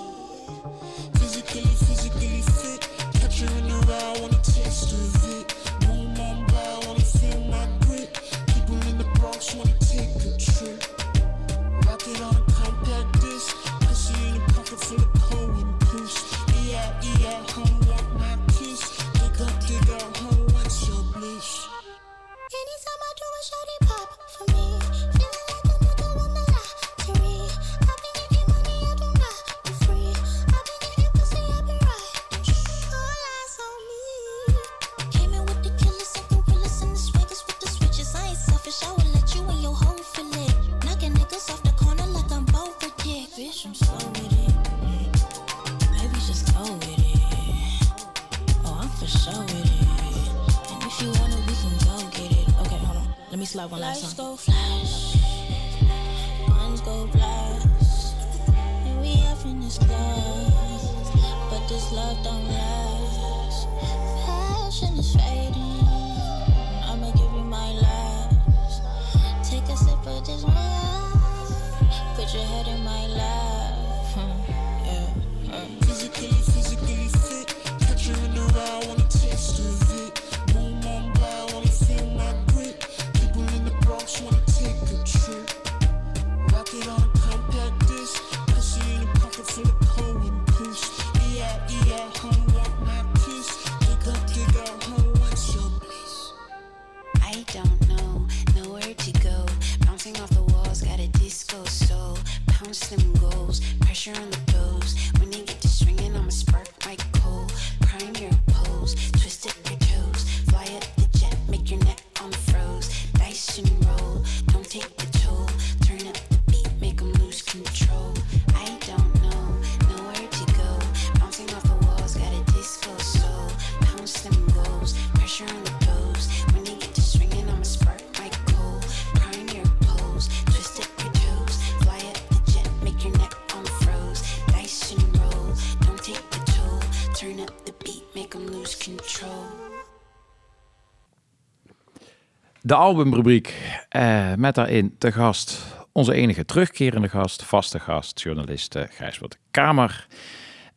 De 142.70 142.76
albumrubriek 142.76 143.78
eh, 143.88 144.34
met 144.34 144.54
daarin 144.54 144.94
te 144.98 145.12
gast 145.12 145.76
onze 145.92 146.14
enige 146.14 146.44
terugkerende 146.44 147.08
gast, 147.08 147.44
vaste 147.44 147.78
gast, 147.78 148.20
journalist 148.20 148.76
Gijsbert 148.90 149.38
Kamer. 149.50 150.06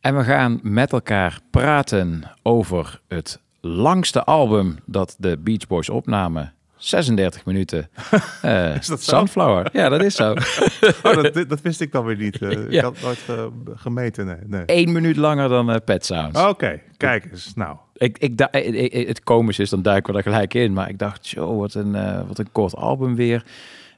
En 0.00 0.16
we 0.16 0.24
gaan 0.24 0.60
met 0.62 0.92
elkaar 0.92 1.40
praten 1.50 2.22
over 2.42 3.00
het 3.08 3.40
langste 3.60 4.24
album 4.24 4.76
dat 4.86 5.16
de 5.18 5.38
Beach 5.38 5.66
Boys 5.66 5.88
opnamen 5.88 6.53
36 6.88 7.44
minuten. 7.44 7.88
eh 8.42 8.74
Is 8.76 8.86
dat 8.86 9.02
zo? 9.02 9.16
Sunflower. 9.16 9.68
Ja, 9.72 9.88
dat 9.88 10.02
is 10.02 10.14
zo. 10.14 10.32
Oh, 11.02 11.22
dat, 11.22 11.44
dat 11.48 11.60
wist 11.60 11.80
ik 11.80 11.92
dan 11.92 12.04
weer 12.04 12.16
niet. 12.16 12.42
Eh, 12.42 12.50
Ja. 12.50 12.58
Ik 12.68 12.80
had 12.80 13.00
nooit 13.02 13.18
ge- 13.18 13.50
gemeten, 13.74 14.26
nee. 14.26 14.36
nee. 14.46 14.62
Eén 14.66 14.92
minuut 14.92 15.16
langer 15.16 15.48
dan 15.48 15.70
eh, 15.70 15.76
Pet 15.84 16.04
Sounds. 16.04 16.40
Oké, 16.42 16.80
kijk 16.96 17.24
eens. 17.30 17.52
Nou, 17.54 17.76
Ik, 17.94 18.18
ik, 18.18 18.36
da- 18.38 18.52
ik- 18.52 18.92
ik- 18.92 19.08
het 19.08 19.22
komische 19.22 19.62
is, 19.62 19.70
dan 19.70 19.82
duiken 19.82 20.12
we 20.12 20.18
er 20.18 20.24
gelijk 20.24 20.54
in. 20.54 20.72
Maar 20.72 20.88
ik 20.88 20.98
dacht, 20.98 21.28
joh, 21.28 21.58
wat 21.58 21.74
een, 21.74 21.94
eh, 21.94 22.20
wat 22.28 22.38
een 22.38 22.52
kort 22.52 22.76
album 22.76 23.14
weer. 23.14 23.44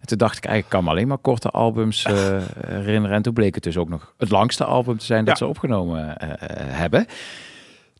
En 0.01 0.07
toen 0.07 0.19
dacht 0.19 0.37
ik, 0.37 0.45
eigenlijk 0.45 0.75
kan 0.75 0.85
me 0.85 0.91
alleen 0.91 1.09
maar 1.09 1.19
korte 1.19 1.51
albums 1.51 2.05
eh, 2.05 2.15
herinneren. 2.67 3.17
En 3.17 3.23
toen 3.23 3.33
bleek 3.33 3.55
het 3.55 3.65
dus 3.65 3.77
ook 3.77 3.89
nog 3.89 4.15
het 4.19 4.31
langste 4.31 4.65
album 4.65 4.99
te 4.99 5.05
zijn 5.05 5.25
dat 5.25 5.39
Ja. 5.39 5.45
ze 5.45 5.51
opgenomen 5.51 6.19
eh, 6.19 6.29
eh, 6.33 6.39
hebben. 6.79 7.07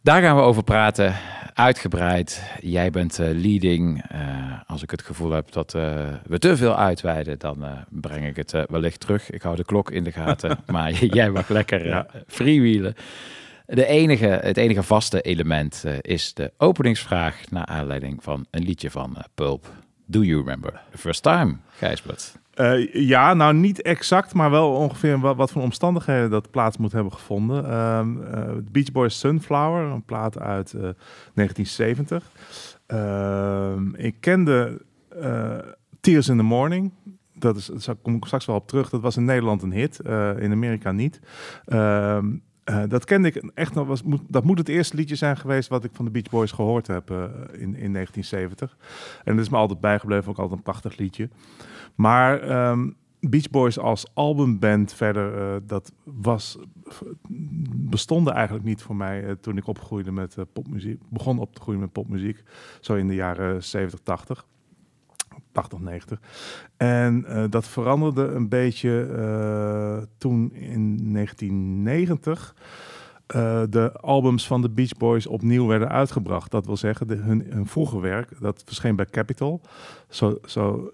Daar 0.07 0.23
gaan 0.23 0.37
we 0.37 0.43
over 0.43 0.63
praten, 0.63 1.15
uitgebreid. 1.55 2.43
Jij 2.61 2.91
bent 2.91 3.19
eh, 3.19 3.29
leading. 3.33 4.05
Eh, 4.09 4.21
als 4.67 4.83
ik 4.83 4.91
het 4.91 5.03
gevoel 5.03 5.31
heb 5.31 5.53
dat 5.53 5.75
eh, 5.75 6.05
we 6.27 6.39
te 6.39 6.57
veel 6.57 6.77
uitweiden, 6.77 7.39
dan 7.39 7.65
breng 7.89 8.27
ik 8.27 8.37
het 8.37 8.53
wellicht 8.69 9.01
terug. 9.01 9.31
Ik 9.31 9.43
hou 9.43 9.57
de 9.57 9.65
klok 9.65 9.91
in 9.91 10.05
de 10.05 10.13
gaten, 10.13 10.59
maar 10.73 10.93
jij 10.93 11.31
mag 11.31 11.49
lekker 11.49 11.87
Ja. 11.87 12.07
freewheelen. 12.27 12.95
De 13.67 13.87
enige, 13.87 14.27
het 14.27 14.57
enige 14.57 14.83
vaste 14.83 15.21
element 15.21 15.85
is 16.01 16.35
de 16.35 16.53
openingsvraag 16.59 17.51
naar 17.51 17.67
aanleiding 17.67 18.23
van 18.23 18.47
een 18.51 18.63
liedje 18.63 18.91
van 18.91 19.17
Pulp. 19.35 19.67
Do 20.05 20.23
you 20.23 20.39
remember 20.39 20.81
the 20.91 20.99
first 20.99 21.23
time, 21.23 21.57
Gijsbert? 21.79 22.35
Eh, 22.57 22.95
ja, 22.95 23.35
nou 23.35 23.55
niet 23.55 23.83
exact, 23.83 24.35
maar 24.35 24.51
wel 24.51 24.73
ongeveer 24.73 25.21
wat, 25.21 25.37
wat 25.37 25.51
voor 25.51 25.63
omstandigheden 25.63 26.31
dat 26.31 26.51
plaats 26.51 26.77
moet 26.77 26.93
hebben 26.93 27.13
gevonden. 27.13 27.71
Ehm 27.71 28.23
eh, 28.23 28.55
Beach 28.73 28.93
Boys 28.93 29.19
Sunflower, 29.19 29.83
een 29.83 30.05
plaat 30.05 30.39
uit 30.39 30.73
eh, 30.75 30.81
1970. 31.35 32.31
Ehm, 32.87 33.95
ik 33.95 34.17
kende 34.21 34.83
eh, 35.21 35.59
Tears 36.01 36.29
in 36.29 36.37
the 36.37 36.43
Morning. 36.43 36.93
Dat 37.35 37.57
is, 37.57 37.67
daar 37.67 37.95
kom 37.95 38.15
ik 38.15 38.25
straks 38.25 38.47
wel 38.47 38.57
op 38.57 38.69
terug. 38.69 38.91
Dat 38.91 39.01
was 39.01 39.17
in 39.17 39.25
Nederland 39.25 39.63
een 39.63 39.73
hit, 39.73 40.01
eh, 40.01 40.39
in 40.39 40.53
Amerika 40.53 40.93
niet. 40.93 41.21
Eh, 42.67 42.83
dat 42.89 43.05
kende 43.05 43.29
ik 43.29 43.51
echt 43.55 43.75
nog. 43.75 43.87
Was, 43.87 44.03
moet, 44.03 44.21
dat 44.29 44.45
moet 44.45 44.59
het 44.59 44.69
eerste 44.69 44.97
liedje 44.97 45.15
zijn 45.15 45.37
geweest 45.37 45.69
wat 45.69 45.85
ik 45.85 45.91
van 45.93 46.05
de 46.05 46.11
Beach 46.11 46.29
Boys 46.31 46.53
gehoord 46.53 46.87
heb 46.87 47.11
eh, 47.11 47.23
in, 47.53 47.77
in 47.77 47.93
1970. 47.93 48.77
En 49.25 49.37
dat 49.37 49.45
is 49.45 49.51
me 49.51 49.57
altijd 49.57 49.81
bijgebleven, 49.81 50.31
ook 50.31 50.39
altijd 50.39 50.57
een 50.57 50.63
prachtig 50.63 50.97
liedje. 50.97 51.29
Maar 51.95 52.41
ehm, 52.41 52.91
Beach 53.21 53.51
Boys 53.51 53.79
als 53.79 54.07
albumband 54.15 54.93
verder, 54.93 55.39
eh, 55.39 55.57
dat 55.67 55.93
was, 56.05 56.59
bestonden 57.75 58.35
eigenlijk 58.35 58.65
niet 58.65 58.83
voor 58.83 58.97
mij 58.97 59.37
toen 59.41 59.57
ik 59.57 59.67
opgroeide 59.67 60.13
met 60.13 60.37
popmuziek. 60.53 61.01
Begon 61.09 61.39
op 61.39 61.55
te 61.55 61.61
groeien 61.61 61.81
met 61.81 61.93
popmuziek, 61.93 62.43
zo 62.81 62.95
in 62.95 63.09
de 63.09 63.15
jaren 63.15 63.65
70, 63.65 64.01
80. 64.03 64.47
80, 65.57 65.79
90. 65.79 66.21
En 66.77 67.25
eh, 67.25 67.45
dat 67.51 67.69
veranderde 67.69 68.27
een 68.27 68.49
beetje 68.49 69.09
eh, 69.17 70.07
toen 70.19 70.53
in 70.53 71.13
1990 71.13 72.55
eh, 73.27 73.63
de 73.71 73.93
albums 73.93 74.47
van 74.47 74.63
de 74.63 74.71
Beach 74.71 74.97
Boys 74.97 75.27
opnieuw 75.27 75.67
werden 75.67 75.89
uitgebracht. 75.89 76.51
Dat 76.51 76.67
wil 76.67 76.77
zeggen, 76.77 77.09
hun, 77.09 77.47
hun 77.49 77.67
vroege 77.67 78.01
werk, 78.01 78.41
dat 78.41 78.63
verscheen 78.67 78.97
bij 78.97 79.07
Capitol. 79.07 79.61
Zo, 80.09 80.39
zo 80.45 80.91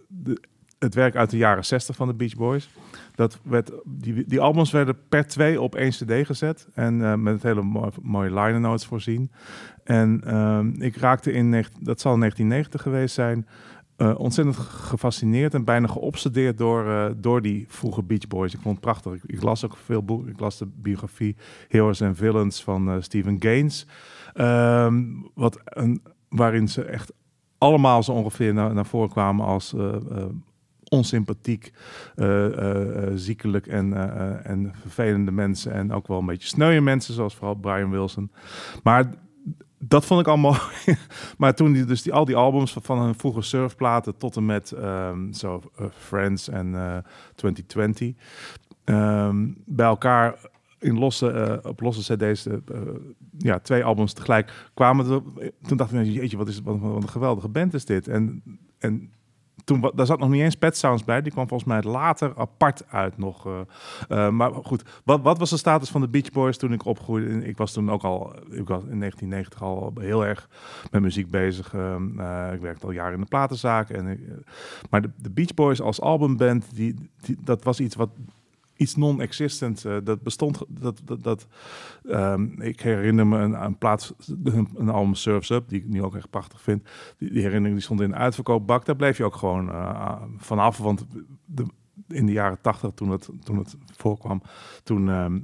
het 0.83 0.95
werk 0.95 1.17
uit 1.17 1.31
de 1.31 1.37
jaren 1.37 1.65
60 1.65 1.97
van 1.97 2.07
de 2.07 2.15
Beach 2.15 2.37
Boys. 2.37 2.71
Dat 3.15 3.39
werd, 3.43 3.71
die, 3.85 4.25
die 4.27 4.41
albums 4.41 4.71
werden 4.71 4.97
per 5.09 5.27
twee 5.27 5.61
op 5.61 5.75
één 5.75 5.91
cd 5.91 6.27
gezet. 6.27 6.67
En 6.75 7.05
eh, 7.05 7.15
met 7.15 7.43
hele 7.43 7.91
mooie, 8.03 8.31
liner 8.31 8.61
notes 8.61 8.87
voorzien. 8.87 9.31
En 9.85 10.21
ehm, 10.25 10.83
ik 10.83 10.97
raakte 10.97 11.33
in, 11.33 11.51
dat 11.81 12.01
zal 12.01 12.13
in 12.13 12.21
1990 12.21 12.83
geweest 12.83 13.15
zijn... 13.15 13.47
eh, 14.03 14.19
ontzettend 14.19 14.57
gefascineerd 14.57 15.55
en 15.55 15.65
bijna 15.65 15.87
geobsedeerd 15.87 16.59
door, 16.59 16.89
eh, 16.89 17.11
door 17.17 17.43
die 17.43 17.65
vroege 17.69 18.03
Beach 18.03 18.27
Boys. 18.29 18.55
Ik 18.55 18.61
vond 18.61 18.75
het 18.75 18.85
prachtig. 18.85 19.13
Ik, 19.27 19.43
las 19.43 19.65
ook 19.65 19.77
veel 19.77 20.05
boeken. 20.05 20.29
Ik 20.29 20.41
las 20.41 20.59
de 20.59 20.67
biografie 20.67 21.37
Heroes 21.69 22.03
and 22.03 22.17
Villains 22.17 22.63
van 22.63 22.91
eh, 22.91 22.97
Stephen 23.01 23.37
Gaines. 23.39 23.87
Ehm, 24.35 25.03
wat 25.35 25.61
een, 25.65 26.03
waarin 26.29 26.69
ze 26.69 26.85
echt 26.85 27.13
allemaal 27.59 28.03
zo 28.03 28.13
ongeveer 28.13 28.55
naar, 28.55 28.75
naar 28.75 28.87
voren 28.87 29.11
kwamen 29.11 29.47
als 29.47 29.75
onsympathiek, 30.89 31.73
ziekelijk 33.15 33.67
en, 33.67 33.93
en 34.45 34.73
vervelende 34.81 35.31
mensen. 35.31 35.73
En 35.73 35.93
ook 35.93 36.07
wel 36.07 36.19
een 36.19 36.27
beetje 36.27 36.49
sneuwe 36.49 36.81
mensen, 36.81 37.15
zoals 37.15 37.35
vooral 37.35 37.55
Brian 37.55 37.91
Wilson. 37.91 38.31
Maar 38.83 39.11
dat 39.85 40.05
vond 40.05 40.21
ik 40.21 40.27
allemaal. 40.27 40.57
maar 41.39 41.55
toen 41.55 41.73
die, 41.73 41.85
dus 41.85 42.03
die, 42.03 42.13
al 42.13 42.25
die 42.25 42.37
albums 42.37 42.77
van, 42.83 43.01
hun 43.01 43.15
vroege 43.15 43.43
surfplaten 43.43 44.17
tot 44.17 44.37
en 44.37 44.47
met 44.47 44.73
ehm, 44.73 45.33
zo 45.33 45.63
eh, 45.77 45.87
Friends 45.97 46.49
en 46.49 46.75
eh 46.75 46.97
2020 47.35 48.13
ehm, 48.85 49.49
bij 49.65 49.87
elkaar 49.87 50.35
in 50.79 50.99
losse, 50.99 51.31
eh, 51.31 51.71
op 51.71 51.81
losse 51.81 52.15
cd's, 52.15 52.47
ja, 53.39 53.59
twee 53.59 53.85
albums 53.85 54.13
tegelijk 54.13 54.71
kwamen. 54.75 55.11
Er, 55.11 55.53
toen 55.63 55.77
dacht 55.77 55.93
ik, 55.93 56.07
jeetje, 56.07 56.37
wat, 56.37 56.49
is, 56.49 56.61
wat, 56.61 56.79
wat 56.79 57.03
een 57.03 57.09
geweldige 57.09 57.49
band 57.49 57.75
is 57.75 57.85
dit. 57.85 58.09
En, 58.09 58.43
en 58.79 59.13
toen, 59.65 59.91
daar 59.95 60.07
zat 60.07 60.19
nog 60.19 60.29
niet 60.29 60.43
eens 60.43 60.55
Pet 60.55 60.77
Sounds 60.77 61.05
bij. 61.05 61.23
Die 61.23 61.33
kwam 61.33 61.49
volgens 61.49 61.69
mij 61.69 61.83
later 61.83 62.33
apart 62.37 62.83
uit 62.89 63.19
nog. 63.19 63.47
eh. 63.47 63.61
Eh, 64.09 64.31
maar 64.31 64.53
goed, 64.53 64.83
wat, 65.05 65.21
wat 65.23 65.39
was 65.39 65.51
de 65.51 65.57
status 65.57 65.91
van 65.91 66.01
de 66.01 66.09
Beach 66.09 66.31
Boys 66.31 66.57
toen 66.57 66.73
ik 66.73 66.85
opgroeide? 66.85 67.45
Ik 67.45 67.57
was 67.57 67.73
toen 67.73 67.91
ook 67.91 68.03
al, 68.03 68.33
ik 68.51 68.69
was 68.69 68.83
in 68.85 68.99
1990 68.99 69.63
al 69.63 69.93
heel 70.01 70.27
erg 70.27 70.49
met 70.91 71.03
muziek 71.03 71.31
bezig. 71.31 71.75
Ehm, 71.75 72.21
eh, 72.21 72.53
ik 72.53 72.61
werkte 72.61 72.87
al 72.87 72.93
jaren 72.93 73.15
in 73.15 73.21
de 73.21 73.27
platenzaak. 73.27 73.91
En, 73.91 74.35
maar 74.91 75.01
de, 75.01 75.31
Beach 75.31 75.55
Boys 75.55 75.81
als 75.81 76.01
albumband, 76.01 76.75
die, 76.75 77.11
dat 77.45 77.65
was 77.65 77.81
iets 77.81 77.95
wat 77.95 78.11
iets 78.83 78.97
non-existent. 78.97 79.85
eh, 79.85 79.97
dat 80.05 80.23
bestond. 80.23 80.63
Dat, 80.69 81.01
dat, 81.21 81.47
ehm, 82.05 82.61
ik 82.61 82.81
herinner 82.81 83.27
me 83.27 83.39
een, 83.39 83.65
een 83.65 83.79
plaats, 83.79 84.13
een, 84.45 84.69
een 84.75 84.89
album 84.89 85.15
Surfs 85.15 85.51
Up, 85.51 85.69
die 85.69 85.81
ik 85.81 85.89
nu 85.89 86.03
ook 86.03 86.17
echt 86.17 86.31
prachtig 86.31 86.61
vind. 86.61 86.89
Die, 87.19 87.31
herinnering 87.31 87.73
die 87.75 87.83
stond 87.83 88.01
in 88.01 88.11
de 88.11 88.17
uitverkoopbak. 88.17 88.85
Daar 88.85 88.97
bleef 88.97 89.17
je 89.17 89.25
ook 89.25 89.37
gewoon 89.37 89.71
eh, 89.71 90.23
vanaf. 90.37 90.79
Want 90.79 91.07
de, 91.45 91.65
in 92.09 92.27
de 92.27 92.33
jaren 92.33 92.61
tachtig, 92.61 92.91
toen 92.95 93.11
het, 93.11 93.29
toen 93.45 93.59
het 93.59 93.77
voorkwam, 93.97 94.43
toen, 94.83 95.09
ehm, 95.09 95.41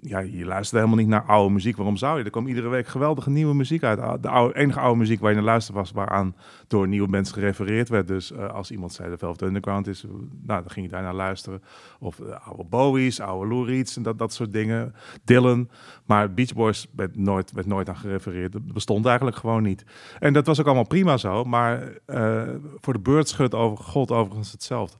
ja, 0.00 0.18
je 0.18 0.44
luisterde 0.44 0.84
helemaal 0.84 1.04
niet 1.04 1.14
naar 1.14 1.24
oude 1.24 1.52
muziek. 1.54 1.76
Waarom 1.76 1.96
zou 1.96 2.18
je? 2.18 2.24
Er 2.24 2.30
kwam 2.30 2.46
iedere 2.46 2.68
week 2.68 2.86
geweldige 2.86 3.30
nieuwe 3.30 3.54
muziek 3.54 3.82
uit. 3.82 4.22
De 4.22 4.28
oude, 4.28 4.56
enige 4.56 4.80
oude 4.80 4.98
muziek 4.98 5.20
waar 5.20 5.30
je 5.30 5.36
naar 5.36 5.44
luisterde 5.44 5.80
was 5.80 5.90
waaraan 5.92 6.34
door 6.66 6.88
nieuwe 6.88 7.08
mensen 7.08 7.34
gerefereerd 7.34 7.88
werd. 7.88 8.08
Dus 8.08 8.32
eh, 8.32 8.50
als 8.50 8.70
iemand 8.70 8.92
zei 8.92 9.10
de 9.10 9.18
Velvet 9.18 9.42
Underground 9.42 9.86
is, 9.86 10.04
nou, 10.46 10.62
dan 10.62 10.70
ging 10.70 10.86
je 10.86 10.92
daar 10.92 11.02
naar 11.02 11.14
luisteren. 11.14 11.62
Of 11.98 12.20
eh, 12.20 12.46
oude 12.48 12.64
Bowie's, 12.64 13.20
oude 13.20 13.48
Lou 13.54 13.66
Reed's 13.66 13.96
en 13.96 14.02
dat, 14.02 14.18
dat 14.18 14.32
soort 14.32 14.52
dingen. 14.52 14.94
Dylan. 15.24 15.68
Maar 16.06 16.34
Beach 16.34 16.54
Boys 16.54 16.86
werd 16.96 17.16
nooit, 17.16 17.52
werd 17.52 17.66
nooit 17.66 17.88
aan 17.88 17.96
gerefereerd. 17.96 18.52
Dat 18.52 18.72
bestond 18.72 19.06
eigenlijk 19.06 19.36
gewoon 19.36 19.62
niet. 19.62 19.84
En 20.18 20.32
dat 20.32 20.46
was 20.46 20.60
ook 20.60 20.66
allemaal 20.66 20.86
prima 20.86 21.16
zo. 21.16 21.44
Maar 21.44 21.92
eh, 22.06 22.42
voor 22.80 22.92
de 22.92 22.98
beurtschut 22.98 23.54
over, 23.54 23.84
gold 23.84 24.10
overigens 24.10 24.52
hetzelfde. 24.52 24.96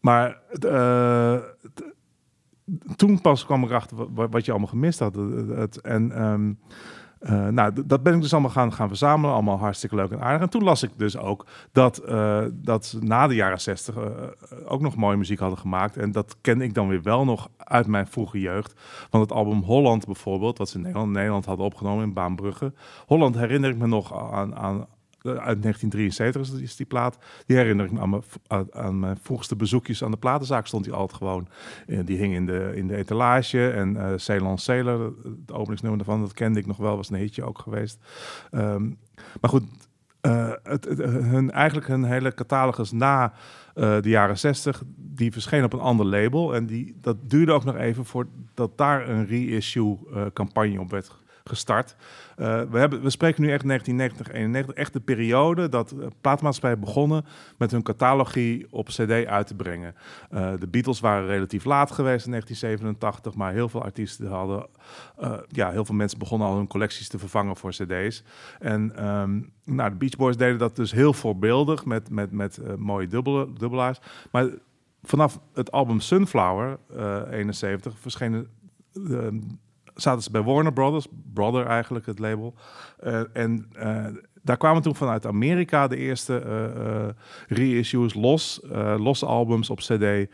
Maar 0.00 0.38
eh, 0.60 1.34
t- 1.74 1.82
toen 2.96 3.20
pas 3.20 3.44
kwam 3.44 3.64
ik 3.64 3.70
achter 3.70 3.96
wat- 4.14 4.44
je 4.44 4.50
allemaal 4.50 4.68
gemist 4.68 4.98
had. 4.98 5.14
Het, 5.48 5.80
en 5.80 6.12
ehm, 6.12 6.52
eh, 7.22 7.48
nou, 7.48 7.72
dat 7.86 8.02
ben 8.02 8.14
ik 8.14 8.20
dus 8.20 8.32
allemaal 8.32 8.50
gaan, 8.50 8.72
gaan 8.72 8.88
verzamelen. 8.88 9.34
Allemaal 9.34 9.58
hartstikke 9.58 9.96
leuk 9.96 10.10
en 10.10 10.20
aardig. 10.20 10.40
En 10.42 10.50
toen 10.50 10.62
las 10.62 10.82
ik 10.82 10.90
dus 10.96 11.16
ook 11.16 11.46
dat, 11.72 11.98
eh, 11.98 12.44
dat 12.52 12.86
ze 12.86 12.98
na 12.98 13.26
de 13.26 13.34
jaren 13.34 13.60
zestig 13.60 13.96
eh, 13.96 14.02
ook 14.64 14.80
nog 14.80 14.96
mooie 14.96 15.16
muziek 15.16 15.38
hadden 15.38 15.58
gemaakt. 15.58 15.96
En 15.96 16.12
dat 16.12 16.36
ken 16.40 16.60
ik 16.60 16.74
dan 16.74 16.88
weer 16.88 17.02
wel 17.02 17.24
nog 17.24 17.48
uit 17.56 17.86
mijn 17.86 18.06
vroege 18.06 18.40
jeugd. 18.40 18.80
Want 19.10 19.24
het 19.28 19.38
album 19.38 19.62
Holland 19.62 20.06
bijvoorbeeld, 20.06 20.58
wat 20.58 20.68
ze 20.68 20.76
in 20.76 20.82
Nederland, 20.82 21.12
Nederland 21.12 21.44
hadden 21.44 21.66
opgenomen 21.66 22.04
in 22.04 22.12
Baanbrugge. 22.12 22.72
Holland 23.06 23.34
herinner 23.34 23.70
ik 23.70 23.78
me 23.78 23.86
nog 23.86 24.32
aan... 24.32 24.56
aan 24.56 24.86
uit 25.22 25.62
1973 25.62 26.60
is 26.60 26.76
die- 26.76 26.86
plaat. 26.86 27.18
Die 27.46 27.56
herinner 27.56 27.84
ik 27.86 27.92
me 27.92 28.00
aan 28.00 28.10
mijn, 28.10 28.22
aan, 28.72 28.98
mijn 29.00 29.16
vroegste 29.22 29.56
bezoekjes 29.56 30.04
aan 30.04 30.10
de 30.10 30.16
platenzaak. 30.16 30.66
Stond 30.66 30.84
die 30.84 30.92
altijd 30.92 31.18
gewoon. 31.18 31.48
eh, 31.86 31.98
die 32.04 32.18
hing 32.18 32.34
in 32.34 32.46
de, 32.46 32.72
in 32.74 32.86
de 32.86 32.96
etalage. 32.96 33.70
En 33.70 33.96
eh 33.96 34.12
Ceylon 34.16 34.58
Sailor, 34.58 35.12
het 35.22 35.52
openingsnummer 35.52 35.98
daarvan, 35.98 36.20
dat 36.20 36.32
kende 36.32 36.58
ik 36.58 36.66
nog 36.66 36.76
wel. 36.76 36.96
Was 36.96 37.10
een 37.10 37.16
hitje 37.16 37.44
ook 37.44 37.58
geweest. 37.58 37.98
Ehm, 38.50 38.82
maar 39.40 39.50
goed, 39.50 39.64
eh, 40.20 40.50
het, 40.62 40.84
hun, 41.04 41.50
eigenlijk 41.50 41.86
hun 41.86 42.04
hele 42.04 42.34
catalogus 42.34 42.92
na 42.92 43.32
eh, 43.74 44.00
de 44.00 44.08
jaren 44.08 44.38
60, 44.38 44.82
die 44.96 45.32
verscheen 45.32 45.64
op 45.64 45.72
een 45.72 45.80
ander 45.80 46.06
label. 46.06 46.54
En 46.54 46.66
die, 46.66 46.96
dat 47.00 47.16
duurde 47.30 47.52
ook 47.52 47.64
nog 47.64 47.76
even 47.76 48.04
voordat 48.04 48.78
daar 48.78 49.08
een 49.08 49.26
reissue 49.26 49.98
eh, 50.14 50.22
campagne 50.32 50.80
op 50.80 50.90
werd 50.90 51.20
gestart. 51.44 51.96
Eh, 52.36 52.62
we, 52.70 52.78
hebben, 52.78 53.02
we 53.02 53.10
spreken 53.10 53.42
nu 53.42 53.52
echt 53.52 53.66
1990, 53.66 54.32
91, 54.34 54.74
echt 54.74 54.92
de 54.92 55.00
periode 55.00 55.68
dat 55.68 55.92
uh, 55.92 56.06
plaatmaatschappijen 56.20 56.80
begonnen 56.80 57.24
met 57.58 57.70
hun 57.70 57.82
catalogie 57.82 58.66
op 58.70 58.86
cd 58.86 59.26
uit 59.26 59.46
te 59.46 59.54
brengen. 59.54 59.94
Eh, 60.30 60.52
de 60.58 60.66
Beatles 60.66 61.00
waren 61.00 61.26
relatief 61.26 61.64
laat 61.64 61.90
geweest 61.90 62.24
in 62.24 62.30
1987, 62.30 63.34
maar 63.34 63.52
heel 63.52 63.68
veel 63.68 63.82
artiesten 63.82 64.26
hadden, 64.26 64.66
eh, 65.18 65.32
ja, 65.48 65.70
heel 65.70 65.84
veel 65.84 65.94
mensen 65.94 66.18
begonnen 66.18 66.48
al 66.48 66.56
hun 66.56 66.66
collecties 66.66 67.08
te 67.08 67.18
vervangen 67.18 67.56
voor 67.56 67.70
cd's. 67.70 68.22
En 68.58 68.96
ehm, 68.96 69.40
nou, 69.64 69.90
de 69.90 69.96
Beach 69.96 70.16
Boys 70.16 70.36
deden 70.36 70.58
dat 70.58 70.76
dus 70.76 70.92
heel 70.92 71.12
voorbeeldig 71.12 71.84
met, 71.84 72.10
met, 72.10 72.32
met 72.32 72.58
eh, 72.58 72.74
mooie 72.74 73.06
dubbele, 73.06 73.52
dubbelaars. 73.52 73.98
Maar 74.30 74.48
vanaf 75.02 75.40
het 75.54 75.72
album 75.72 76.00
Sunflower, 76.00 76.78
eh 76.96 77.22
71, 77.30 77.98
verschenen 77.98 78.48
ehm, 78.94 79.38
zaten 79.94 80.22
ze 80.22 80.30
bij 80.30 80.42
Warner 80.42 80.72
Brothers, 80.72 81.06
Brother 81.34 81.66
eigenlijk 81.66 82.06
het 82.06 82.18
label. 82.18 82.54
Eh, 82.98 83.20
en 83.32 83.66
eh, 83.72 84.06
daar 84.42 84.56
kwamen 84.56 84.82
toen 84.82 84.94
vanuit 84.96 85.26
Amerika 85.26 85.88
de 85.88 85.96
eerste 85.96 86.38
eh, 86.38 87.08
reissues 87.58 88.14
los, 88.14 88.60
losse 88.98 89.26
albums 89.26 89.70
op 89.70 89.78
CD. 89.78 90.26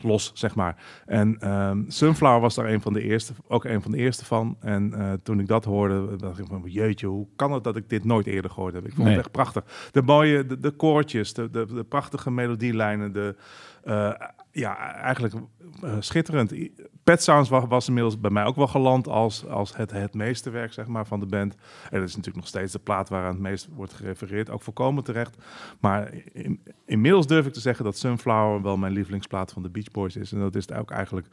los, 0.00 0.30
zeg 0.34 0.54
maar. 0.54 0.76
En 1.06 1.36
ehm, 1.38 1.82
Sunflower 1.88 2.40
was 2.40 2.54
daar 2.54 2.66
een 2.72 2.80
van 2.80 2.92
de 2.92 3.02
eerste, 3.02 3.32
ook 3.48 3.64
een 3.64 3.82
van 3.82 3.90
de 3.90 3.96
eerste 3.96 4.24
van. 4.24 4.56
En 4.60 5.20
toen 5.22 5.40
ik 5.40 5.46
dat 5.46 5.64
hoorde, 5.64 6.16
dacht 6.16 6.38
ik 6.38 6.46
van, 6.46 6.62
jeetje, 6.64 7.06
hoe 7.06 7.26
kan 7.36 7.52
het 7.52 7.64
dat 7.64 7.76
ik 7.76 7.88
dit 7.88 8.04
nooit 8.04 8.26
eerder 8.26 8.50
gehoord 8.50 8.74
heb? 8.74 8.84
Ik 8.86 8.92
vond 8.92 9.02
Nee. 9.06 9.16
het 9.16 9.24
echt 9.24 9.32
prachtig. 9.32 9.88
De 9.92 10.02
mooie, 10.02 10.46
de, 10.46 10.58
de 10.58 10.70
koortjes, 10.70 11.32
de, 11.34 11.50
de, 11.50 11.66
de 11.74 11.84
prachtige 11.84 12.30
melodielijnen, 12.30 13.12
de, 13.12 13.36
eh, 13.84 14.12
ja, 14.52 14.92
eigenlijk 14.94 15.34
eh, 15.82 15.96
schitterend. 15.98 16.52
Pet 17.04 17.22
Sounds 17.22 17.48
was, 17.48 17.64
was 17.68 17.88
inmiddels 17.88 18.20
bij 18.20 18.30
mij 18.30 18.44
ook 18.44 18.56
wel 18.56 18.66
geland 18.66 19.08
als, 19.08 19.46
als 19.46 19.76
het, 19.76 19.90
het 19.90 20.14
meesterwerk 20.14 20.72
zeg 20.72 20.86
maar, 20.86 21.06
van 21.06 21.20
de 21.20 21.26
band. 21.26 21.54
En 21.90 22.00
dat 22.00 22.08
is 22.08 22.16
natuurlijk 22.16 22.36
nog 22.36 22.46
steeds 22.46 22.72
de 22.72 22.78
plaat 22.78 23.08
waar 23.08 23.24
aan 23.24 23.32
het 23.32 23.40
meest 23.40 23.68
wordt 23.74 23.92
gerefereerd. 23.92 24.50
Ook 24.50 24.62
volkomen 24.62 25.04
terecht. 25.04 25.36
Maar 25.80 26.12
in- 26.32 26.62
inmiddels 26.86 27.26
durf 27.26 27.46
ik 27.46 27.52
te 27.52 27.60
zeggen 27.60 27.84
dat 27.84 27.98
Sunflower 27.98 28.62
wel 28.62 28.76
mijn 28.76 28.92
lievelingsplaat 28.92 29.52
van 29.52 29.62
de 29.62 29.70
Beach 29.70 29.90
Boys 29.90 30.16
is. 30.16 30.32
En 30.32 30.38
dat 30.40 30.54
is 30.56 30.66
het 30.66 30.78
ook 30.78 30.90
eigenlijk 30.90 31.26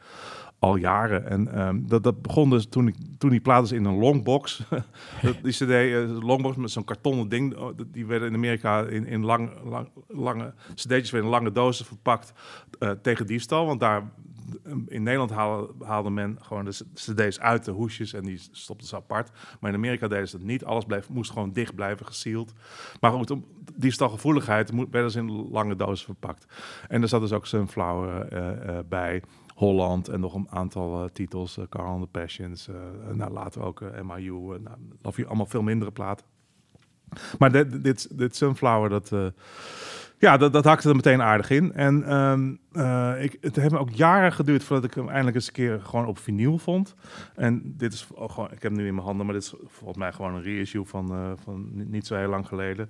al 0.60 0.76
jaren. 0.76 1.30
En 1.30 1.54
ehm, 1.54 1.80
dat, 1.86 2.04
dat 2.04 2.22
begon 2.22 2.50
dus 2.50 2.68
toen, 2.68 2.88
ik, 2.88 2.96
toen 3.18 3.30
die 3.30 3.40
plaat 3.40 3.64
is 3.64 3.72
in 3.72 3.86
een 3.86 3.98
longbox. 3.98 4.64
die 5.44 5.52
cd, 5.52 5.70
eh, 5.70 6.18
longbox 6.20 6.56
met 6.56 6.72
zo'n 6.72 6.84
kartonnen 6.84 7.30
ding. 7.30 7.56
oh, 7.56 7.78
Die 7.88 8.06
werden 8.06 8.28
in 8.28 8.36
Amerika 8.36 8.82
in, 8.82 9.06
in 9.06 9.26
lang, 9.26 9.52
lang, 9.64 9.90
lange 10.08 10.54
cd'tjes 10.74 11.12
werden 11.12 11.30
in 11.30 11.36
lange 11.36 11.52
dozen 11.52 11.86
verpakt 11.86 12.34
eh, 12.80 12.92
tegen 12.92 13.26
diefstal. 13.26 13.66
Want 13.66 13.80
daar 13.80 14.12
in 14.88 15.04
Nederland 15.04 15.32
haalde, 15.84 16.10
men 16.10 16.38
gewoon 16.42 16.66
de 16.66 16.80
cd's 16.94 17.40
uit 17.40 17.66
de 17.66 17.72
hoesjes 17.72 18.14
en 18.14 18.24
die 18.24 18.40
stopten 18.52 18.88
ze 18.88 18.96
apart. 18.96 19.32
Maar 19.60 19.70
in 19.70 19.78
Amerika 19.78 20.08
deden 20.08 20.28
ze 20.28 20.38
dat 20.38 20.46
niet. 20.46 20.66
Alles 20.66 20.84
moest 21.10 21.32
gewoon 21.32 21.52
dicht 21.54 21.76
blijven, 21.76 22.06
gesield. 22.06 22.54
Maar 23.00 23.12
goed, 23.12 23.32
om 23.32 23.46
diefstalgevoeligheid 23.76 24.72
werden 24.92 25.12
ze 25.12 25.20
in 25.20 25.50
lange 25.50 25.76
dozen 25.76 26.06
verpakt. 26.06 26.46
En 26.88 27.02
er 27.02 27.08
zat 27.08 27.22
dus 27.22 27.32
ook 27.32 27.46
Sunflower 27.46 28.28
eh, 28.28 28.78
eh, 28.78 28.86
bij. 28.90 29.22
Holland 29.58 30.08
en 30.08 30.20
nog 30.20 30.34
een 30.34 30.48
aantal 30.50 31.04
eh, 31.04 31.10
titels. 31.10 31.58
eh, 31.58 31.64
Carl 31.70 31.88
and 31.88 32.02
the 32.02 32.20
Passions. 32.20 32.68
eh, 32.68 32.76
nou, 33.14 33.32
later 33.32 33.62
ook 33.64 33.82
MIU. 34.04 34.60
nou, 34.60 34.78
You, 35.16 35.28
allemaal 35.28 35.46
veel 35.46 35.62
mindere 35.62 35.92
platen. 35.92 36.26
Maar 37.40 37.52
dit, 37.52 37.84
dit, 37.84 38.18
dit 38.18 38.36
Sunflower, 38.36 38.90
dat, 38.90 39.12
ja, 40.20 40.38
dat, 40.38 40.54
dat 40.54 40.66
hakte 40.66 40.90
er 40.90 40.96
meteen 40.96 41.22
aardig 41.22 41.50
in. 41.50 41.74
En 41.74 42.04
ehm, 42.04 42.56
eh, 42.72 43.24
ik, 43.24 43.38
het 43.42 43.56
heeft 43.56 43.72
me 43.72 43.80
ook 43.80 43.90
jaren 43.90 44.34
geduurd 44.34 44.64
voordat 44.64 44.86
ik 44.86 44.94
hem 44.94 45.08
eindelijk 45.08 45.36
eens 45.36 45.48
een 45.48 45.54
keer 45.54 45.80
gewoon 45.82 46.06
op 46.06 46.18
vinyl 46.18 46.58
vond. 46.58 46.96
En 47.36 47.74
dit 47.78 47.94
is 47.94 48.08
gewoon, 48.16 48.52
ik 48.52 48.62
heb 48.62 48.72
hem 48.72 48.76
nu 48.76 48.88
in 48.88 48.94
mijn 48.94 49.06
handen, 49.06 49.26
maar 49.26 49.36
dit 49.36 49.44
is 49.44 49.54
volgens 49.66 49.98
mij 49.98 50.12
gewoon 50.14 50.34
een 50.36 50.44
reissue 50.44 50.86
van, 50.86 51.38
van 51.44 51.70
niet 51.90 52.08
zo 52.08 52.16
heel 52.16 52.30
lang 52.30 52.48
geleden. 52.48 52.90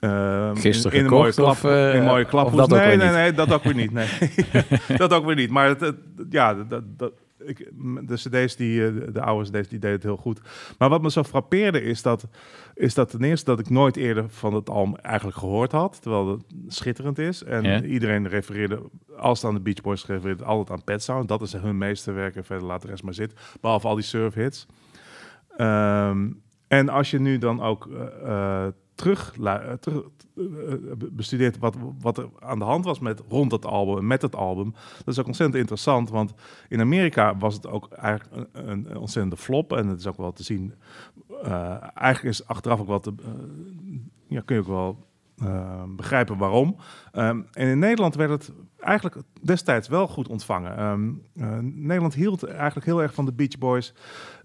Ehm, 0.00 0.56
Gisteren 0.56 0.92
in, 0.98 1.04
in 1.04 1.10
een 1.12 1.18
mooie 1.18 1.32
klap, 1.32 1.50
of, 1.50 1.64
eh, 1.64 1.94
in 1.94 2.00
een 2.00 2.06
mooie 2.06 2.24
dat 2.24 2.44
ook 2.60 2.68
nee, 2.68 2.96
nee, 2.96 3.10
nee, 3.10 3.32
dat 3.32 3.52
ook 3.52 3.62
weer 3.64 3.74
niet. 3.74 3.92
Nee. 3.92 4.08
dat 4.96 5.12
ook 5.12 5.24
weer 5.24 5.34
niet. 5.34 5.50
Maar 5.50 5.68
het, 5.68 5.80
het- 5.80 5.96
ja, 6.30 6.54
dat, 6.54 6.98
dat, 6.98 7.12
ik, 7.38 7.70
de 8.06 8.14
cd's, 8.14 8.56
die, 8.56 8.86
eh, 8.86 8.94
de, 8.94 9.12
de 9.12 9.20
oude 9.22 9.50
cd's, 9.50 9.68
die 9.68 9.78
deden 9.78 9.90
het 9.96 10.02
heel 10.02 10.16
goed. 10.16 10.40
Maar 10.78 10.88
wat 10.88 11.02
me 11.02 11.10
zo 11.10 11.22
frappeerde 11.24 11.82
is 11.82 12.02
dat, 12.02 12.26
is 12.74 12.94
dat 12.94 13.10
ten 13.10 13.22
eerste 13.22 13.44
dat 13.50 13.58
ik 13.58 13.70
nooit 13.70 13.96
eerder 13.96 14.24
van 14.28 14.54
het 14.54 14.70
album 14.70 14.96
eigenlijk 14.96 15.36
gehoord 15.38 15.72
had. 15.72 16.02
Terwijl 16.02 16.28
het 16.28 16.42
schitterend 16.68 17.18
is. 17.18 17.44
En 17.44 17.62
Ja. 17.62 17.82
iedereen 17.82 18.28
refereerde, 18.28 18.80
als 19.16 19.38
het 19.40 19.48
aan 19.48 19.54
de 19.56 19.62
Beach 19.62 19.80
Boys 19.80 20.02
gerefereerd, 20.02 20.42
altijd 20.44 20.70
aan 20.70 20.84
Pet 20.84 21.02
Sound. 21.02 21.28
Dat 21.28 21.42
is 21.42 21.52
hun 21.52 21.78
meesterwerk 21.78 22.36
en 22.36 22.44
verder 22.44 22.66
laat 22.66 22.82
de 22.82 22.88
rest 22.88 23.02
maar 23.02 23.14
zitten. 23.14 23.38
Behalve 23.60 23.86
al 23.88 23.94
die 23.94 24.04
surf 24.04 24.34
hits. 24.34 24.66
Ehm, 25.56 26.30
en 26.68 26.88
als 26.88 27.10
je 27.10 27.20
nu 27.20 27.38
dan 27.38 27.62
ook 27.62 27.88
eh, 27.90 28.64
eh, 28.66 28.72
terug, 28.98 29.34
eh, 29.40 29.72
terug 29.72 30.04
eh, 30.36 30.72
eh, 30.72 30.78
bestudeert 31.10 31.58
wat, 31.58 31.76
wat 32.00 32.18
er 32.18 32.28
aan 32.38 32.58
de 32.58 32.64
hand 32.64 32.84
was 32.84 32.98
met, 32.98 33.22
rond 33.28 33.52
het 33.52 33.64
album 33.64 33.98
en 33.98 34.06
met 34.06 34.22
het 34.22 34.36
album, 34.36 34.74
dat 34.98 35.14
is 35.14 35.18
ook 35.18 35.26
ontzettend 35.26 35.58
interessant. 35.58 36.10
Want 36.10 36.34
in 36.68 36.80
Amerika 36.80 37.36
was 37.36 37.54
het 37.54 37.66
ook 37.66 37.92
eigenlijk 37.92 38.48
een, 38.52 38.96
ontzettende 38.96 39.36
flop. 39.36 39.72
En 39.72 39.86
het 39.86 39.98
is 39.98 40.06
ook 40.06 40.16
wel 40.16 40.32
te 40.32 40.42
zien. 40.42 40.74
eigenlijk 41.94 42.22
is 42.34 42.46
achteraf 42.46 42.80
ook 42.80 42.86
wel 42.86 43.00
te. 43.00 43.14
ja, 44.28 44.40
kun 44.40 44.56
je 44.56 44.62
ook 44.62 44.68
wel 44.68 45.07
eh, 45.40 45.82
begrijpen 45.88 46.38
waarom. 46.38 46.76
Ehm, 47.12 47.42
en 47.52 47.68
in 47.68 47.78
Nederland 47.78 48.14
werd 48.14 48.30
het 48.30 48.52
eigenlijk 48.78 49.16
destijds 49.42 49.88
wel 49.88 50.06
goed 50.06 50.28
ontvangen. 50.28 50.76
Ehm, 50.76 51.10
eh, 51.36 51.58
Nederland 51.62 52.14
hield 52.14 52.42
eigenlijk 52.42 52.86
heel 52.86 53.02
erg 53.02 53.14
van 53.14 53.24
de 53.24 53.32
Beach 53.32 53.58
Boys 53.58 53.94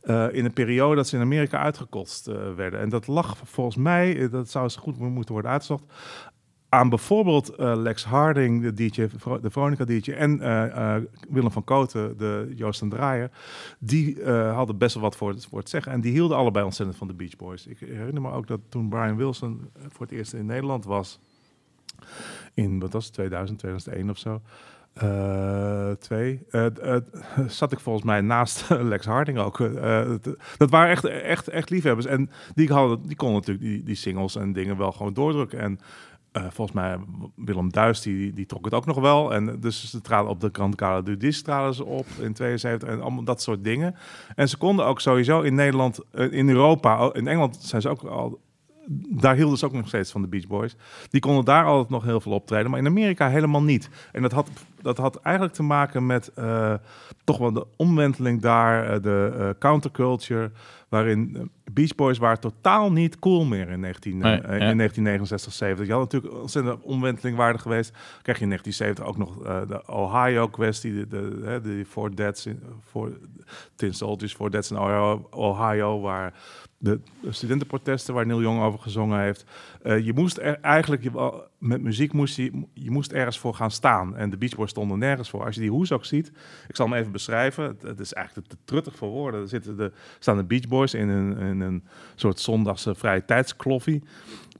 eh, 0.02 0.28
in 0.32 0.46
een 0.46 0.54
periode 0.54 0.96
dat 0.96 1.08
ze 1.08 1.16
in 1.16 1.22
Amerika 1.22 1.58
uitgekotst 1.58 2.28
eh, 2.28 2.36
werden. 2.56 2.80
En 2.80 2.90
dat 2.90 3.08
lag 3.08 3.38
volgens 3.44 3.76
mij, 3.76 4.30
dat 4.30 4.50
zou 4.50 4.64
eens 4.64 4.76
goed 4.76 5.00
mo- 5.00 5.10
moeten 5.10 5.34
worden 5.34 5.52
uitgezocht, 5.52 5.84
aan 6.74 6.90
bijvoorbeeld 6.90 7.50
eh, 7.50 7.74
Lex 7.76 8.06
Harding, 8.06 8.62
de 8.62 8.74
DJ, 8.74 9.08
de 9.42 9.50
Veronica 9.50 9.86
DJ, 9.86 10.12
en 10.12 10.42
eh, 10.42 10.96
eh, 10.96 11.04
Willem 11.30 11.52
van 11.52 11.64
Koten, 11.64 12.18
de 12.18 12.52
Joost 12.56 12.82
en 12.82 12.90
Draaier. 12.90 13.32
Die 13.80 14.24
hadden 14.32 14.78
best 14.78 14.94
wel 14.94 15.04
wat 15.04 15.16
voor 15.16 15.30
het, 15.58 15.70
zeggen. 15.70 15.92
En 15.92 16.02
die 16.02 16.12
hielden 16.12 16.38
allebei 16.38 16.66
ontzettend 16.66 16.98
van 16.98 17.08
de 17.08 17.14
Beach 17.14 17.36
Boys. 17.36 17.68
Ik 17.68 17.80
herinner 17.80 18.22
me 18.22 18.32
ook 18.32 18.48
dat 18.48 18.60
toen 18.70 18.90
Brian 18.90 19.16
Wilson 19.16 19.70
voor 19.88 20.06
het 20.06 20.16
eerst 20.16 20.34
in 20.34 20.46
Nederland 20.46 20.86
was, 20.86 21.20
in, 22.54 22.80
wat 22.80 22.94
was 22.94 23.06
het, 23.06 23.14
2000, 23.14 23.60
2001 23.60 24.10
of 24.10 24.18
zo. 24.18 24.42
Eh, 24.94 25.92
twee. 25.92 26.46
Zat 27.48 27.72
ik 27.72 27.80
volgens 27.80 28.06
mij 28.06 28.22
naast 28.22 28.70
Lex 28.70 29.06
Harding 29.06 29.38
ook. 29.38 29.58
Dat 30.58 30.70
waren 30.70 30.90
echt, 30.90 31.06
echt, 31.06 31.48
echt 31.48 31.70
liefhebbers. 31.70 32.06
En 32.06 32.30
die, 32.56 32.74
hadden, 32.74 33.08
die 33.08 33.16
konden 33.16 33.38
natuurlijk 33.38 33.66
die, 33.66 33.84
die 33.84 33.96
singles 33.96 34.36
en 34.36 34.54
dingen 34.54 34.78
wel 34.78 34.92
gewoon 34.92 35.14
doordrukken. 35.14 35.60
En 35.60 35.80
eh, 36.34 36.44
volgens 36.50 36.72
mij 36.72 36.98
Willem 37.36 37.72
Duis, 37.72 38.02
die, 38.02 38.34
die 38.34 38.46
trok 38.46 38.66
het 38.66 38.74
ook 38.74 38.86
nog 38.86 39.00
wel. 39.00 39.34
En 39.34 39.60
dus 39.60 39.90
ze 39.90 40.02
traden 40.02 40.30
op 40.30 40.40
de 40.40 40.50
Grand 40.52 40.80
Gala 40.80 41.02
du 41.02 41.32
traden 41.32 41.74
ze 41.74 41.86
op 41.86 42.06
in 42.20 42.34
72 42.34 42.90
en 42.90 43.02
allemaal 43.02 43.24
dat 43.24 43.42
soort 43.42 43.64
dingen. 43.64 43.96
En 44.36 44.50
ze 44.50 44.58
konden 44.58 44.86
ook 44.86 45.02
sowieso 45.02 45.42
in 45.42 45.56
Nederland, 45.56 46.00
eh, 46.12 46.32
in 46.32 46.50
Europa, 46.50 47.14
in 47.14 47.28
Engeland 47.28 47.56
zijn 47.56 47.82
ze 47.82 47.90
ook 47.90 48.04
al 48.04 48.40
daar 49.10 49.36
hielden 49.36 49.58
ze 49.58 49.66
ook 49.66 49.74
nog 49.74 49.88
steeds 49.88 50.12
van 50.12 50.22
de 50.22 50.28
Beach 50.28 50.48
Boys. 50.48 50.76
Die 51.10 51.22
konden 51.22 51.46
daar 51.46 51.66
altijd 51.66 51.90
nog 51.90 52.04
heel 52.04 52.22
veel 52.22 52.32
optreden, 52.32 52.70
maar 52.70 52.80
in 52.80 52.88
Amerika 52.88 53.30
helemaal 53.30 53.64
niet. 53.64 53.90
En 54.12 54.22
dat 54.22 54.32
had, 54.32 54.50
dat 54.82 54.98
had 54.98 55.16
eigenlijk 55.22 55.56
te 55.56 55.64
maken 55.64 56.06
met 56.06 56.32
eh, 56.34 56.74
toch 57.24 57.38
wel 57.38 57.54
de 57.54 57.66
omwenteling 57.76 58.42
daar, 58.42 58.90
eh, 58.90 59.02
de 59.02 59.34
eh, 59.38 59.50
counterculture, 59.60 60.52
waarin 60.90 61.52
Beach 61.72 61.96
Boys 61.96 62.18
waren 62.18 62.40
totaal 62.40 62.92
niet 62.92 63.20
cool 63.20 63.46
meer 63.46 63.70
in, 63.70 63.80
19, 63.80 64.12
eh, 64.14 64.20
Nee, 64.20 64.32
ja. 64.32 64.70
in 64.70 64.78
1969, 64.78 65.54
70. 65.54 65.86
Je 65.86 65.92
had 65.92 66.02
natuurlijk 66.02 66.34
een 66.34 66.40
ontzettende 66.40 66.84
omwenteling 66.84 67.38
waarde 67.38 67.60
geweest. 67.60 67.94
Krijg 68.22 68.38
je 68.38 68.44
in 68.44 68.50
1970 68.50 69.06
ook 69.06 69.18
nog 69.18 69.68
de 69.68 69.94
Ohio-kwestie, 69.94 70.94
de, 70.94 71.08
de, 71.08 71.42
hè, 71.44 71.62
de 71.62 71.86
Four 71.88 72.16
Deads, 72.16 72.46
in, 72.46 72.60
Tin 73.76 73.94
Soldiers, 73.94 74.34
Four 74.34 74.52
Deads 74.52 74.72
in 74.72 74.78
Ohio, 74.78 75.28
Ohio, 75.32 76.02
waar 76.02 76.34
de 76.78 77.00
studentenprotesten 77.30 78.14
waar 78.14 78.26
Neil 78.26 78.42
Young 78.42 78.62
over 78.62 78.80
gezongen 78.80 79.20
heeft. 79.20 79.46
Eh, 79.82 80.06
je 80.06 80.14
moest 80.14 80.38
er 80.38 80.60
eigenlijk, 80.60 81.04
wel- 81.04 81.48
met 81.58 81.82
muziek 81.82 82.14
moest 82.14 82.36
je, 82.36 82.64
je 82.74 82.92
moest 82.92 83.12
ergens 83.12 83.40
voor 83.40 83.54
gaan 83.54 83.72
staan. 83.72 84.16
En 84.16 84.30
de 84.30 84.38
Beach 84.38 84.56
Boys 84.56 84.70
stonden 84.70 85.00
nergens 85.00 85.30
voor. 85.30 85.46
Als 85.46 85.56
je 85.56 85.62
die 85.62 85.70
hoes 85.70 85.92
ook 85.92 86.06
ziet, 86.06 86.32
ik 86.68 86.76
zal 86.76 86.90
hem 86.90 86.98
even 86.98 87.12
beschrijven. 87.12 87.64
Het, 87.64 87.82
het 87.82 88.00
is 88.00 88.14
eigenlijk 88.14 88.48
te 88.48 88.58
truttig 88.66 88.96
voor 88.96 89.10
woorden. 89.10 89.42
Er 89.42 89.48
zitten 89.48 89.78
de, 89.78 89.92
staan 90.20 90.38
de 90.38 90.44
Beach 90.44 90.68
Boys 90.68 90.94
in 90.94 91.10
een, 91.10 91.38
in 91.38 91.62
een 91.62 91.84
soort 92.16 92.40
zondagse 92.40 92.96
vrije 92.96 93.26
tijdskloffie. 93.26 94.04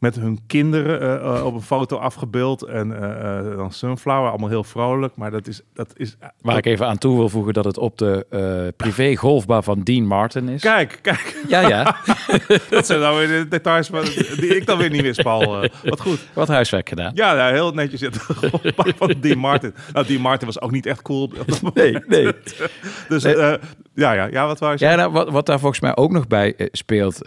Met 0.04 0.16
hun 0.16 0.40
kinderen 0.48 1.02
eh, 1.02 1.38
eh, 1.38 1.46
op 1.46 1.54
een 1.54 1.62
foto 1.62 1.98
afgebeeld. 1.98 2.64
En 2.64 3.02
eh, 3.02 3.58
dan 3.58 3.72
Sunflower, 3.72 4.30
allemaal 4.30 4.50
heel 4.50 4.64
vrolijk. 4.64 5.16
Maar 5.16 5.32
dat 5.32 5.48
is... 5.48 5.62
Dat 5.74 5.94
is 5.96 6.16
Waar 6.42 6.58
ik 6.58 6.66
even 6.66 6.88
aan 6.88 6.98
toe 6.98 7.18
wil 7.18 7.30
voegen 7.30 7.54
dat 7.54 7.66
het 7.66 7.78
op 7.78 7.98
de 7.98 8.74
privé 8.78 9.16
golfbaan 9.16 9.64
van 9.64 9.84
Dean 9.84 10.06
Martin 10.06 10.50
is. 10.50 10.62
Kijk, 10.62 11.00
kijk. 11.02 11.44
Ja, 11.48 11.68
ja. 11.68 11.96
Dat 12.70 12.86
zijn 12.86 13.00
dan 13.00 13.16
weer 13.16 13.28
de 13.28 13.48
details 13.48 13.90
maar 13.90 14.04
die 14.40 14.56
ik 14.56 14.66
dan 14.66 14.78
weer 14.78 14.90
niet 14.90 15.02
wist, 15.02 15.24
Paul. 15.24 15.70
Wat 15.84 16.02
goed. 16.02 16.20
Wat 16.34 16.48
huiswerk 16.48 16.90
gedaan. 16.90 17.12
Ja, 17.16 17.34
ja, 17.34 17.54
heel 17.54 17.72
netjes 17.72 18.00
zit 18.00 18.18
van 18.98 19.14
Dean 19.20 19.38
Martin. 19.38 19.74
Nou, 19.94 20.06
Dean 20.06 20.22
Martin 20.22 20.48
was 20.48 20.62
ook 20.62 20.72
niet 20.72 20.86
echt 20.86 21.02
cool. 21.02 21.32
Nee, 21.74 21.98
nee. 22.08 22.32
Dus 23.08 23.24
ja, 23.24 24.14
ja, 24.14 24.26
ja, 24.26 24.48
wat 24.48 24.60
wou 24.60 24.76
je 24.78 24.86
Ja, 24.86 24.96
nou, 24.96 25.12
wat, 25.12 25.30
wat 25.30 25.46
daar 25.46 25.60
volgens 25.60 25.82
mij 25.82 25.96
ook 25.96 26.12
nog 26.12 26.28
bij 26.28 26.70
speelt, 26.72 27.22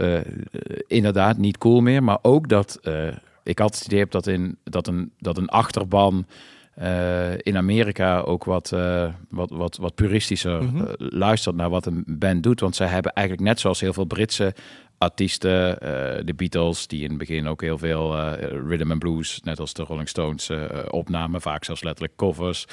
inderdaad 0.86 1.36
niet 1.36 1.58
cool 1.58 1.80
meer, 1.80 2.02
maar 2.02 2.18
ook 2.22 2.48
dat 2.48 2.65
eh, 2.74 3.08
ik 3.42 3.58
had 3.58 3.74
het 3.74 3.84
idee 3.84 3.98
heb 3.98 4.10
dat, 4.10 4.26
in, 4.26 4.56
dat, 4.64 4.86
een, 4.86 5.12
dat 5.18 5.36
een 5.36 5.48
achterban 5.48 6.26
eh, 6.74 7.32
in 7.38 7.56
Amerika 7.56 8.20
ook 8.20 8.44
wat, 8.44 8.72
eh, 8.72 9.12
wat, 9.30 9.50
wat, 9.50 9.76
wat 9.76 9.94
puristischer 9.94 10.62
Mhm. 10.62 10.84
luistert 10.98 11.56
naar 11.56 11.70
wat 11.70 11.86
een 11.86 12.04
band 12.06 12.42
doet. 12.42 12.60
Want 12.60 12.76
zij 12.76 12.86
hebben 12.86 13.12
eigenlijk 13.12 13.48
net 13.48 13.60
zoals 13.60 13.80
heel 13.80 13.92
veel 13.92 14.04
Britse 14.04 14.54
artiesten, 14.98 15.78
de 16.26 16.32
Beatles, 16.36 16.86
die 16.86 17.02
in 17.02 17.08
het 17.08 17.18
begin 17.18 17.46
ook 17.46 17.60
heel 17.60 17.78
veel 17.78 18.16
rhythm 18.68 18.90
and 18.90 18.98
blues, 18.98 19.40
net 19.44 19.60
als 19.60 19.72
de 19.72 19.82
Rolling 19.82 20.08
Stones, 20.08 20.50
opnamen, 20.90 21.40
vaak 21.40 21.64
zelfs 21.64 21.82
letterlijk 21.82 22.16
covers. 22.16 22.66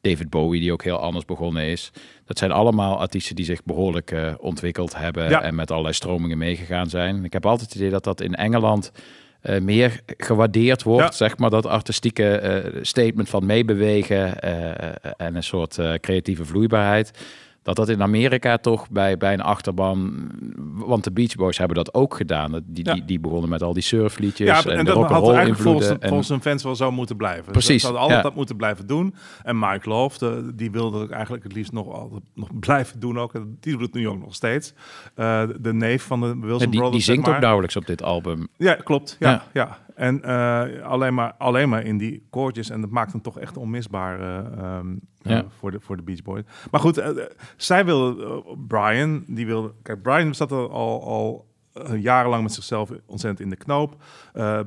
David 0.00 0.30
Bowie, 0.30 0.60
die 0.60 0.72
ook 0.72 0.82
heel 0.82 0.98
anders 0.98 1.24
begonnen 1.24 1.62
is. 1.66 1.90
Dat 2.24 2.38
zijn 2.38 2.52
allemaal 2.52 2.98
artiesten 3.00 3.36
die 3.36 3.44
zich 3.44 3.64
behoorlijk 3.64 4.10
eh, 4.10 4.34
ontwikkeld 4.38 4.96
hebben 4.96 5.28
Ja. 5.30 5.42
en 5.42 5.54
met 5.54 5.70
allerlei 5.70 5.94
stromingen 5.94 6.38
meegegaan 6.38 6.88
zijn. 6.88 7.24
Ik 7.24 7.32
heb 7.32 7.46
altijd 7.46 7.68
het 7.68 7.78
idee 7.78 7.90
dat 7.90 8.04
dat 8.04 8.20
in 8.20 8.34
Engeland 8.34 8.92
eh, 9.40 9.60
meer 9.60 10.00
gewaardeerd 10.06 10.82
wordt, 10.82 11.02
Ja. 11.04 11.10
zeg 11.12 11.38
maar, 11.38 11.50
dat 11.50 11.66
artistieke 11.66 12.28
eh, 12.38 12.78
statement 12.82 13.28
van 13.28 13.46
meebewegen 13.46 14.40
eh, 14.40 15.12
en 15.16 15.34
een 15.36 15.42
soort 15.42 15.78
creatieve 16.00 16.44
vloeibaarheid. 16.44 17.10
Dat 17.68 17.76
dat 17.76 17.88
in 17.88 18.02
Amerika 18.02 18.56
toch 18.58 18.90
bij, 18.90 19.16
bij 19.16 19.32
een 19.32 19.40
achterban, 19.40 20.28
want 20.74 21.04
de 21.04 21.10
Beach 21.12 21.34
Boys 21.34 21.58
hebben 21.58 21.76
dat 21.76 21.94
ook 21.94 22.14
gedaan. 22.14 22.60
Die, 22.66 22.84
Ja. 22.86 22.92
die, 22.94 23.04
die 23.04 23.20
begonnen 23.20 23.48
met 23.50 23.62
al 23.62 23.72
die 23.72 23.82
surfliedjes 23.82 24.48
Ja, 24.48 24.64
en, 24.70 24.78
en 24.78 24.84
de 24.84 24.84
dat 24.84 24.94
had 24.94 25.04
rock'n'roll 25.10 25.34
eigenlijk 25.34 25.62
volgens. 25.62 25.88
En, 25.88 26.08
volgens 26.08 26.28
hun 26.28 26.40
fans 26.40 26.62
wel 26.62 26.76
zo 26.76 26.90
moeten 26.90 27.16
blijven. 27.16 27.52
Precies, 27.52 27.80
Ze 27.80 27.86
hadden 27.86 28.00
altijd 28.02 28.18
ja. 28.22 28.28
dat 28.28 28.36
moeten 28.36 28.56
blijven 28.56 28.86
doen. 28.86 29.14
En 29.42 29.58
Mike 29.58 29.88
Love, 29.88 30.18
de- 30.18 30.52
die 30.54 30.70
wilde 30.70 31.00
het 31.00 31.10
eigenlijk 31.10 31.42
het 31.44 31.52
liefst 31.52 31.72
nog, 31.72 31.88
altijd, 31.92 32.22
nog 32.34 32.58
blijven 32.60 33.00
doen 33.00 33.18
ook. 33.18 33.32
Die 33.60 33.72
doet 33.72 33.80
het 33.80 33.94
nu 33.94 34.08
ook 34.08 34.18
nog 34.20 34.34
steeds. 34.34 34.72
Eh, 35.14 35.42
de 35.60 35.72
neef 35.72 36.02
van 36.02 36.20
de 36.20 36.26
Wilson 36.26 36.50
en 36.50 36.58
die, 36.58 36.68
die 36.70 36.80
Brothers, 36.80 37.04
zeg 37.04 37.14
zingt 37.14 37.28
ook 37.30 37.40
nauwelijks 37.40 37.76
op 37.76 37.86
dit 37.86 38.02
album. 38.02 38.48
Ja, 38.56 38.74
klopt. 38.74 39.16
Ja, 39.18 39.42
Ja. 39.52 39.78
En 39.98 40.22
eh, 40.22 40.82
alleen, 40.82 41.14
maar, 41.14 41.34
alleen 41.38 41.68
maar 41.68 41.84
in 41.84 41.98
die 41.98 42.26
koortjes. 42.30 42.70
En 42.70 42.80
dat 42.80 42.90
maakt 42.90 43.12
hem 43.12 43.20
toch 43.20 43.38
echt 43.38 43.56
onmisbaar 43.56 44.20
eh, 44.20 44.36
ehm, 44.58 44.90
eh, 45.22 45.32
Ja. 45.32 45.44
voor, 45.58 45.70
de, 45.70 45.80
voor 45.80 45.96
de 45.96 46.02
Beach 46.02 46.22
Boys. 46.22 46.42
Maar 46.70 46.80
goed, 46.80 47.02
zij 47.56 47.84
wilde, 47.84 48.24
eh, 48.24 48.52
Brian, 48.68 49.24
die 49.26 49.46
wilde... 49.46 49.72
Kijk, 49.82 50.02
Brian 50.02 50.34
zat 50.34 50.50
er 50.50 50.68
al, 50.68 51.02
al 51.02 51.46
jarenlang 51.96 52.42
met 52.42 52.52
zichzelf 52.52 52.90
ontzettend 53.06 53.40
in 53.40 53.50
de 53.50 53.56
knoop. 53.56 53.96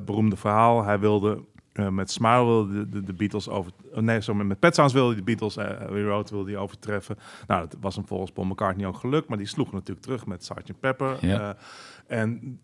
Beroemde 0.06 0.36
verhaal. 0.36 0.84
Hij 0.84 1.00
wilde... 1.00 1.44
met 1.90 2.12
Smile 2.12 2.46
wilde 2.46 2.74
de, 2.74 2.90
de, 2.90 3.04
de 3.04 3.14
Beatles 3.14 3.50
over... 3.50 3.72
nee, 3.94 4.22
sorry, 4.22 4.46
met 4.46 4.60
Pet 4.60 4.76
Sounds 4.76 4.94
wilde 4.94 5.10
hij 5.10 5.18
de 5.18 5.24
Beatles... 5.24 5.58
Abbey 5.58 6.04
Road 6.04 6.30
wilde 6.30 6.52
hij 6.52 6.60
overtreffen. 6.60 7.18
Nou, 7.48 7.68
dat 7.68 7.78
was 7.82 7.96
hem 7.96 8.08
volgens 8.08 8.32
Paul 8.32 8.48
McCartney 8.48 8.88
ook 8.88 8.98
gelukt. 8.98 9.28
Maar 9.28 9.38
die 9.38 9.48
sloeg 9.48 9.72
natuurlijk 9.72 10.06
terug 10.06 10.26
met 10.26 10.46
Sgt. 10.46 10.80
Pepper. 10.80 11.18
Ja. 11.26 11.56
En 12.08 12.60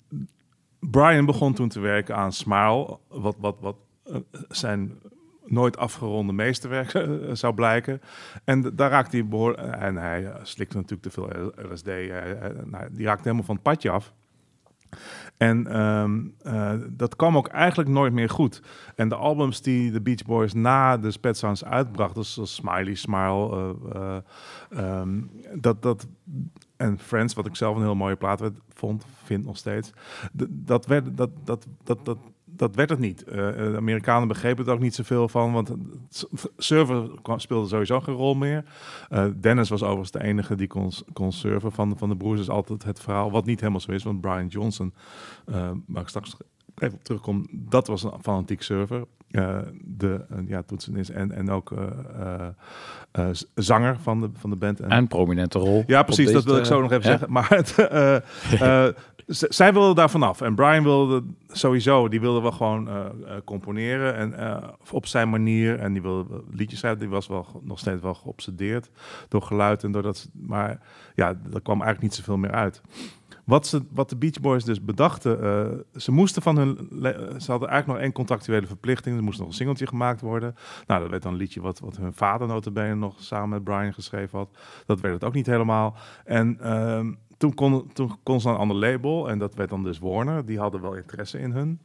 Brian 0.80 1.26
begon 1.26 1.54
toen 1.54 1.70
te 1.70 1.80
werken 1.80 2.16
aan 2.16 2.32
Smile, 2.32 3.00
wat, 3.08 3.36
wat, 3.40 3.58
wat 3.60 3.76
eh, 4.04 4.16
zijn 4.50 5.00
nooit 5.46 5.78
afgeronde 5.78 6.34
meesterwerk 6.34 6.94
eh, 6.94 7.10
zou 7.32 7.54
blijken. 7.54 8.02
En 8.44 8.76
daar 8.76 8.90
raakte 8.90 9.18
hij 9.18 9.28
behoorlijk... 9.28 9.76
En 9.76 9.96
hij 9.96 10.32
slikte 10.44 10.76
natuurlijk 10.76 11.04
te 11.04 11.10
veel 11.10 11.52
LSD. 11.72 11.86
Nou, 12.66 12.88
die 12.92 13.06
raakte 13.06 13.24
helemaal 13.24 13.46
van 13.46 13.56
het 13.56 13.64
padje 13.64 13.90
af. 13.90 14.14
En 15.38 15.68
ehm, 15.68 16.20
eh, 16.42 16.74
dat 16.90 17.16
kwam 17.16 17.38
ook 17.38 17.48
eigenlijk 17.48 17.90
nooit 17.90 18.14
meer 18.14 18.30
goed. 18.30 18.62
En 18.96 19.10
de 19.10 19.16
albums 19.16 19.62
die 19.62 19.92
de 19.92 20.02
Beach 20.02 20.26
Boys 20.26 20.54
na 20.54 20.98
de 20.98 21.14
Pet 21.22 21.38
Sounds 21.38 21.66
uitbrachten, 21.66 22.26
zoals 22.26 22.54
Smiley, 22.54 22.94
Smile, 22.94 23.76
eh, 23.94 24.16
eh, 24.72 24.90
ehm, 25.00 25.22
dat, 25.54 25.82
dat, 25.82 26.08
en 26.78 27.00
Friends, 27.00 27.34
wat 27.34 27.46
ik 27.46 27.56
zelf 27.56 27.76
een 27.76 27.82
heel 27.82 27.96
mooie 27.96 28.16
plaat 28.16 28.40
werd- 28.40 28.60
vond, 28.74 29.06
vind 29.24 29.46
nog 29.46 29.58
steeds, 29.58 29.92
dat 30.50 30.86
werd, 30.86 31.18
dat, 31.18 31.30
dat, 31.44 31.68
dat, 31.84 32.06
dat, 32.06 32.18
dat 32.46 32.76
werd 32.76 32.90
het 32.90 33.00
niet. 33.00 33.24
Eh, 33.24 33.36
de 33.36 33.74
Amerikanen 33.78 34.28
begrepen 34.28 34.64
het 34.66 34.74
ook 34.74 34.80
niet 34.80 34.96
zoveel 34.96 35.28
van, 35.30 35.52
want 35.54 35.74
s- 36.10 36.26
surfen 36.58 37.22
kwam- 37.22 37.40
speelde 37.40 37.68
sowieso 37.68 38.00
geen 38.00 38.16
rol 38.16 38.36
meer. 38.36 38.64
Eh, 39.10 39.26
Dennis 39.40 39.70
was 39.70 39.82
overigens 39.84 40.12
de 40.12 40.24
enige 40.24 40.56
die 40.56 40.68
kon, 40.68 40.92
kon 41.14 41.32
surfen 41.32 41.72
van, 41.72 41.98
van 41.98 42.10
de 42.10 42.18
broers. 42.18 42.40
is 42.40 42.50
altijd 42.50 42.84
het 42.84 43.00
verhaal, 43.00 43.32
wat 43.32 43.46
niet 43.46 43.60
helemaal 43.60 43.82
zo 43.82 43.92
is, 43.92 44.04
want 44.04 44.22
Brian 44.22 44.48
Johnson, 44.48 44.94
eh 45.46 45.72
waar 45.88 46.02
ik 46.02 46.08
straks 46.08 46.36
even 46.76 46.98
op 46.98 47.04
terugkom, 47.04 47.46
dat 47.52 47.88
was 47.88 48.04
een 48.04 48.12
fanatiek 48.22 48.62
surfer. 48.62 49.06
Eh, 49.32 49.58
de 49.84 50.26
uh, 50.32 50.50
ja, 50.50 50.62
toetsenist 50.64 51.10
en, 51.10 51.32
en 51.32 51.50
ook 51.52 51.72
eh, 51.72 51.84
eh, 52.20 52.48
eh, 53.12 53.28
zanger 53.56 53.98
van 54.00 54.22
de, 54.22 54.30
van 54.34 54.50
de 54.50 54.56
band. 54.56 54.80
En, 54.80 54.90
En 54.90 55.08
prominente 55.08 55.60
rol. 55.60 55.84
ja, 55.88 56.04
precies, 56.04 56.32
dat 56.32 56.44
wil 56.44 56.58
ik 56.58 56.66
zo 56.66 56.82
nog 56.82 56.92
even 56.92 57.04
zeggen. 57.04 57.32
Maar 57.32 57.50
het, 57.50 57.78
eh, 57.78 58.16
eh, 58.86 58.94
zij 59.28 59.74
wilde 59.74 59.94
daar 59.94 60.10
vanaf. 60.10 60.42
En 60.42 60.56
Brian 60.56 60.84
wilde 60.84 61.24
sowieso, 61.48 62.08
die 62.08 62.20
wilde 62.20 62.42
wel 62.42 62.52
gewoon 62.52 62.88
eh, 62.88 62.96
eh, 62.96 63.12
componeren. 63.46 64.16
En 64.16 64.34
eh, 64.34 64.64
op 64.92 65.06
zijn 65.06 65.30
manier. 65.30 65.80
En 65.80 65.94
die 65.94 66.02
wilde 66.02 66.44
liedjes 66.52 66.80
schrijven. 66.80 67.00
Die 67.00 67.10
was 67.10 67.28
wel 67.28 67.62
nog 67.64 67.80
steeds 67.80 68.02
wel 68.02 68.14
geobsedeerd 68.14 68.90
door 69.28 69.42
geluid 69.42 69.84
en 69.84 69.92
door 69.92 70.02
dat. 70.02 70.30
Maar 70.34 70.80
ja, 71.16 71.28
er 71.28 71.62
kwam 71.62 71.82
eigenlijk 71.82 72.02
niet 72.02 72.16
zoveel 72.16 72.38
meer 72.38 72.52
uit. 72.52 72.82
Wat, 73.48 73.68
ze, 73.68 73.82
wat 73.92 74.10
de 74.10 74.16
Beach 74.16 74.40
Boys 74.40 74.64
dus 74.64 74.84
bedachten, 74.84 75.44
eh, 75.44 76.00
ze 76.00 76.12
moesten 76.12 76.42
van 76.42 76.58
hun, 76.58 76.76
ze 77.42 77.52
hadden 77.52 77.70
eigenlijk 77.70 77.88
nog 77.88 77.98
één 77.98 78.12
contractuele 78.12 78.68
verplichting. 78.68 79.18
Er 79.18 79.24
moest 79.24 79.40
nog 79.40 79.48
een 79.48 79.54
singeltje 79.54 79.88
gemaakt 79.88 80.22
worden. 80.22 80.56
Nou, 80.88 81.02
dat 81.02 81.10
werd 81.10 81.24
dan 81.24 81.32
een 81.32 81.38
liedje 81.38 81.62
wat, 81.62 81.80
wat 81.80 81.98
hun 81.98 82.14
vader 82.14 82.48
notabene 82.48 82.96
nog 82.96 83.24
samen 83.24 83.50
met 83.50 83.64
Brian 83.64 83.94
geschreven 83.94 84.38
had. 84.38 84.58
Dat 84.86 85.00
werd 85.00 85.14
het 85.14 85.24
ook 85.24 85.34
niet 85.34 85.46
helemaal. 85.46 85.96
En 86.26 86.60
ehm, 86.60 87.14
toen, 87.38 87.54
kon, 87.54 87.94
toen 87.94 88.18
kon 88.24 88.42
ze 88.42 88.50
een 88.50 88.56
ander 88.56 88.78
label 88.78 89.30
en 89.30 89.40
dat 89.40 89.56
werd 89.56 89.70
dan 89.70 89.84
dus 89.84 90.00
Warner. 90.00 90.46
Die 90.46 90.60
hadden 90.60 90.82
wel 90.82 90.96
interesse 90.96 91.40
in 91.40 91.52
hun. 91.52 91.80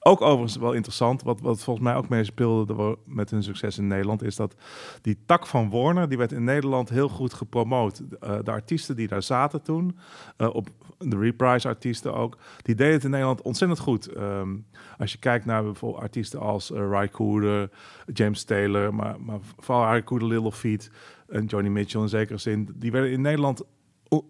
Ook 0.00 0.20
overigens 0.20 0.56
wel 0.56 0.72
interessant, 0.72 1.22
wat, 1.22 1.40
wat 1.40 1.62
volgens 1.62 1.86
mij 1.86 1.96
ook 1.96 2.08
meespeelde 2.08 2.98
met 3.04 3.30
hun 3.30 3.42
succes 3.42 3.78
in 3.78 3.86
Nederland, 3.86 4.22
is 4.22 4.36
dat 4.36 4.54
die 5.02 5.18
tak 5.26 5.46
van 5.46 5.70
Warner, 5.70 6.08
die 6.08 6.18
werd 6.18 6.32
in 6.32 6.44
Nederland 6.44 6.88
heel 6.88 7.08
goed 7.08 7.34
gepromoot. 7.34 8.02
Eh, 8.20 8.38
de 8.42 8.50
artiesten 8.50 8.96
die 8.96 9.08
daar 9.08 9.22
zaten 9.22 9.62
toen, 9.62 9.98
eh, 10.36 10.54
op 10.54 10.68
de 10.98 11.18
Reprise-artiesten 11.18 12.14
ook, 12.14 12.38
die 12.62 12.74
deden 12.74 12.92
het 12.92 13.04
in 13.04 13.10
Nederland 13.10 13.42
ontzettend 13.42 13.80
goed. 13.80 14.06
Ehm, 14.06 14.56
als 14.98 15.12
je 15.12 15.18
kijkt 15.18 15.44
naar 15.44 15.62
bijvoorbeeld 15.62 16.02
artiesten 16.02 16.40
als 16.40 16.70
uh, 16.70 16.78
Ry 16.90 17.68
James 18.12 18.44
Taylor, 18.44 18.94
maar, 18.94 19.20
maar 19.20 19.38
vooral 19.58 19.92
Ry 19.92 20.02
Cooder, 20.02 20.28
Little 20.28 20.52
Feat 20.52 20.90
en 21.28 21.44
Johnny 21.44 21.70
Mitchell 21.70 22.00
in 22.00 22.08
zekere 22.08 22.38
zin, 22.38 22.68
die 22.74 22.92
werden 22.92 23.10
in 23.10 23.20
Nederland 23.20 23.64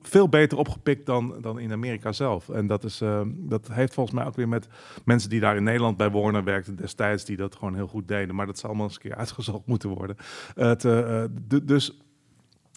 veel 0.03 0.28
beter 0.28 0.59
opgepikt 0.59 1.07
dan, 1.07 1.35
dan 1.40 1.59
in 1.59 1.73
Amerika 1.73 2.12
zelf. 2.12 2.48
En 2.48 2.66
dat, 2.66 2.85
is, 2.85 3.01
ehm, 3.01 3.28
dat 3.35 3.69
heeft 3.73 3.94
volgens 3.94 4.16
mij 4.16 4.27
ook 4.27 4.36
weer 4.36 4.48
met 4.48 4.69
mensen 5.05 5.31
die 5.31 5.40
daar 5.40 5.57
in 5.57 5.62
Nederland 5.62 5.97
bij 5.97 6.11
Warner 6.11 6.44
werkten 6.44 6.77
destijds, 6.77 7.24
die 7.24 7.36
dat 7.36 7.57
gewoon 7.57 7.74
heel 7.74 7.86
goed 7.86 8.09
deden. 8.09 8.35
Maar 8.35 8.47
dat 8.47 8.59
zal 8.59 8.69
allemaal 8.69 8.86
eens 8.86 8.94
een 8.94 9.03
keer 9.03 9.15
uitgezocht 9.24 9.66
moeten 9.66 9.89
worden. 9.89 10.16
Eh, 10.55 10.85
eh, 11.24 11.31
du- 11.47 11.65
dus 11.65 12.06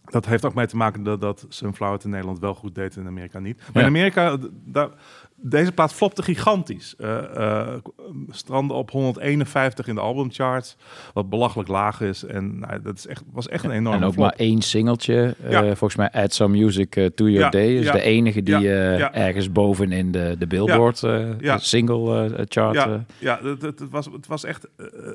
dat 0.10 0.26
heeft 0.26 0.46
ook 0.46 0.54
mee 0.54 0.68
te 0.68 0.76
maken 0.78 1.04
dat, 1.04 1.22
dat 1.22 1.46
Sunflower 1.50 1.96
het 1.96 2.04
in 2.04 2.10
Nederland 2.10 2.40
wel 2.40 2.54
goed 2.54 2.76
deed 2.76 2.96
en 2.96 3.02
in 3.02 3.08
Amerika 3.08 3.40
niet. 3.40 3.58
Maar 3.58 3.70
Ja. 3.74 3.80
in 3.82 3.86
Amerika, 3.86 4.38
daar, 4.66 4.90
deze 5.36 5.72
plaat 5.72 5.94
flopte 5.94 6.24
gigantisch. 6.24 6.96
Eh 6.98 7.18
eh, 7.36 7.74
stranden 8.30 8.76
op 8.78 8.92
151 8.92 9.88
in 9.88 9.96
de 9.96 10.02
albumcharts, 10.02 10.78
wat 11.14 11.30
belachelijk 11.30 11.70
laag 11.70 12.02
is. 12.02 12.24
En 12.26 12.60
nou, 12.60 12.82
dat 12.82 12.98
is 12.98 13.08
echt, 13.08 13.24
was 13.32 13.48
echt 13.48 13.64
een 13.64 13.72
enorme 13.72 13.98
En 14.00 14.04
ook 14.06 14.14
flop. 14.14 14.26
maar 14.26 14.36
één 14.38 14.62
singeltje. 14.62 15.36
eh, 15.44 15.52
Ja. 15.52 15.62
volgens 15.64 15.96
mij 15.96 16.12
Add 16.12 16.34
Some 16.34 16.58
Music 16.58 16.92
to 17.16 17.30
Your 17.30 17.40
Ja, 17.40 17.50
Day 17.50 17.76
is 17.76 17.92
de 17.92 18.02
enige 18.02 18.44
die 18.44 18.70
ergens 18.70 19.52
boven 19.52 19.92
in 19.92 20.12
de, 20.12 20.36
de 20.40 20.48
Billboard 20.48 21.00
Ja. 21.40 21.58
single 21.58 22.30
chart. 22.48 22.76
Ja, 22.76 23.06
ja 23.20 23.40
het, 23.44 23.62
het, 23.62 23.90
was, 23.90 24.06
het, 24.06 24.28
was 24.28 24.44
echt, 24.44 24.68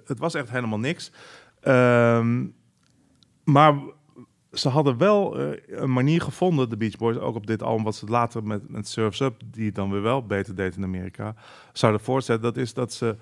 het 0.07 0.19
was 0.19 0.35
echt 0.35 0.51
helemaal 0.51 0.79
niks. 0.79 1.13
Ehm, 1.61 2.45
maar 3.45 3.75
ze 4.55 4.69
hadden 4.69 4.99
wel 4.99 5.39
eh, 5.39 5.61
een 5.67 5.93
manier 5.93 6.21
gevonden, 6.21 6.69
de 6.69 6.77
Beach 6.77 6.97
Boys, 6.97 7.19
ook 7.19 7.35
op 7.35 7.47
dit 7.47 7.63
album, 7.63 7.85
wat 7.85 7.95
ze 7.95 8.07
later 8.07 8.45
met, 8.45 8.69
met 8.69 8.89
Surf's 8.89 9.21
Up, 9.21 9.41
die 9.45 9.73
dan 9.73 9.91
weer 9.91 10.03
wel 10.03 10.27
beter 10.27 10.55
deed 10.55 10.77
in 10.77 10.85
Amerika, 10.85 11.35
zouden 11.73 12.01
voortzetten. 12.01 12.45
Dat 12.45 12.57
is 12.57 12.75
dat 12.75 12.93
ze 12.93 13.17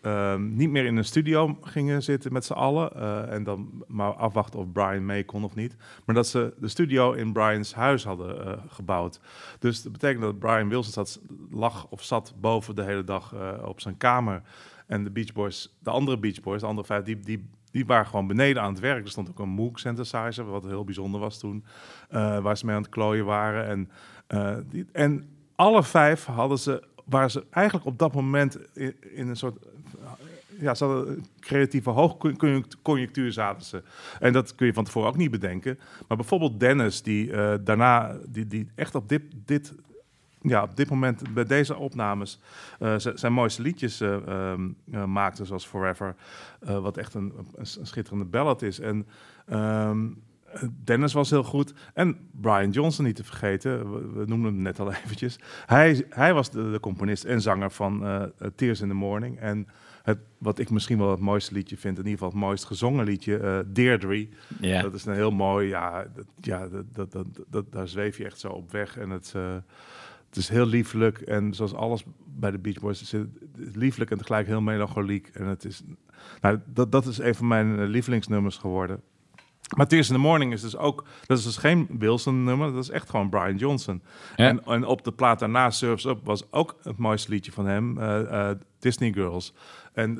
ehm, 0.00 0.54
niet 0.54 0.70
meer 0.70 0.84
in 0.84 0.96
een 0.96 1.04
studio 1.04 1.58
gingen 1.60 2.02
zitten 2.02 2.32
met 2.32 2.44
z'n 2.44 2.52
allen. 2.52 2.92
eh, 2.94 3.32
en 3.32 3.44
dan 3.44 3.84
maar 3.86 4.12
afwachten 4.12 4.58
of 4.58 4.72
Brian 4.72 5.06
mee 5.06 5.24
kon 5.24 5.44
of 5.44 5.54
niet. 5.54 5.76
Maar 6.04 6.14
dat 6.14 6.26
ze 6.26 6.54
de 6.58 6.68
studio 6.68 7.12
in 7.12 7.32
Brian's 7.32 7.72
huis 7.72 8.04
hadden 8.04 8.46
eh, 8.46 8.52
gebouwd. 8.68 9.20
Dus 9.58 9.82
dat 9.82 9.92
betekent 9.92 10.22
dat 10.22 10.38
Brian 10.38 10.68
Wilson 10.68 10.92
zat, 10.92 11.20
lag 11.50 11.86
of 11.90 12.02
zat 12.02 12.34
boven 12.40 12.74
de 12.74 12.82
hele 12.82 13.04
dag 13.04 13.34
op 13.64 13.80
zijn 13.80 13.96
kamer. 13.96 14.42
En 14.86 15.04
de 15.04 15.10
Beach 15.10 15.32
Boys, 15.32 15.76
de 15.78 15.90
andere 15.90 16.18
Beach 16.18 16.40
Boys, 16.40 16.60
de 16.60 16.66
andere 16.66 16.86
vijf, 16.86 17.04
die, 17.04 17.20
die, 17.20 17.48
die 17.74 17.86
waren 17.86 18.06
gewoon 18.06 18.26
beneden 18.26 18.62
aan 18.62 18.72
het 18.72 18.80
werk. 18.80 19.04
Er 19.04 19.10
stond 19.10 19.28
ook 19.28 19.38
een 19.38 19.48
Moog 19.48 19.78
synthesizer, 19.78 20.44
wat 20.44 20.64
heel 20.64 20.84
bijzonder 20.84 21.20
was 21.20 21.38
toen. 21.38 21.64
eh, 22.08 22.38
waar 22.38 22.56
ze 22.56 22.66
mee 22.66 22.74
aan 22.74 22.82
het 22.82 22.90
klooien 22.90 23.24
waren. 23.24 23.66
En, 23.66 23.90
eh, 24.26 24.56
die, 24.68 24.86
en 24.92 25.28
alle 25.54 25.82
vijf 25.82 26.24
hadden 26.24 26.58
ze, 26.58 26.82
waren 27.04 27.30
ze 27.30 27.44
eigenlijk 27.50 27.86
op 27.86 27.98
dat 27.98 28.14
moment 28.14 28.58
in, 28.72 29.28
een 29.28 29.36
soort... 29.36 29.56
Ja, 30.58 30.74
ze 30.74 30.84
hadden 30.84 31.24
creatieve 31.40 31.90
hoogconjunctuur 31.90 33.32
zaten 33.32 33.66
ze. 33.66 33.82
En 34.20 34.32
dat 34.32 34.54
kun 34.54 34.66
je 34.66 34.72
van 34.72 34.84
tevoren 34.84 35.08
ook 35.08 35.16
niet 35.16 35.30
bedenken. 35.30 35.78
Maar 36.08 36.16
bijvoorbeeld 36.16 36.60
Dennis, 36.60 37.02
die 37.02 37.32
eh, 37.32 37.54
daarna, 37.60 38.16
die, 38.28 38.46
die 38.46 38.68
echt 38.74 38.94
op 38.94 39.08
dit, 39.08 39.22
dit, 39.44 39.74
ja, 40.46 40.62
op 40.62 40.76
dit 40.76 40.90
moment 40.90 41.34
bij 41.34 41.44
deze 41.44 41.76
opnames 41.76 42.40
eh, 42.78 42.94
zijn 43.14 43.32
mooiste 43.32 43.62
liedjes 43.62 44.00
eh, 44.00 44.14
ehm, 44.26 44.68
eh, 44.92 45.04
maakte, 45.04 45.44
zoals 45.44 45.66
Forever, 45.66 46.14
eh, 46.60 46.78
wat 46.78 46.96
echt 46.96 47.14
een, 47.14 47.32
een, 47.54 47.66
schitterende 47.66 48.24
ballad 48.24 48.62
is. 48.62 48.80
En 48.80 49.06
ehm, 49.46 50.06
Dennis 50.84 51.12
was 51.12 51.30
heel 51.30 51.42
goed. 51.44 51.74
En 51.94 52.16
Brian 52.40 52.70
Johnson 52.70 53.04
niet 53.04 53.16
te 53.16 53.24
vergeten, 53.24 53.92
we, 53.92 54.08
we 54.18 54.24
noemden 54.26 54.52
hem 54.52 54.62
net 54.62 54.80
al 54.80 54.92
eventjes. 55.04 55.38
Hij, 55.66 56.04
hij 56.08 56.34
was 56.34 56.50
de, 56.50 56.70
de 56.70 56.80
componist 56.80 57.24
en 57.24 57.40
zanger 57.40 57.70
van 57.70 58.02
Tears 58.54 58.80
in 58.80 58.88
the 58.88 58.94
Morning. 58.94 59.38
En 59.38 59.66
het, 60.02 60.18
wat 60.38 60.58
ik 60.58 60.70
misschien 60.70 60.98
wel 60.98 61.10
het 61.10 61.20
mooiste 61.20 61.54
liedje 61.54 61.76
vind, 61.76 61.98
in 61.98 62.04
ieder 62.04 62.12
geval 62.18 62.28
het 62.28 62.38
mooist 62.38 62.64
gezongen 62.64 63.04
liedje, 63.04 63.36
eh 63.36 63.58
Deirdre. 63.66 64.28
Dat 64.82 64.94
is 64.94 65.04
een 65.04 65.14
heel 65.14 65.30
mooi, 65.30 65.68
ja, 65.68 66.06
dat, 66.14 66.26
ja 66.40 66.68
dat, 66.68 66.84
dat, 66.94 67.12
dat, 67.12 67.26
dat- 67.48 67.72
daar 67.72 67.88
zweef 67.88 68.18
je 68.18 68.24
echt 68.24 68.38
zo 68.40 68.48
op 68.48 68.70
weg. 68.72 68.98
En 68.98 69.10
het, 69.10 69.34
het 70.34 70.42
is 70.42 70.48
heel 70.48 70.66
lieflijk. 70.66 71.18
En 71.18 71.54
zoals 71.54 71.74
alles 71.74 72.04
bij 72.24 72.50
de 72.50 72.58
Beach 72.58 72.78
Boys, 72.78 73.00
het 73.00 73.12
is 73.12 73.74
lieflijk 73.74 74.10
en 74.10 74.18
tegelijk 74.18 74.46
heel 74.46 74.60
melancholiek. 74.60 75.28
En 75.32 75.46
het 75.46 75.64
is, 75.64 75.82
nou, 76.40 76.60
dat, 76.66 76.92
dat 76.92 77.06
is 77.06 77.18
een 77.18 77.34
van 77.34 77.46
mijn 77.46 77.78
eh, 77.78 77.88
lievelingsnummers 77.88 78.56
geworden. 78.56 79.00
Maar 79.76 79.86
Tears 79.86 80.08
in 80.08 80.14
the 80.14 80.20
Morning 80.20 80.52
is 80.52 80.60
dus 80.60 80.76
ook, 80.76 81.04
dat 81.26 81.38
is 81.38 81.44
dus 81.44 81.56
geen 81.56 81.86
Wilson 81.98 82.44
nummer, 82.44 82.72
dat 82.72 82.82
is 82.82 82.90
echt 82.90 83.10
gewoon 83.10 83.28
Brian 83.28 83.56
Johnson. 83.56 84.02
Ja. 84.36 84.48
En, 84.48 84.64
en 84.64 84.84
op 84.84 85.04
de 85.04 85.12
plaat 85.12 85.38
daarna, 85.38 85.70
Surfs 85.70 86.04
Up, 86.04 86.20
was 86.24 86.52
ook 86.52 86.76
het 86.82 86.96
mooiste 86.96 87.30
liedje 87.30 87.52
van 87.52 87.66
hem, 87.66 87.98
eh, 87.98 88.50
eh, 88.50 88.56
Disney 88.78 89.12
Girls. 89.12 89.54
En 89.92 90.18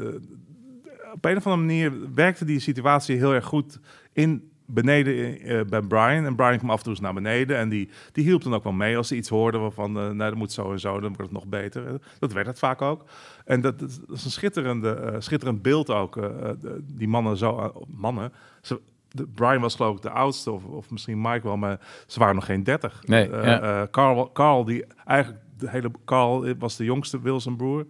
op 1.13 1.25
een 1.25 1.37
of 1.37 1.47
andere 1.47 1.67
manier 1.67 2.15
werkte 2.15 2.45
die 2.45 2.61
situatie 2.61 3.17
heel 3.17 3.33
erg 3.33 3.45
goed 3.45 3.79
in 4.13 4.53
beneden 4.67 5.41
eh, 5.41 5.61
bij 5.69 5.81
Brian. 5.81 6.25
En 6.25 6.35
Brian 6.37 6.57
kwam 6.59 6.71
af 6.71 6.77
en 6.77 6.83
toe 6.83 6.93
eens 6.93 7.01
naar 7.03 7.15
beneden. 7.15 7.57
En 7.57 7.69
die, 7.69 7.89
die 8.13 8.25
hielp 8.25 8.43
dan 8.43 8.55
ook 8.55 8.65
wel 8.65 8.73
mee 8.73 8.97
als 8.97 9.09
ze 9.09 9.17
iets 9.17 9.29
hoorden 9.29 9.61
waarvan, 9.61 9.91
eh 9.99 10.03
nou, 10.03 10.17
dat 10.31 10.35
moet 10.35 10.53
zo 10.53 10.73
en 10.73 10.81
zo, 10.81 10.93
dan 10.93 11.03
wordt 11.03 11.19
het 11.19 11.33
nog 11.33 11.47
beter. 11.47 11.87
Eh, 11.87 11.95
Dat 12.19 12.33
werd 12.33 12.47
het 12.47 12.59
vaak 12.59 12.83
ook. 12.83 13.05
En 13.45 13.61
dat, 13.61 13.79
dat 13.79 13.91
is 14.09 14.25
een 14.25 14.31
schitterende, 14.31 14.91
eh, 14.95 15.15
schitterend 15.19 15.63
beeld 15.63 15.91
ook. 15.91 16.17
eh, 16.17 16.25
eh, 16.51 16.55
die 16.83 17.09
mannen 17.09 17.37
zo, 17.37 17.59
eh, 17.59 17.69
mannen. 17.89 18.33
Ze, 18.63 18.81
de, 19.09 19.27
Brian 19.35 19.61
was 19.61 19.75
geloof 19.75 19.97
ik 19.97 20.03
de 20.03 20.11
oudste, 20.11 20.51
of, 20.51 20.65
of 20.65 20.91
misschien 20.91 21.21
Mike 21.21 21.43
wel, 21.43 21.57
maar 21.57 21.81
ze 22.07 22.19
waren 22.19 22.35
nog 22.35 22.45
geen 22.45 22.65
dertig. 22.65 23.03
Nee, 23.07 23.31
Eh, 23.31 23.45
ja. 23.45 23.61
eh, 23.83 23.89
Carl, 23.91 24.33
Carl, 24.33 24.65
die 24.65 24.85
eigenlijk 25.05 25.43
de 25.59 25.71
hele 25.71 25.91
Carl 26.05 26.55
was 26.59 26.77
de 26.77 26.85
jongste 26.85 27.21
Wilson 27.21 27.57
broer. 27.57 27.87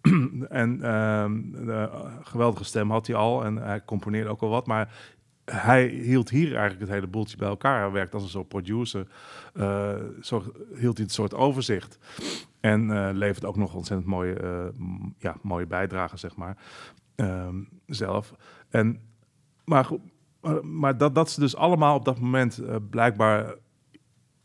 en 0.48 0.82
ehm, 0.82 1.40
geweldige 2.22 2.64
stem 2.64 2.90
had 2.90 3.06
hij 3.06 3.16
al 3.16 3.44
en 3.44 3.56
hij 3.56 3.84
componeerde 3.84 4.30
ook 4.30 4.40
wel 4.40 4.50
wat, 4.50 4.66
maar 4.66 4.92
hij 5.44 5.86
hield 5.86 6.30
hier 6.30 6.50
eigenlijk 6.50 6.80
het 6.80 6.90
hele 6.90 7.06
boeltje 7.06 7.36
bij 7.36 7.48
elkaar. 7.48 7.80
Hij 7.80 7.90
werkte 7.90 8.14
als 8.14 8.24
een 8.24 8.30
soort 8.30 8.48
producer. 8.48 9.06
eh, 9.54 9.94
zo 10.20 10.42
hield 10.74 10.96
hij 10.96 11.04
het 11.06 11.12
soort 11.14 11.34
overzicht. 11.34 11.98
En 12.60 12.90
eh, 12.90 13.08
levert 13.12 13.44
ook 13.44 13.56
nog 13.56 13.74
ontzettend 13.74 14.08
mooie, 14.08 14.72
m- 14.78 15.14
ja, 15.18 15.36
mooie 15.42 15.66
bijdragen, 15.66 16.18
zeg 16.18 16.36
maar, 16.36 16.56
ehm, 17.14 17.56
zelf. 17.86 18.34
En, 18.70 19.00
maar 19.64 19.88
maar, 20.62 20.96
dat, 20.98 21.14
dat 21.14 21.30
ze 21.30 21.40
dus 21.40 21.56
allemaal 21.56 21.96
op 21.96 22.04
dat 22.04 22.18
moment 22.20 22.60
blijkbaar 22.90 23.54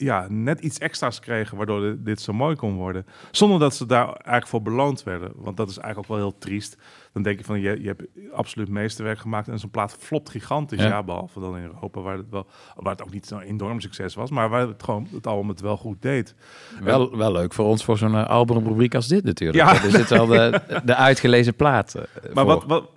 ja, 0.02 0.26
net 0.30 0.60
iets 0.60 0.78
extra's 0.78 1.20
kregen, 1.20 1.58
waardoor 1.58 1.82
dit, 1.82 2.06
dit 2.06 2.22
zo 2.22 2.34
mooi 2.34 2.56
kon 2.56 2.76
worden. 2.76 3.06
Zonder 3.32 3.60
dat 3.60 3.76
ze 3.76 3.86
daar 3.86 4.06
eigenlijk 4.08 4.48
voor 4.48 4.62
beloond 4.62 5.04
werden. 5.04 5.32
Want 5.36 5.58
dat 5.58 5.70
is 5.70 5.78
eigenlijk 5.78 6.12
ook 6.12 6.18
wel 6.18 6.28
heel 6.30 6.38
triest. 6.38 6.78
Dan 7.14 7.24
denk 7.24 7.38
je 7.40 7.46
van, 7.46 7.60
je, 7.60 7.82
je 7.82 7.88
hebt 7.88 8.04
absoluut 8.34 8.70
meesterwerk 8.70 9.20
gemaakt 9.20 9.48
en 9.48 9.60
zo'n 9.60 9.70
plaat 9.70 9.96
flopt 10.00 10.30
gigantisch. 10.30 10.80
Ja. 10.82 10.88
Ja. 10.88 11.04
behalve 11.04 11.40
dan 11.40 11.58
in 11.58 11.64
Europa, 11.64 12.02
waar 12.02 12.18
het, 12.18 12.30
wel, 12.30 12.48
waar 12.76 12.92
het 12.92 13.04
ook 13.04 13.12
niet 13.12 13.26
zo'n 13.26 13.42
enorm 13.42 13.80
succes 13.80 14.16
was, 14.16 14.30
maar 14.30 14.50
waar 14.50 14.68
het 14.68 14.84
gewoon 14.84 15.08
het 15.12 15.28
album 15.28 15.50
het 15.50 15.62
wel 15.62 15.78
goed 15.78 16.02
deed. 16.02 16.36
Wel, 16.84 17.18
wel 17.18 17.32
leuk 17.32 17.54
voor 17.54 17.66
ons 17.66 17.84
voor 17.84 17.98
zo'n 17.98 18.14
uh, 18.14 18.28
albumrubriek 18.28 18.96
als 18.96 19.08
dit 19.08 19.24
natuurlijk. 19.24 19.60
Ja. 19.70 19.84
Er 19.84 19.92
zit 19.92 20.10
wel 20.10 20.26
de, 20.26 20.62
de 20.86 20.96
uitgelezen 20.96 21.56
plaat 21.56 21.96
eh, 21.96 22.04
Maar 22.34 22.46
voor. 22.46 22.54
wat, 22.54 22.64
wat, 22.66 22.90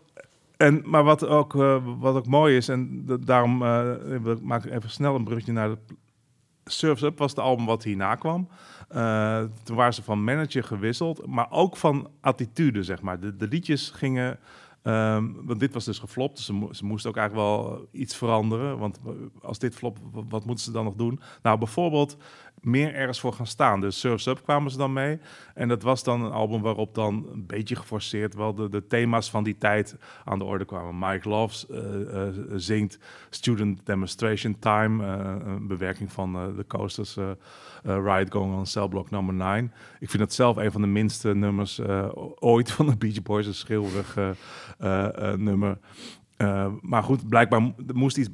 en, 0.56 0.82
maar 0.84 1.04
wat 1.04 1.26
ook, 1.26 1.54
eh, 1.54 1.76
wat 1.98 2.14
ook 2.16 2.26
mooi 2.26 2.56
is, 2.56 2.68
en 2.68 3.02
da- 3.06 3.16
daarom 3.20 3.62
eh, 3.62 3.82
we- 4.22 4.38
maak 4.42 4.64
ik 4.64 4.72
even 4.72 4.90
snel 4.90 5.14
een 5.14 5.24
brugje 5.24 5.52
naar 5.52 5.68
de 5.68 5.78
Surf's 6.64 7.02
Up 7.02 7.18
was 7.18 7.30
het 7.30 7.40
album 7.40 7.66
wat 7.66 7.82
hierna 7.84 8.14
kwam. 8.14 8.48
Eh, 8.89 9.43
toen 9.62 9.76
waren 9.76 9.94
ze 9.94 10.02
van 10.02 10.24
manager 10.24 10.64
gewisseld, 10.64 11.26
maar 11.26 11.51
ook 11.51 11.76
van 11.76 12.09
attitude, 12.20 12.82
zeg 12.82 13.02
maar. 13.02 13.20
De, 13.20 13.36
de 13.36 13.48
liedjes 13.48 13.90
gingen... 13.90 14.39
ehm, 14.82 15.28
want 15.43 15.60
dit 15.60 15.72
was 15.74 15.84
dus 15.84 15.98
geflopt, 15.98 16.36
dus 16.36 16.47
ze, 16.47 16.68
ze 16.70 16.84
moesten 16.84 17.10
ook 17.10 17.16
eigenlijk 17.16 17.48
wel 17.48 17.89
iets 17.93 18.16
veranderen. 18.16 18.78
Want 18.78 19.01
als 19.43 19.59
dit 19.59 19.74
flopt, 19.74 20.01
wa- 20.12 20.22
wat 20.28 20.44
moeten 20.44 20.64
ze 20.64 20.72
dan 20.72 20.84
nog 20.84 20.94
doen? 20.94 21.20
Nou, 21.43 21.59
bijvoorbeeld 21.59 22.16
meer 22.62 22.94
ergens 22.94 23.20
voor 23.20 23.32
gaan 23.32 23.47
staan. 23.47 23.80
Dus 23.80 24.01
Surf's 24.01 24.26
Up 24.26 24.43
kwamen 24.43 24.70
ze 24.70 24.76
dan 24.78 24.93
mee. 24.93 25.18
En 25.55 25.68
dat 25.68 25.82
was 25.82 26.05
dan 26.05 26.22
een 26.22 26.30
album 26.32 26.60
waarop 26.60 26.94
dan 26.94 27.26
een 27.32 27.47
beetje 27.47 27.76
geforceerd 27.76 28.34
wel 28.34 28.55
de, 28.55 28.68
de 28.68 28.86
thema's 28.86 29.30
van 29.30 29.44
die 29.44 29.59
tijd 29.59 29.97
aan 30.24 30.39
de 30.39 30.44
orde 30.44 30.64
kwamen. 30.64 31.10
Mike 31.10 31.28
Loves 31.28 31.66
eh, 31.68 31.80
zingt 32.55 32.98
Student 33.30 33.86
Demonstration 33.86 34.59
Time, 34.59 35.05
eh, 35.06 35.36
een 35.47 35.66
bewerking 35.66 36.12
van 36.12 36.32
de 36.56 36.64
Coasters 36.66 37.16
Ride 37.82 38.26
Going 38.30 38.55
on 38.55 38.66
Cell 38.66 38.89
Block 38.89 39.10
Number 39.10 39.34
9. 39.34 39.72
Ik 40.01 40.10
vind 40.10 40.22
het 40.22 40.34
zelf 40.34 40.56
een 40.56 40.72
van 40.72 40.80
de 40.80 40.86
minste 40.86 41.34
nummers 41.34 41.80
ooit 42.39 42.70
van 42.70 42.86
de 42.86 42.97
Beach 42.97 43.22
Boys, 43.22 43.47
een 43.47 43.55
schreeuwerig 43.55 44.16
nummer. 45.36 45.78
Maar 46.80 47.02
goed, 47.02 47.28
blijkbaar 47.28 47.62
mo- 47.62 47.74
moest 47.93 48.16
iets, 48.16 48.28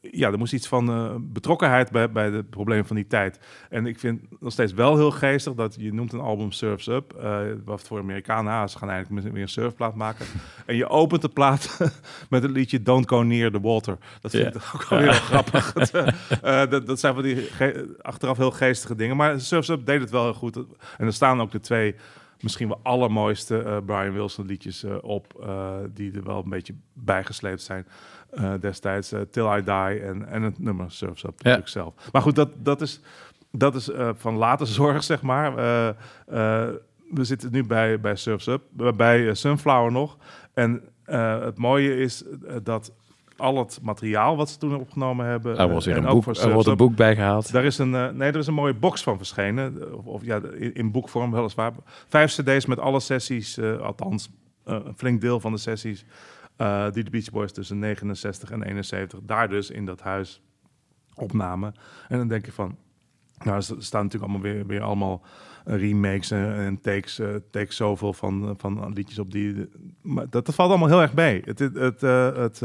ja, 0.00 0.30
er 0.30 0.38
moest 0.38 0.52
iets 0.52 0.68
van 0.68 0.88
eh, 0.88 1.14
betrokkenheid 1.18 1.90
bij, 1.90 2.10
bij 2.10 2.30
de 2.30 2.44
problemen 2.44 2.86
van 2.86 2.96
die 2.96 3.06
tijd. 3.06 3.40
En 3.68 3.86
ik 3.86 3.98
vind 3.98 4.22
nog 4.40 4.52
steeds 4.52 4.72
wel 4.72 4.96
heel 4.96 5.10
geestig 5.10 5.54
dat 5.54 5.74
je 5.78 5.92
noemt 5.92 6.12
een 6.12 6.20
album 6.20 6.52
Surf's 6.52 6.86
Up. 6.86 7.12
eh 7.12 7.40
wat 7.64 7.82
voor 7.82 7.98
Amerikanen, 7.98 8.52
ah, 8.52 8.68
ze 8.68 8.78
gaan 8.78 8.90
eigenlijk 8.90 9.32
weer 9.32 9.42
een 9.42 9.48
surfplaat 9.48 9.94
maken. 9.94 10.26
en 10.66 10.76
je 10.76 10.88
opent 10.88 11.22
de 11.22 11.28
plaat 11.28 11.78
met 12.30 12.42
het 12.42 12.50
liedje 12.50 12.82
Don't 12.82 13.08
Go 13.08 13.22
Near 13.22 13.50
the 13.50 13.60
Water. 13.60 13.98
Dat 14.20 14.30
vind 14.30 14.54
ik 14.54 14.62
ook 14.74 14.88
wel 14.88 14.98
heel 14.98 15.12
grappig. 15.12 15.72
Eh, 15.80 16.62
eh, 16.62 16.70
dat, 16.70 16.86
dat 16.86 17.00
zijn 17.00 17.14
van 17.14 17.22
die 17.22 17.48
achteraf 18.00 18.36
heel 18.36 18.50
geestige 18.50 18.94
dingen. 18.94 19.16
Maar 19.16 19.40
Surf's 19.40 19.68
Up 19.68 19.86
deed 19.86 20.00
het 20.00 20.10
wel 20.10 20.22
heel 20.22 20.34
goed. 20.34 20.56
En 20.56 21.06
er 21.06 21.12
staan 21.12 21.40
ook 21.40 21.50
de 21.50 21.60
twee 21.60 21.94
misschien 22.42 22.68
wel 22.68 22.80
allermooiste 22.82 23.62
eh, 23.62 23.76
Brian 23.84 24.12
Wilson 24.12 24.46
liedjes 24.46 24.84
eh, 24.84 24.96
op, 25.00 25.40
eh, 25.40 25.74
die 25.94 26.12
er 26.12 26.24
wel 26.24 26.42
een 26.42 26.50
beetje 26.50 26.74
bijgesleept 26.92 27.62
zijn 27.62 27.86
eh, 28.30 28.52
destijds. 28.60 29.12
eh, 29.12 29.20
Till 29.30 29.56
I 29.56 29.62
Die 29.64 30.00
en, 30.02 30.28
en 30.28 30.42
het 30.42 30.58
nummer 30.58 30.90
Surf's 30.90 31.24
Up 31.24 31.32
natuurlijk 31.36 31.68
zelf. 31.68 31.94
Maar 32.12 32.22
goed, 32.22 32.34
dat, 32.34 32.48
dat 32.56 32.80
is, 32.80 33.00
dat 33.52 33.74
is 33.74 33.90
eh, 33.90 34.10
van 34.14 34.36
later 34.36 34.66
zorg, 34.80 35.02
zeg 35.02 35.22
maar. 35.22 35.54
We 37.10 37.24
zitten 37.24 37.52
nu 37.52 37.64
bij, 37.64 38.00
bij 38.00 38.16
Surf's 38.16 38.46
Up, 38.46 38.62
bij 38.96 39.34
Sunflower 39.34 39.92
nog. 39.92 40.16
En 40.54 40.82
het 41.40 41.58
mooie 41.58 41.96
is 41.96 42.24
dat 42.62 42.92
al 43.36 43.58
het 43.58 43.78
materiaal 43.82 44.36
wat 44.36 44.50
ze 44.50 44.58
toen 44.58 44.76
opgenomen 44.76 45.26
hebben... 45.26 45.58
Er 45.58 45.70
wordt 45.70 45.86
een 45.86 46.04
boek, 46.04 46.36
er 46.36 46.52
wordt 46.52 46.68
een 46.68 46.76
boek 46.76 46.96
bijgehaald. 46.96 47.52
daar 47.52 47.64
is 47.64 47.78
een, 47.78 47.90
nee, 47.90 48.30
er 48.32 48.36
is 48.36 48.46
een 48.46 48.54
mooie 48.54 48.74
box 48.74 49.02
van 49.02 49.16
verschenen. 49.16 49.96
Of, 49.96 50.04
of 50.04 50.24
ja, 50.24 50.40
in, 50.58 50.74
in 50.74 50.90
boekvorm 50.90 51.30
weliswaar. 51.30 51.72
Vijf 52.08 52.34
cd's 52.34 52.66
met 52.66 52.78
alle 52.78 53.00
sessies, 53.00 53.60
althans 53.60 54.30
een 54.64 54.94
flink 54.96 55.20
deel 55.20 55.40
van 55.40 55.52
de 55.52 55.58
sessies... 55.58 56.04
eh, 56.60 56.90
die 56.90 57.04
de 57.04 57.10
Beach 57.10 57.30
Boys 57.30 57.52
tussen 57.52 57.78
69 57.78 58.50
en 58.50 58.62
71 58.62 59.18
daar 59.22 59.48
dus 59.48 59.70
in 59.70 59.84
dat 59.84 60.00
huis 60.00 60.42
opnamen. 61.14 61.74
En 62.08 62.18
dan 62.18 62.28
denk 62.28 62.46
je 62.46 62.52
van... 62.52 62.76
Nou, 63.44 63.56
er 63.56 63.62
staan 63.62 64.04
natuurlijk 64.04 64.32
allemaal 64.32 64.52
weer, 64.52 64.66
weer 64.66 64.80
allemaal 64.80 65.22
remakes 65.64 66.30
en, 66.30 66.80
takes, 66.80 67.18
eh, 67.18 67.28
takes 67.50 67.76
zoveel 67.76 68.12
van, 68.12 68.54
van 68.58 68.92
liedjes 68.92 69.18
op 69.18 69.30
die... 69.30 69.68
Maar 70.02 70.30
dat, 70.30 70.46
dat 70.46 70.54
valt 70.54 70.70
allemaal 70.70 70.88
heel 70.88 71.02
erg 71.02 71.14
mee. 71.14 71.42
Het, 71.44 71.58
het, 71.58 71.74
het, 71.74 72.02
eh, 72.02 72.36
het, 72.36 72.60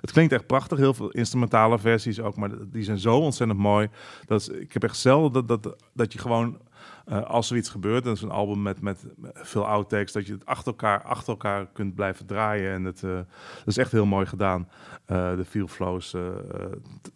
het 0.00 0.12
klinkt 0.12 0.32
echt 0.32 0.46
prachtig. 0.46 0.78
Heel 0.78 0.94
veel 0.94 1.10
instrumentale 1.10 1.78
versies 1.78 2.20
ook, 2.20 2.36
maar 2.36 2.50
die 2.70 2.84
zijn 2.84 2.98
zo 2.98 3.18
ontzettend 3.18 3.60
mooi. 3.60 3.88
Dat 4.24 4.52
ik 4.52 4.72
heb 4.72 4.84
echt 4.84 4.96
zelden 4.96 5.46
dat, 5.46 5.62
dat, 5.62 5.82
dat 5.92 6.12
je 6.12 6.18
gewoon 6.18 6.58
eh, 7.06 7.22
als 7.22 7.50
er 7.50 7.56
iets 7.56 7.68
gebeurt, 7.68 8.04
dat 8.04 8.16
is 8.16 8.22
een 8.22 8.30
album 8.30 8.62
met, 8.62 8.80
met 8.80 9.04
veel 9.34 9.66
outtakes, 9.66 10.12
dat 10.12 10.26
je 10.26 10.32
het 10.32 10.46
achter 10.46 10.66
elkaar, 10.66 11.02
achter 11.02 11.28
elkaar 11.28 11.66
kunt 11.72 11.94
blijven 11.94 12.26
draaien. 12.26 12.72
En 12.72 12.84
het, 12.84 13.02
eh, 13.02 13.10
dat 13.10 13.66
is 13.66 13.76
echt 13.76 13.92
heel 13.92 14.06
mooi 14.06 14.26
gedaan. 14.26 14.68
Eh, 15.04 15.36
de 15.36 15.44
feel 15.44 15.66
flows. 15.66 16.14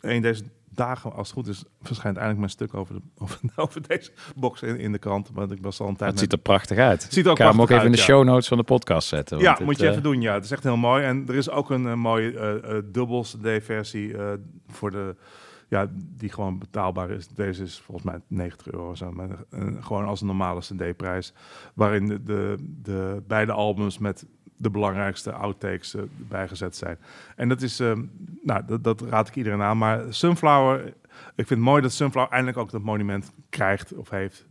een 0.00 0.22
deze 0.22 0.42
dagen, 0.74 1.12
als 1.12 1.28
het 1.28 1.36
goed 1.36 1.48
is, 1.48 1.64
verschijnt 1.82 2.16
eindelijk 2.16 2.38
mijn 2.38 2.50
stuk 2.50 2.74
over, 2.74 2.94
de, 2.94 3.00
over, 3.22 3.40
over 3.56 3.88
deze 3.88 4.10
box 4.36 4.62
in, 4.62 4.78
in 4.78 4.92
de 4.92 4.98
krant. 4.98 5.30
Want 5.32 5.52
ik 5.52 5.58
was 5.62 5.80
al 5.80 5.88
een 5.88 5.96
tijd 5.96 6.10
Het 6.10 6.20
ziet 6.20 6.32
er 6.32 6.38
prachtig 6.38 6.78
uit. 6.78 7.06
Ziet 7.10 7.24
er 7.24 7.30
ook 7.30 7.38
Ik 7.38 7.44
ga 7.44 7.50
hem 7.50 7.60
ook 7.60 7.70
even 7.70 7.84
in 7.84 7.92
de 7.92 7.98
ja. 7.98 8.04
show 8.04 8.24
notes 8.24 8.48
van 8.48 8.56
de 8.56 8.64
podcast 8.64 9.08
zetten. 9.08 9.36
want 9.36 9.48
Ja, 9.48 9.54
het, 9.54 9.64
moet 9.64 9.78
je 9.78 9.88
even 9.88 10.02
doen. 10.02 10.20
Ja, 10.20 10.34
het 10.34 10.44
is 10.44 10.50
echt 10.50 10.62
heel 10.62 10.76
mooi. 10.76 11.04
En 11.04 11.24
er 11.28 11.34
is 11.34 11.50
ook 11.50 11.70
een 11.70 11.98
mooie 11.98 12.84
dubbel 12.92 13.22
CD-versie 13.22 14.16
eh, 14.16 14.32
voor 14.68 14.90
de. 14.90 15.16
Ja, 15.70 15.86
die 16.16 16.32
gewoon 16.32 16.58
betaalbaar 16.58 17.10
is. 17.10 17.28
Deze 17.28 17.62
is 17.62 17.78
volgens 17.78 18.06
mij 18.06 18.20
90 18.26 18.72
euro 18.72 18.90
of 18.90 18.96
zo. 18.96 19.12
Maar 19.12 19.28
eh, 19.50 19.66
gewoon 19.80 20.04
als 20.04 20.20
een 20.20 20.26
normale 20.26 20.60
CD-prijs. 20.60 21.32
Waarin 21.74 22.06
de, 22.08 22.22
de, 22.22 22.56
de 22.82 23.22
beide 23.26 23.52
albums 23.52 23.98
met 23.98 24.26
de 24.56 24.70
belangrijkste 24.70 25.32
outtakes 25.32 25.94
eh, 25.94 26.02
bijgezet 26.16 26.76
zijn. 26.76 26.98
En 27.36 27.48
dat 27.48 27.62
is, 27.62 27.80
eh, 27.80 27.92
nou, 28.42 28.62
dat, 28.66 28.84
dat 28.84 29.00
raad 29.00 29.28
ik 29.28 29.36
iedereen 29.36 29.62
aan. 29.62 29.78
Maar 29.78 30.02
Sunflower, 30.08 30.86
ik 30.86 31.46
vind 31.46 31.48
het 31.48 31.58
mooi 31.58 31.82
dat 31.82 31.92
Sunflower 31.92 32.30
eindelijk 32.30 32.58
ook 32.58 32.70
dat 32.70 32.82
monument 32.82 33.32
krijgt 33.48 33.92
of 33.92 34.10
heeft. 34.10 34.46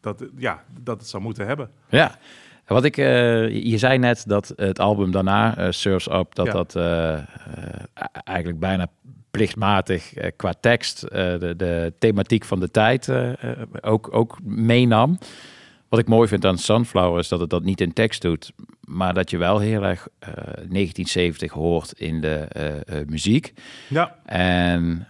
Dat, 0.00 0.24
ja, 0.36 0.64
dat 0.80 0.98
het 1.00 1.08
zou 1.08 1.22
moeten 1.22 1.46
hebben. 1.46 1.70
Ja. 1.88 2.18
Wat 2.66 2.84
ik, 2.84 2.96
eh, 2.96 3.64
je 3.64 3.78
zei 3.78 3.98
net 3.98 4.24
dat 4.26 4.52
het 4.56 4.78
album 4.78 5.10
daarna, 5.10 5.56
eh 5.56 5.70
Surf's 5.70 6.06
Up, 6.06 6.34
dat 6.34 6.46
Ja. 6.46 6.52
dat 6.52 6.76
eigenlijk 8.24 8.58
bijna 8.58 8.86
plichtmatig 9.30 10.14
eh, 10.14 10.30
qua 10.36 10.52
tekst 10.60 11.02
eh, 11.02 11.38
de, 11.38 11.54
de 11.56 11.92
thematiek 11.98 12.44
van 12.44 12.60
de 12.60 12.70
tijd 12.70 13.08
eh, 13.08 13.32
ook, 13.80 14.08
ook 14.14 14.38
meenam. 14.42 15.18
Wat 15.88 16.00
ik 16.00 16.08
mooi 16.08 16.28
vind 16.28 16.44
aan 16.44 16.58
Sunflower 16.58 17.18
is 17.18 17.28
dat 17.28 17.40
het 17.40 17.50
dat 17.50 17.62
niet 17.64 17.80
in 17.80 17.92
tekst 17.92 18.22
doet, 18.22 18.52
maar 18.80 19.14
dat 19.14 19.30
je 19.30 19.36
wel 19.38 19.58
heel 19.58 19.82
erg 19.84 20.08
eh, 20.18 20.28
1970 20.34 21.52
hoort 21.52 21.92
in 21.92 22.20
de 22.20 22.48
muziek. 23.06 23.52
Ja, 23.88 24.16
En, 24.24 25.06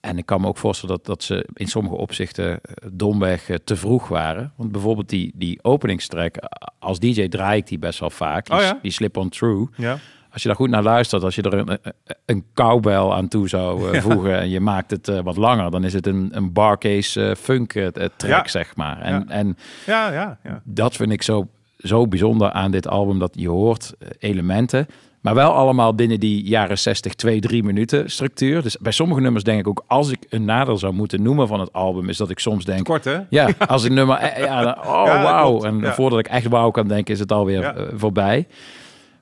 en 0.00 0.18
ik 0.18 0.26
kan 0.26 0.40
me 0.40 0.46
ook 0.46 0.56
voorstellen 0.56 0.96
dat, 0.96 1.06
dat 1.06 1.22
ze 1.22 1.46
in 1.54 1.66
sommige 1.66 1.96
opzichten 1.96 2.60
domweg 2.92 3.48
te 3.64 3.76
vroeg 3.76 4.08
waren. 4.08 4.52
Want 4.56 4.72
bijvoorbeeld 4.72 5.08
die, 5.08 5.32
die 5.34 5.58
openingstrek, 5.62 6.36
als 6.78 6.98
DJ 6.98 7.28
draai 7.28 7.58
ik 7.58 7.66
die 7.66 7.78
best 7.78 7.98
wel 8.00 8.10
vaak. 8.10 8.46
Die, 8.46 8.54
Oh 8.56 8.62
ja? 8.62 8.78
die 8.82 8.90
Slip 8.90 9.16
on 9.16 9.28
True. 9.28 9.68
ja. 9.76 9.98
Als 10.34 10.42
je 10.42 10.48
daar 10.48 10.56
goed 10.58 10.70
naar 10.70 10.82
luistert, 10.82 11.22
als 11.22 11.34
je 11.34 11.42
er 11.42 11.54
een, 11.54 11.78
een- 12.26 12.44
cowbell 12.54 13.08
aan 13.10 13.28
toe 13.28 13.48
zou 13.48 13.86
eh, 13.88 13.92
Ja. 13.94 14.00
voegen 14.00 14.38
en 14.40 14.48
je 14.50 14.60
maakt 14.60 14.90
het 14.90 15.08
eh, 15.08 15.18
wat 15.22 15.36
langer, 15.36 15.70
dan 15.70 15.84
is 15.84 15.92
het 15.92 16.06
een, 16.06 16.28
een 16.32 16.52
barcase 16.52 17.28
eh, 17.28 17.34
funk 17.36 17.72
track, 17.72 18.12
Ja. 18.26 18.48
zeg 18.48 18.76
maar. 18.76 19.00
En, 19.00 19.12
Ja. 19.28 19.34
en 19.34 19.56
Ja, 19.86 20.12
ja, 20.12 20.38
ja. 20.44 20.60
dat 20.64 20.96
vind 20.96 21.12
ik 21.12 21.22
zo, 21.22 21.48
zo 21.78 22.06
bijzonder 22.08 22.50
aan 22.50 22.70
dit 22.70 22.88
album, 22.88 23.18
dat 23.18 23.32
je 23.38 23.48
hoort 23.48 23.94
elementen, 24.18 24.86
maar 25.20 25.34
wel 25.34 25.52
allemaal 25.52 25.94
binnen 25.94 26.20
die 26.20 26.42
jaren 26.42 26.78
60, 26.78 27.14
2, 27.14 27.40
3 27.40 27.62
minuten 27.64 28.10
structuur. 28.10 28.62
Dus 28.62 28.76
bij 28.78 28.92
sommige 28.92 29.20
nummers 29.20 29.44
denk 29.44 29.58
ik 29.60 29.68
ook, 29.68 29.84
als 29.86 30.10
ik 30.10 30.26
een 30.28 30.44
nadeel 30.44 30.78
zou 30.78 30.92
moeten 30.92 31.22
noemen 31.22 31.48
van 31.48 31.60
het 31.60 31.72
album, 31.72 32.08
is 32.08 32.16
dat 32.16 32.30
ik 32.30 32.38
soms 32.38 32.64
denk, 32.64 32.84
Kort, 32.84 33.04
hè? 33.04 33.18
ja, 33.28 33.48
als 33.66 33.84
ik 33.84 33.92
nummer, 33.92 34.38
ja, 34.40 34.62
dan- 34.62 34.78
oh 34.86 35.02
Ja, 35.06 35.22
wauw. 35.22 35.62
En 35.64 35.78
Ja. 35.80 35.92
voordat 35.94 36.18
ik 36.18 36.26
echt 36.28 36.48
wauw 36.48 36.70
kan 36.70 36.88
denken, 36.88 37.14
is 37.14 37.20
het 37.20 37.32
alweer 37.32 37.88
voorbij. 37.96 38.46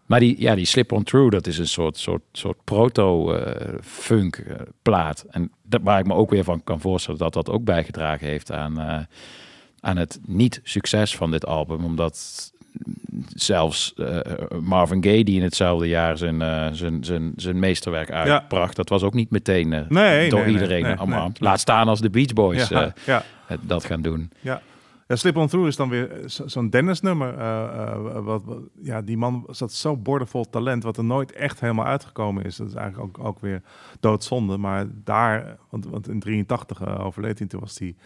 Maar 0.06 0.20
die, 0.20 0.40
ja, 0.40 0.54
die 0.54 0.64
Slip 0.64 0.92
on 0.92 1.02
True, 1.02 1.30
dat 1.30 1.46
is 1.46 1.58
een 1.58 1.66
soort, 1.68 1.98
soort, 1.98 2.22
soort 2.32 2.56
proto-funk 2.64 4.42
plaat. 4.82 5.24
En 5.30 5.50
dat, 5.62 5.80
waar 5.84 5.98
ik 5.98 6.06
me 6.06 6.14
ook 6.14 6.30
weer 6.30 6.44
van 6.44 6.64
kan 6.64 6.80
voorstellen 6.80 7.20
dat 7.20 7.32
dat 7.32 7.50
ook 7.50 7.64
bijgedragen 7.64 8.26
heeft 8.26 8.52
aan, 8.52 8.80
eh, 8.80 8.98
aan 9.80 9.96
het 9.96 10.20
niet-succes 10.26 11.16
van 11.16 11.30
dit 11.30 11.46
album. 11.46 11.84
Omdat 11.84 12.50
zelfs 13.34 13.94
eh, 13.96 14.18
Marvin 14.60 15.04
Gaye, 15.04 15.24
die 15.24 15.36
in 15.36 15.42
hetzelfde 15.42 15.88
jaar 15.88 16.16
zijn, 16.18 16.42
eh, 16.42 16.66
zijn, 16.72 17.04
zijn, 17.04 17.32
zijn 17.36 17.58
meesterwerk 17.58 18.10
uitbracht, 18.10 18.76
dat 18.76 18.88
was 18.88 19.02
ook 19.02 19.14
niet 19.14 19.30
meteen 19.30 19.72
eh, 19.72 19.80
Nee, 19.88 20.30
door 20.30 20.40
nee, 20.44 20.52
iedereen 20.52 20.82
nee. 21.06 21.30
Laat 21.38 21.60
staan 21.60 21.88
als 21.88 22.00
de 22.00 22.10
Beach 22.10 22.32
Boys 22.32 22.68
Ja, 22.68 22.82
eh, 22.84 22.92
ja, 23.06 23.24
het- 23.46 23.60
dat 23.62 23.84
gaan 23.84 24.02
doen. 24.02 24.30
ja. 24.40 24.60
Slip 25.16 25.36
on 25.36 25.46
Through 25.48 25.68
is 25.68 25.76
dan 25.76 25.88
weer 25.88 26.22
zo- 26.28 26.48
zo'n 26.48 26.70
Dennis-nummer. 26.70 27.38
eh, 27.38 27.92
eh, 27.92 28.24
wat, 28.24 28.42
ja, 28.80 29.02
die 29.02 29.16
man 29.16 29.46
zat 29.50 29.72
zo 29.72 29.96
boordevol 29.96 30.50
talent, 30.50 30.82
wat 30.82 30.96
er 30.96 31.04
nooit 31.04 31.32
echt 31.32 31.60
helemaal 31.60 31.84
uitgekomen 31.84 32.44
is. 32.44 32.56
Dat 32.56 32.68
is 32.68 32.74
eigenlijk 32.74 33.18
ook, 33.18 33.26
ook 33.26 33.38
weer 33.40 33.62
doodzonde. 34.00 34.56
Maar 34.58 34.86
daar, 35.04 35.58
want, 35.70 35.86
want 35.86 36.08
in 36.08 36.20
83 36.20 36.80
eh, 36.80 37.04
overleed 37.04 37.38
hij, 37.38 37.48
toen 37.48 37.60
was 37.60 37.78
hij, 37.78 37.96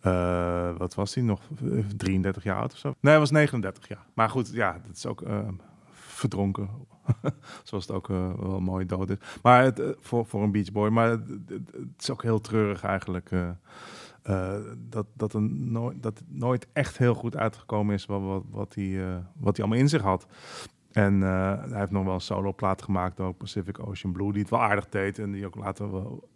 eh, 0.00 0.76
wat 0.76 0.94
was 0.94 1.14
hij, 1.14 1.24
nog 1.24 1.40
eh, 1.72 1.78
33 1.96 2.42
jaar 2.42 2.56
oud 2.58 2.72
of 2.72 2.78
zo? 2.78 2.88
Nee, 3.00 3.12
hij 3.12 3.18
was 3.18 3.30
39 3.30 3.88
jaar. 3.88 4.06
Maar 4.14 4.30
goed, 4.30 4.50
ja, 4.52 4.80
dat 4.86 4.96
is 4.96 5.06
ook 5.06 5.22
eh, 5.22 5.38
verdronken. 5.90 6.68
Zoals 7.62 7.86
het 7.86 7.96
ook 7.96 8.10
eh, 8.10 8.32
wel 8.38 8.60
mooi 8.60 8.86
dood 8.86 9.10
is. 9.10 9.16
Maar 9.42 9.62
het, 9.64 9.80
eh, 9.80 9.88
voor, 10.00 10.26
voor 10.26 10.42
een 10.42 10.52
Beach 10.52 10.72
Boy. 10.72 10.88
Maar 10.90 11.08
het, 11.10 11.20
is 11.98 12.10
ook 12.10 12.22
heel 12.22 12.40
treurig 12.40 12.82
eigenlijk. 12.84 13.30
eh, 13.30 13.48
eh, 14.22 14.54
dat, 14.78 15.06
dat, 15.14 15.34
er 15.34 15.42
nooit, 15.42 16.02
dat 16.02 16.22
nooit 16.28 16.66
echt 16.72 16.98
heel 16.98 17.14
goed 17.14 17.36
uitgekomen 17.36 17.94
is 17.94 18.06
wat, 18.06 18.22
wat, 18.22 18.44
wat, 18.50 18.74
hij, 18.74 19.04
eh, 19.04 19.16
wat 19.34 19.56
hij 19.56 19.64
allemaal 19.64 19.82
in 19.82 19.88
zich 19.88 20.02
had. 20.02 20.26
En 20.92 21.22
eh, 21.22 21.62
hij 21.70 21.78
heeft 21.78 21.90
nog 21.90 22.04
wel 22.04 22.14
een 22.14 22.20
solo-plaat 22.20 22.82
gemaakt, 22.82 23.20
ook 23.20 23.36
Pacific 23.36 23.86
Ocean 23.86 24.12
Blue, 24.12 24.32
die 24.32 24.40
het 24.40 24.50
wel 24.50 24.62
aardig 24.62 24.88
deed 24.88 25.18
en 25.18 25.32
die 25.32 25.46
ook 25.46 25.54
later 25.54 25.92
wel 25.92 26.28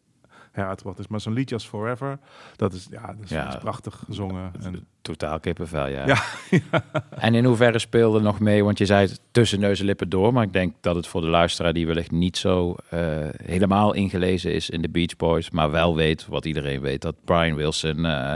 heruitgebracht 0.57 0.99
is. 0.99 1.07
Maar 1.07 1.21
zo'n 1.21 1.33
liedje 1.33 1.55
als 1.55 1.67
Forever, 1.67 2.19
dat 2.57 2.73
is, 2.73 2.87
ja, 2.91 3.07
dat 3.07 3.17
is, 3.25 3.31
Ja. 3.31 3.49
is 3.49 3.57
prachtig 3.57 4.03
gezongen. 4.07 4.53
En, 4.63 4.87
Totaal 5.03 5.41
kippenvel, 5.41 5.87
ja. 5.87 6.07
Ja, 6.07 6.23
En 7.27 7.35
in 7.35 7.45
hoeverre 7.45 7.79
speelde 7.79 8.21
nog 8.21 8.41
mee? 8.41 8.65
Want 8.65 8.79
je 8.79 8.87
zei 8.87 9.07
het 9.07 9.21
tussen 9.31 9.61
neus 9.61 9.81
en 9.81 9.87
lippen 9.87 10.09
door. 10.09 10.33
Maar 10.33 10.45
ik 10.45 10.53
denk 10.53 10.75
dat 10.81 10.95
het 10.95 11.07
voor 11.07 11.21
de 11.21 11.27
luisteraar 11.27 11.73
die 11.73 11.87
wellicht 11.87 12.11
niet 12.11 12.37
zo 12.37 12.77
eh, 12.91 13.01
helemaal 13.45 13.93
ingelezen 13.95 14.53
is 14.53 14.71
in 14.71 14.83
de 14.83 14.89
Beach 14.89 15.17
Boys. 15.17 15.51
Maar 15.51 15.71
wel 15.71 15.97
weet, 15.97 16.27
wat 16.27 16.45
iedereen 16.45 16.81
weet, 16.81 17.03
dat 17.03 17.15
Brian 17.25 17.57
Wilson 17.57 18.05
eh, 18.05 18.33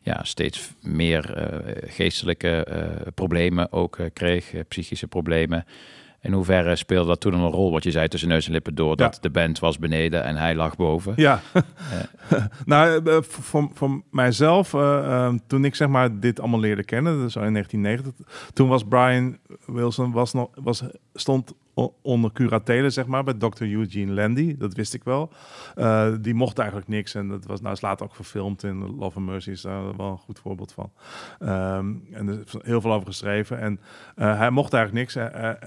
ja, 0.00 0.24
steeds 0.24 0.70
meer 0.82 1.34
eh, 1.34 1.90
geestelijke 1.92 2.66
problemen 3.14 3.72
ook 3.72 3.98
kreeg. 4.12 4.52
psychische 4.68 5.06
problemen. 5.08 5.64
In 6.26 6.32
hoeverre 6.32 6.76
speelde 6.76 7.08
dat 7.08 7.20
toen 7.20 7.34
een 7.34 7.50
rol? 7.50 7.70
Wat 7.70 7.84
je 7.84 7.90
zei 7.90 8.08
tussen 8.08 8.28
neus 8.28 8.46
en 8.46 8.52
lippen 8.52 8.74
door. 8.74 8.96
Dat 8.96 9.14
Ja. 9.14 9.20
de 9.20 9.30
band 9.30 9.58
was 9.58 9.78
beneden 9.78 10.24
en 10.24 10.36
hij 10.36 10.54
lag 10.54 10.76
boven. 10.76 11.12
Ja, 11.16 11.40
nou, 12.64 13.04
eh, 13.04 13.12
voor, 13.22 13.42
voor, 13.44 13.70
voor 13.74 14.02
mijzelf, 14.10 14.74
eh, 14.74 15.26
eh, 15.26 15.34
toen 15.46 15.64
ik 15.64 15.74
zeg 15.74 15.88
maar 15.88 16.20
dit 16.20 16.40
allemaal 16.40 16.60
leerde 16.60 16.84
kennen, 16.84 17.18
dus 17.18 17.36
in 17.36 17.52
1990, 17.52 18.26
toen 18.52 18.68
was 18.68 18.84
Brian 18.84 19.38
Wilson 19.66 20.12
was 20.12 20.32
nog, 20.32 20.48
was, 20.54 20.82
stond 21.14 21.54
onder 22.02 22.32
curatele, 22.32 22.90
zeg 22.90 23.06
maar, 23.06 23.24
bij 23.24 23.34
Dr. 23.34 23.62
Eugene 23.62 24.12
Landy. 24.12 24.56
Dat 24.56 24.74
wist 24.74 24.94
ik 24.94 25.04
wel. 25.04 25.30
Eh, 25.74 26.12
die 26.20 26.34
mocht 26.34 26.58
eigenlijk 26.58 26.88
niks 26.88 27.14
en 27.14 27.28
dat 27.28 27.44
was 27.44 27.60
nou 27.60 27.74
is 27.74 27.80
later 27.80 28.06
ook 28.06 28.14
verfilmd 28.14 28.62
in 28.62 28.96
Love 28.96 29.16
and 29.16 29.26
Mercy 29.26 29.50
is 29.50 29.60
daar 29.60 29.96
wel 29.96 30.10
een 30.10 30.18
goed 30.18 30.38
voorbeeld 30.38 30.72
van. 30.72 30.92
Ehm, 31.38 31.94
en 32.12 32.28
er 32.28 32.42
is 32.44 32.54
heel 32.62 32.80
veel 32.80 32.92
over 32.92 33.06
geschreven 33.06 33.60
en 33.60 33.80
eh, 34.14 34.38
hij 34.38 34.50
mocht 34.50 34.72
eigenlijk 34.72 35.04
niks 35.04 35.32
eh, 35.32 35.62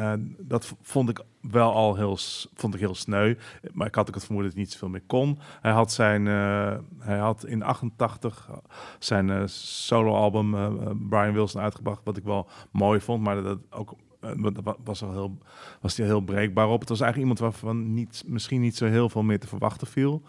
en 0.00 0.36
dat 0.38 0.74
vond 0.82 1.08
ik 1.08 1.20
wel 1.40 1.72
al 1.72 1.96
heel, 1.96 2.16
vond 2.54 2.74
ik 2.74 2.80
heel 2.80 2.94
sneu. 2.94 3.34
Maar 3.72 3.86
ik 3.86 3.94
had 3.94 4.08
ook 4.08 4.14
het 4.14 4.24
vermoeden 4.24 4.50
dat 4.50 4.58
hij 4.58 4.68
niet 4.68 4.72
zoveel 4.72 4.88
meer 4.88 5.06
kon. 5.06 5.38
Hij 5.60 5.72
had, 5.72 5.92
zijn, 5.92 6.26
hij 6.98 7.18
had 7.18 7.44
in 7.44 7.62
88 7.62 8.50
zijn 8.98 9.30
eh, 9.30 9.42
soloalbum 9.46 10.50
Brian 11.08 11.32
Wilson 11.32 11.60
uitgebracht, 11.60 12.00
wat 12.04 12.16
ik 12.16 12.24
wel 12.24 12.48
mooi 12.70 13.00
vond, 13.00 13.22
maar 13.22 13.42
dat 13.42 13.58
ook 13.70 13.94
was 14.84 15.02
al 15.02 15.10
heel, 15.12 15.38
was 15.80 15.96
hij 15.96 16.06
heel 16.06 16.20
breekbaar 16.20 16.68
op. 16.68 16.80
Het 16.80 16.88
was 16.88 17.00
eigenlijk 17.00 17.30
iemand 17.30 17.52
waarvan 17.52 17.94
niet, 17.94 18.22
misschien 18.26 18.60
niet 18.60 18.76
zo 18.76 18.86
heel 18.86 19.08
veel 19.08 19.22
meer 19.22 19.40
te 19.40 19.46
verwachten 19.46 19.86
viel. 19.86 20.22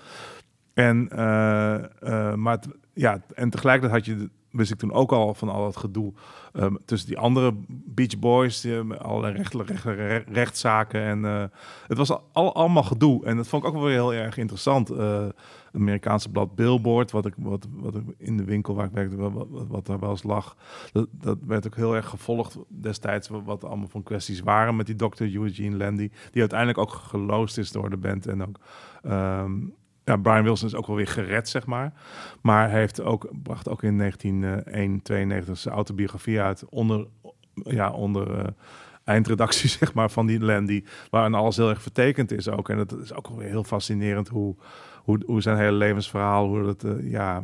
En, 0.74 1.10
eh, 1.10 1.74
eh, 2.02 2.36
maar 2.36 2.60
ja, 2.94 3.22
en 3.36 3.50
tegelijkertijd 3.50 4.06
had 4.06 4.16
je, 4.18 4.30
wist 4.52 4.72
ik 4.72 4.78
toen 4.78 4.92
ook 4.94 5.12
al 5.12 5.34
van 5.34 5.50
al 5.50 5.66
het 5.66 5.78
gedoe 5.78 6.14
ehm, 6.54 6.76
tussen 6.86 7.08
die 7.10 7.18
andere 7.18 7.54
Beach 7.68 8.20
Boys, 8.20 8.62
die, 8.62 8.84
met 8.84 9.00
allerlei 9.00 9.34
recht, 9.36 9.54
recht- 9.54 9.84
recht- 9.84 10.30
rechtszaken. 10.30 11.02
En 11.02 11.26
eh, 11.26 11.44
het 11.88 11.98
was 11.98 12.10
al, 12.32 12.54
allemaal 12.56 12.84
gedoe. 12.84 13.26
En 13.26 13.38
dat 13.38 13.48
vond 13.48 13.64
ik 13.64 13.70
ook 13.70 13.76
wel 13.76 13.84
weer 13.84 13.94
heel 13.94 14.14
erg 14.14 14.38
interessant. 14.38 14.90
Eh, 15.74 15.80
Amerikaanse 15.80 16.30
blad 16.30 16.56
Billboard, 16.56 17.12
wat 17.12 17.26
ik, 17.26 17.34
wat, 17.38 17.68
wat 17.72 17.96
ik 17.96 18.04
in 18.18 18.38
de 18.38 18.44
winkel 18.44 18.76
waar 18.76 18.86
ik 18.86 18.92
werkte, 18.92 19.16
wat, 19.16 19.48
wat, 19.50 19.86
daar 19.86 20.00
wel 20.00 20.10
eens 20.10 20.24
lag, 20.24 20.56
dat, 20.92 21.08
dat 21.12 21.38
werd 21.46 21.66
ook 21.66 21.76
heel 21.76 21.96
erg 21.96 22.10
gevolgd 22.10 22.58
destijds, 22.68 23.28
wat, 23.28 23.64
allemaal 23.64 23.88
van 23.88 24.04
kwesties 24.04 24.40
waren 24.40 24.76
met 24.76 24.86
die 24.86 24.96
Dr. 24.96 25.24
Eugene 25.24 25.78
Landy, 25.78 26.10
die 26.32 26.42
uiteindelijk 26.42 26.80
ook 26.80 26.92
geloosd 26.92 27.58
is 27.58 27.72
door 27.72 27.90
de 27.90 27.98
band 27.98 28.28
en 28.28 28.42
ook... 28.42 28.60
ehm, 29.02 29.52
ja, 30.06 30.18
Brian 30.18 30.44
Wilson 30.44 30.68
is 30.68 30.76
ook 30.76 30.88
wel 30.88 30.96
weer 30.96 31.08
gered, 31.08 31.50
zeg 31.50 31.66
maar. 31.66 31.94
Maar 32.42 32.70
hij 32.70 32.80
heeft 32.80 33.02
ook, 33.02 33.30
bracht 33.44 33.70
ook 33.70 33.84
in 33.84 33.98
1992 33.98 35.58
zijn 35.58 35.76
autobiografie 35.76 36.42
uit 36.42 36.66
onder, 36.70 37.08
ja, 37.54 37.92
onder 37.92 38.40
eh, 38.40 38.48
eindredactie, 39.04 39.70
zeg 39.80 39.94
maar, 39.94 40.10
van 40.10 40.26
die 40.26 40.40
Landy, 40.40 40.84
waarin 41.10 41.34
alles 41.34 41.58
heel 41.58 41.70
erg 41.70 41.82
vertekend 41.82 42.32
is 42.32 42.50
ook. 42.50 42.70
En 42.70 42.78
het 42.78 42.92
is 42.92 43.14
ook 43.14 43.28
weer 43.28 43.48
heel 43.48 43.64
fascinerend 43.64 44.28
hoe, 44.28 44.56
hoe, 45.26 45.42
zijn 45.42 45.58
hele 45.58 45.78
levensverhaal, 45.78 46.48
hoe 46.48 46.64
dat, 46.64 46.84
eh, 46.84 47.12
ja, 47.12 47.44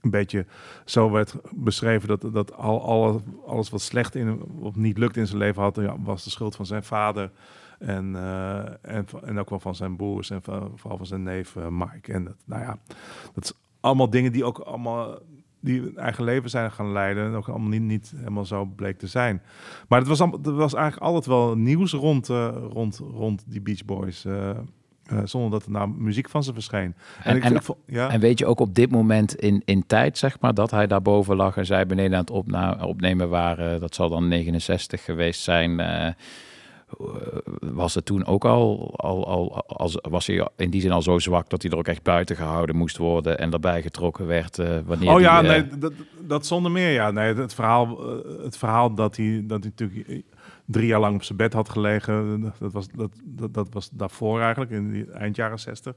een 0.00 0.10
beetje 0.10 0.46
zo 0.84 1.10
werd 1.10 1.34
beschreven 1.50 2.08
dat, 2.08 2.24
dat 2.32 2.52
al, 2.52 2.82
alle, 2.82 3.20
alles 3.46 3.70
wat 3.70 3.80
slecht 3.80 4.14
in, 4.14 4.42
of 4.60 4.76
niet 4.76 4.98
lukt 4.98 5.16
in 5.16 5.26
zijn 5.26 5.38
leven 5.38 5.62
had, 5.62 5.80
was 6.04 6.24
de 6.24 6.30
schuld 6.30 6.56
van 6.56 6.66
zijn 6.66 6.84
vader. 6.84 7.30
En, 7.78 8.16
eh, 8.16 8.58
en, 8.96 9.06
en 9.24 9.38
ook 9.38 9.50
wel 9.50 9.60
van 9.60 9.74
zijn 9.74 9.96
broers 9.96 10.30
en 10.30 10.42
van, 10.42 10.72
vooral 10.74 10.96
van 10.96 11.06
zijn 11.06 11.22
neef 11.22 11.56
eh, 11.56 11.68
Mike. 11.68 12.12
En 12.12 12.24
dat, 12.24 12.36
nou 12.44 12.62
ja, 12.62 12.78
dat 13.34 13.54
allemaal 13.80 14.10
dingen 14.10 14.32
die 14.32 14.44
ook 14.44 14.58
allemaal 14.58 15.18
die 15.60 15.80
hun 15.80 15.96
eigen 15.96 16.24
leven 16.24 16.50
zijn 16.50 16.72
gaan 16.72 16.92
leiden. 16.92 17.24
En 17.26 17.34
ook 17.34 17.48
allemaal 17.48 17.68
niet, 17.68 17.82
niet 17.82 18.12
helemaal 18.16 18.44
zo 18.44 18.64
bleek 18.64 18.98
te 18.98 19.06
zijn. 19.06 19.42
Maar 19.88 19.98
het 19.98 20.08
was, 20.08 20.20
er 20.20 20.54
was 20.54 20.74
eigenlijk 20.74 21.04
altijd 21.06 21.26
wel 21.26 21.56
nieuws 21.56 21.92
rond, 21.92 22.28
eh, 22.28 22.48
rond, 22.70 23.00
rond 23.12 23.44
die 23.46 23.60
Beach 23.60 23.84
Boys. 23.84 24.24
eh, 24.24 24.50
eh, 24.50 24.56
zonder 25.24 25.50
dat 25.50 25.64
er 25.64 25.70
nou 25.70 25.88
muziek 25.96 26.28
van 26.28 26.42
ze 26.42 26.52
verscheen. 26.52 26.94
En- 27.22 27.36
ik, 27.36 27.44
en- 27.44 27.54
ik 27.54 27.62
vond- 27.62 27.78
ja. 27.86 28.08
En 28.10 28.20
weet 28.20 28.38
je 28.38 28.46
ook 28.46 28.60
op 28.60 28.74
dit 28.74 28.90
moment 28.90 29.34
in, 29.34 29.62
in 29.64 29.86
tijd, 29.86 30.18
zeg 30.18 30.40
maar, 30.40 30.54
dat 30.54 30.70
hij 30.70 30.86
daarboven 30.86 31.36
lag 31.36 31.56
en 31.56 31.66
zij 31.66 31.86
beneden 31.86 32.12
aan 32.18 32.24
het 32.40 32.80
opnemen 32.82 33.28
waren, 33.28 33.80
dat 33.80 33.94
zal 33.94 34.08
dan 34.08 34.28
69 34.28 35.04
geweest 35.04 35.40
zijn. 35.42 35.80
Eh, 36.88 37.38
was 37.60 37.94
het 37.94 38.04
toen 38.04 38.26
ook 38.26 38.44
al, 38.44 38.94
al, 38.96 39.26
al 39.26 39.66
als, 39.66 39.98
was 40.08 40.26
hij 40.26 40.48
in 40.56 40.70
die 40.70 40.80
zin 40.80 40.90
al 40.90 41.02
zo 41.02 41.18
zwak 41.18 41.48
dat 41.48 41.62
hij 41.62 41.70
er 41.70 41.78
ook 41.78 41.86
echt 41.86 42.02
buiten 42.02 42.36
gehouden 42.36 42.76
moest 42.76 42.96
worden 42.96 43.38
en 43.38 43.52
erbij 43.52 43.82
getrokken 43.82 44.26
werd 44.26 44.58
eh, 44.58 44.78
wanneer 44.86 45.14
Oh 45.14 45.20
ja, 45.20 45.40
die, 45.40 45.50
eh, 45.50 45.56
nee, 45.56 45.78
dat, 45.78 45.92
dat 46.20 46.46
zonder 46.46 46.72
meer. 46.72 46.90
Ja, 46.90 47.10
nee, 47.10 47.34
het 47.34 47.54
verhaal, 47.54 47.98
het 48.42 48.56
verhaal 48.56 48.94
dat 48.94 49.16
hij, 49.16 49.42
dat 49.46 49.62
hij 49.62 49.72
natuurlijk 49.76 50.24
drie 50.64 50.86
jaar 50.86 51.00
lang 51.00 51.14
op 51.14 51.22
zijn 51.22 51.38
bed 51.38 51.52
had 51.52 51.68
gelegen, 51.68 52.40
dat 52.58 52.72
was, 52.72 52.88
dat, 52.88 53.10
dat, 53.24 53.54
dat 53.54 53.68
was 53.70 53.90
daarvoor 53.90 54.40
eigenlijk, 54.40 54.70
in 54.70 54.90
die 54.92 55.10
eind 55.10 55.36
jaren 55.36 55.58
zestig. 55.58 55.94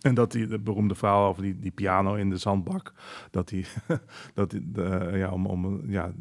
En 0.00 0.14
dat 0.14 0.32
hij, 0.32 0.46
de 0.46 0.58
beroemde 0.58 0.94
verhaal 0.94 1.28
over 1.28 1.42
die, 1.42 1.58
die 1.58 1.70
piano 1.70 2.14
in 2.14 2.30
de 2.30 2.36
zandbak, 2.36 2.92
dat 3.30 3.50
hij, 3.50 3.64
dat 4.34 4.50
de, 4.50 5.10
ja, 5.14 5.30
om, 5.30 5.46
om, 5.46 5.90
ja, 5.90 6.12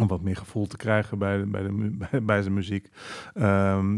om 0.00 0.06
wat 0.06 0.22
meer 0.22 0.36
gevoel 0.36 0.66
te 0.66 0.76
krijgen 0.76 1.18
bij, 1.18 1.48
bij, 1.48 1.62
de, 1.62 1.96
bij, 2.22 2.42
zijn 2.42 2.54
muziek. 2.54 2.90
Ehm, 3.34 3.96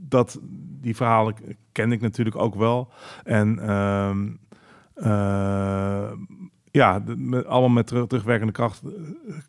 dat, 0.00 0.40
die 0.80 0.96
verhalen 0.96 1.34
ken 1.72 1.92
ik 1.92 2.00
natuurlijk 2.00 2.36
ook 2.36 2.54
wel. 2.54 2.92
En 3.24 3.58
ehm, 3.58 4.28
eh, 4.94 6.10
ja, 6.70 7.02
allemaal 7.46 7.68
met 7.68 7.86
terug, 7.86 8.06
terugwerkende 8.06 8.52
kracht 8.52 8.82
eh, 8.82 8.90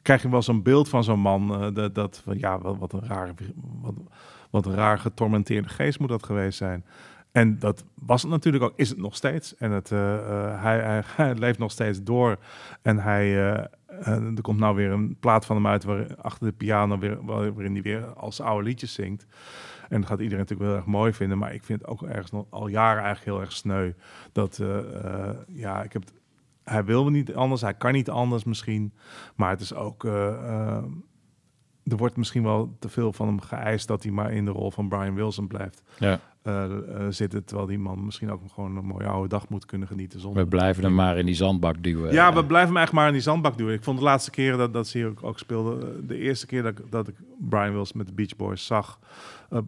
krijg 0.01 0.22
je 0.22 0.30
wel 0.30 0.41
zo'n 0.41 0.63
beeld 0.63 0.89
van 0.89 1.03
zo'n 1.03 1.19
man. 1.19 1.61
eh, 1.61 1.73
dat, 1.73 1.95
dat 1.95 2.23
ja, 2.38 2.59
wat, 2.59 2.93
een 2.93 3.05
raar, 3.07 3.34
wat, 3.81 3.93
wat 4.49 4.65
een 4.65 4.76
raar 4.76 4.99
getormenteerde 4.99 5.69
geest 5.69 5.99
moet 5.99 6.09
dat 6.09 6.26
geweest 6.26 6.57
zijn. 6.57 6.85
En 7.31 7.59
dat 7.59 7.85
was 7.93 8.22
het 8.22 8.31
natuurlijk 8.31 8.63
ook, 8.63 8.73
is 8.76 8.89
het 8.89 8.97
nog 8.97 9.15
steeds. 9.15 9.55
En 9.55 9.72
het, 9.72 9.89
hij, 9.89 11.03
hij, 11.15 11.35
leeft 11.35 11.59
nog 11.59 11.72
steeds 11.72 12.03
door. 12.03 12.38
En 12.81 12.97
hij, 12.97 13.57
er 14.35 14.41
komt 14.41 14.59
nou 14.59 14.76
weer 14.76 14.91
een 14.91 15.17
plaat 15.19 15.45
van 15.45 15.55
hem 15.55 15.67
uit 15.67 15.84
waar, 15.84 16.15
achter 16.15 16.47
de 16.47 16.53
piano, 16.53 16.97
weer, 16.97 17.26
waar- 17.26 17.53
waarin 17.53 17.73
hij 17.73 17.81
weer 17.81 18.05
als 18.13 18.41
oude 18.41 18.63
liedjes 18.67 18.93
zingt. 18.93 19.26
En 19.89 19.99
dat 20.01 20.09
gaat 20.09 20.19
iedereen 20.19 20.39
natuurlijk 20.39 20.69
wel 20.69 20.77
erg 20.77 20.85
mooi 20.85 21.13
vinden. 21.13 21.38
Maar 21.38 21.53
ik 21.53 21.63
vind 21.63 21.81
het 21.81 21.89
ook 21.89 22.03
ergens 22.03 22.31
nog 22.31 22.45
al 22.49 22.67
jaren 22.67 23.03
eigenlijk 23.03 23.26
heel 23.38 23.41
erg 23.45 23.51
sneu. 23.51 23.91
Dat, 24.31 24.59
eh, 24.59 25.05
eh, 25.05 25.35
ja, 25.47 25.84
ik 25.84 25.93
heb 25.93 26.03
hij 26.63 26.85
wil 26.85 27.09
niet 27.09 27.34
anders, 27.34 27.61
hij 27.61 27.73
kan 27.73 27.91
niet 27.91 28.09
anders 28.09 28.43
misschien. 28.43 28.93
Maar 29.35 29.49
het 29.49 29.61
is 29.61 29.73
ook, 29.73 30.05
eh, 30.05 30.27
eh, 30.27 30.84
er 31.84 31.97
wordt 31.97 32.17
misschien 32.17 32.43
wel 32.43 32.76
te 32.80 32.89
veel 32.89 33.13
van 33.13 33.27
hem 33.27 33.41
geëist 33.41 33.88
dat 33.88 34.03
hij 34.03 34.11
maar 34.11 34.31
in 34.31 34.45
de 34.45 34.51
rol 34.51 34.72
van 34.72 34.88
Brian 34.89 35.15
Wilson 35.15 35.47
blijft 35.47 35.84
ja, 35.97 36.19
eh, 36.45 36.63
eh, 36.63 37.05
zitten. 37.09 37.43
Terwijl 37.45 37.67
die 37.67 37.80
man 37.80 38.05
misschien 38.05 38.31
ook 38.31 38.41
gewoon 38.53 38.77
een 38.77 38.85
mooie 38.85 39.07
oude 39.07 39.27
dag 39.30 39.49
moet 39.49 39.65
kunnen 39.65 39.88
genieten. 39.88 40.19
Zonder 40.19 40.43
we 40.43 40.49
blijven 40.49 40.84
hem 40.84 40.93
maar 40.95 41.17
in 41.17 41.26
die 41.26 41.35
zandbak 41.35 41.84
duwen. 41.84 42.13
ja, 42.13 42.34
we 42.34 42.45
blijven 42.45 42.67
hem 42.67 42.77
eigenlijk 42.77 42.91
maar 42.93 43.07
in 43.07 43.13
die 43.13 43.22
zandbak 43.22 43.57
doen. 43.57 43.72
Ik 43.72 43.84
vond 43.84 43.97
de 43.97 44.03
laatste 44.03 44.31
keren 44.31 44.57
dat, 44.57 44.73
dat 44.73 44.88
ze 44.88 44.97
hier 44.97 45.07
ook, 45.07 45.23
ook 45.23 45.39
speelde, 45.39 45.85
eh, 45.85 45.91
de 46.07 46.17
eerste 46.17 46.45
keer 46.45 46.63
dat, 46.63 46.80
ik- 46.80 46.91
dat 46.91 47.07
ik 47.07 47.15
Brian 47.49 47.73
Wilson 47.73 47.97
met 47.97 48.07
de 48.07 48.13
Beach 48.13 48.35
Boys 48.35 48.65
zag, 48.65 48.99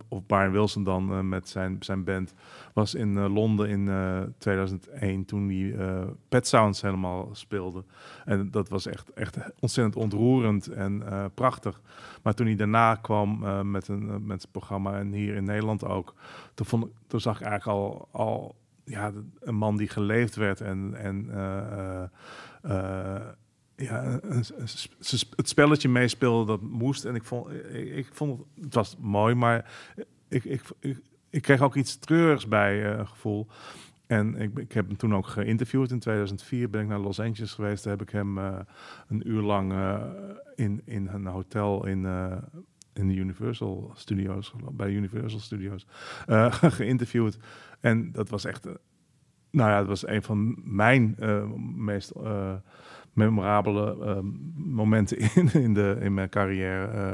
of 0.07 0.25
Brian 0.25 0.51
Wilson 0.51 0.83
dan 0.83 1.11
eh, 1.11 1.19
met 1.19 1.49
zijn, 1.49 1.77
zijn 1.79 2.03
band, 2.03 2.33
was 2.73 2.95
in 2.95 3.17
eh, 3.17 3.33
Londen 3.33 3.69
in 3.69 3.87
eh, 3.87 4.21
2001 4.37 5.25
toen 5.25 5.49
eh, 5.49 6.03
Pet 6.29 6.47
Sounds 6.47 6.81
helemaal 6.81 7.29
speelde. 7.31 7.83
En 8.25 8.51
dat 8.51 8.69
was 8.69 8.85
echt, 8.85 9.13
echt 9.13 9.37
ontzettend 9.59 9.95
ontroerend 9.95 10.67
en 10.67 11.03
eh, 11.09 11.25
prachtig. 11.33 11.81
Maar 12.23 12.33
toen 12.33 12.45
hij 12.45 12.55
daarna 12.55 12.95
kwam 12.95 13.43
eh, 13.43 13.61
met, 13.61 13.87
een, 13.87 14.09
eh, 14.09 14.15
met 14.15 14.41
het 14.41 14.51
programma 14.51 14.99
en 14.99 15.11
hier 15.11 15.35
in 15.35 15.43
Nederland 15.43 15.85
ook, 15.85 16.13
toen, 16.53 16.65
vond 16.65 16.87
toen 17.07 17.19
zag 17.19 17.39
ik 17.39 17.45
eigenlijk 17.45 17.79
al, 17.79 18.07
al 18.11 18.55
ja, 18.87 19.11
een 19.39 19.55
man 19.55 19.77
die 19.77 19.87
geleefd 19.87 20.35
werd 20.35 20.61
en, 20.61 20.93
en 20.95 21.29
eh, 21.31 22.03
eh, 22.03 22.09
eh, 22.61 23.21
ja, 23.77 24.19
het 25.35 25.47
spelletje 25.49 25.89
meespeelde 25.89 26.45
dat 26.45 26.61
moest. 26.61 27.05
En 27.05 27.15
ik 27.15 27.23
vond, 27.23 27.51
ik, 27.73 28.07
vond 28.11 28.43
het, 28.61 28.73
was 28.73 28.97
mooi, 28.99 29.35
maar 29.35 29.71
ik, 30.27 30.43
ik, 30.43 30.61
ik, 31.29 31.41
kreeg 31.41 31.61
ook 31.61 31.75
iets 31.75 31.97
treurigs 31.97 32.47
bij 32.47 32.95
eh, 32.95 33.07
gevoel. 33.07 33.47
En 34.07 34.35
ik, 34.35 34.57
ik 34.57 34.71
heb 34.71 34.87
hem 34.87 34.97
toen 34.97 35.15
ook 35.15 35.27
geïnterviewd. 35.27 35.91
In 35.91 35.99
2004 35.99 36.69
ben 36.69 36.81
ik 36.81 36.87
naar 36.87 36.99
Los 36.99 37.19
Angeles 37.19 37.53
geweest. 37.53 37.83
Daar 37.83 37.97
heb 37.97 38.07
ik 38.07 38.13
hem 38.13 38.37
eh, 38.37 38.59
een 39.07 39.29
uur 39.29 39.41
lang 39.41 39.71
eh, 39.71 40.03
in, 40.55 40.81
in 40.85 41.07
een 41.07 41.25
hotel 41.25 41.85
in, 41.85 42.05
in 42.93 43.07
de 43.07 43.15
Universal 43.15 43.91
Studios, 43.95 44.53
bij 44.71 44.91
Universal 44.91 45.39
Studios, 45.39 45.87
geïnterviewd. 46.77 47.37
En 47.79 48.11
dat 48.11 48.29
was 48.29 48.45
echt, 48.45 48.65
nou 49.51 49.69
ja, 49.69 49.77
dat 49.77 49.87
was 49.87 50.07
een 50.07 50.23
van 50.23 50.57
mijn 50.63 51.15
meest 51.75 52.11
memorabele 53.17 54.05
eh, 54.05 54.17
momenten 54.55 55.17
in, 55.35 55.53
in, 55.53 55.73
de, 55.73 55.97
in 55.99 56.13
mijn 56.13 56.29
carrière. 56.29 56.87
eh. 56.87 57.13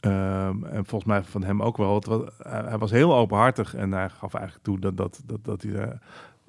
Ehm, 0.00 0.64
en 0.64 0.86
volgens 0.86 1.04
mij 1.04 1.22
van 1.22 1.44
hem 1.44 1.62
ook 1.62 1.76
wel. 1.76 2.02
Hij, 2.38 2.78
was 2.78 2.90
heel 2.90 3.14
openhartig 3.14 3.74
en 3.74 3.92
hij 3.92 4.08
gaf 4.08 4.34
eigenlijk 4.34 4.64
toe 4.64 4.78
dat, 4.78 4.96
dat, 4.96 5.22
dat, 5.26 5.44
dat, 5.44 5.62
hij, 5.62 5.72
eh, 5.74 5.96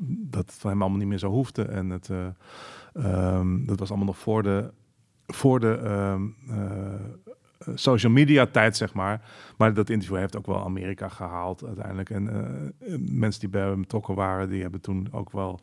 dat 0.05 0.45
het 0.45 0.59
van 0.59 0.69
hem 0.69 0.81
allemaal 0.81 0.99
niet 0.99 1.07
meer 1.07 1.17
zo 1.17 1.29
hoefde. 1.29 1.63
En 1.63 1.89
het, 1.89 2.09
eh, 2.09 2.27
ehm, 2.93 3.65
dat 3.65 3.79
was 3.79 3.89
allemaal 3.89 4.07
nog 4.07 4.17
voor 4.17 4.43
de, 4.43 4.71
voor 5.27 5.59
de 5.59 5.79
ehm, 5.83 6.27
social 7.75 8.11
media 8.11 8.45
tijd, 8.45 8.77
zeg 8.77 8.93
maar. 8.93 9.29
Maar 9.57 9.73
dat 9.73 9.89
interview 9.89 10.17
heeft 10.17 10.37
ook 10.37 10.45
wel 10.45 10.63
Amerika 10.63 11.07
gehaald 11.07 11.65
uiteindelijk. 11.65 12.09
En 12.09 12.23
mensen 13.09 13.39
die 13.39 13.49
bij 13.49 13.61
hem 13.61 13.81
betrokken 13.81 14.15
waren, 14.15 14.49
die 14.49 14.61
hebben 14.61 14.81
toen 14.81 15.07
ook 15.11 15.31
wel 15.31 15.59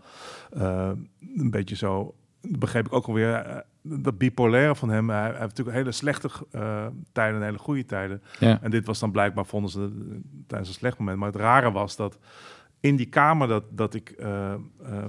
een 1.36 1.50
beetje 1.50 1.76
zo... 1.76 2.14
Begreep 2.48 2.86
ik 2.86 2.92
ook 2.92 3.06
alweer 3.06 3.34
eh, 3.34 3.56
dat 3.82 4.18
bipolaire 4.18 4.76
van 4.76 4.88
hem. 4.88 5.10
Hij, 5.10 5.18
hij 5.18 5.28
heeft 5.28 5.40
natuurlijk 5.40 5.76
hele 5.76 5.92
slechte 5.92 6.28
eh, 6.50 6.86
tijden 7.12 7.40
en 7.40 7.46
hele 7.46 7.58
goede 7.58 7.84
tijden. 7.84 8.22
Ja. 8.38 8.58
En 8.62 8.70
dit 8.70 8.86
was 8.86 8.98
dan 8.98 9.10
blijkbaar, 9.10 9.46
vonden 9.46 9.70
ze 9.70 9.80
eh, 9.80 10.16
tijdens 10.46 10.68
een 10.68 10.74
slecht 10.74 10.98
moment. 10.98 11.18
Maar 11.18 11.32
het 11.32 11.40
rare 11.40 11.72
was 11.72 11.96
dat 11.96 12.18
in 12.80 12.96
die 12.96 13.08
kamer 13.08 13.48
dat, 13.48 13.64
dat 13.70 13.94
ik, 13.94 14.10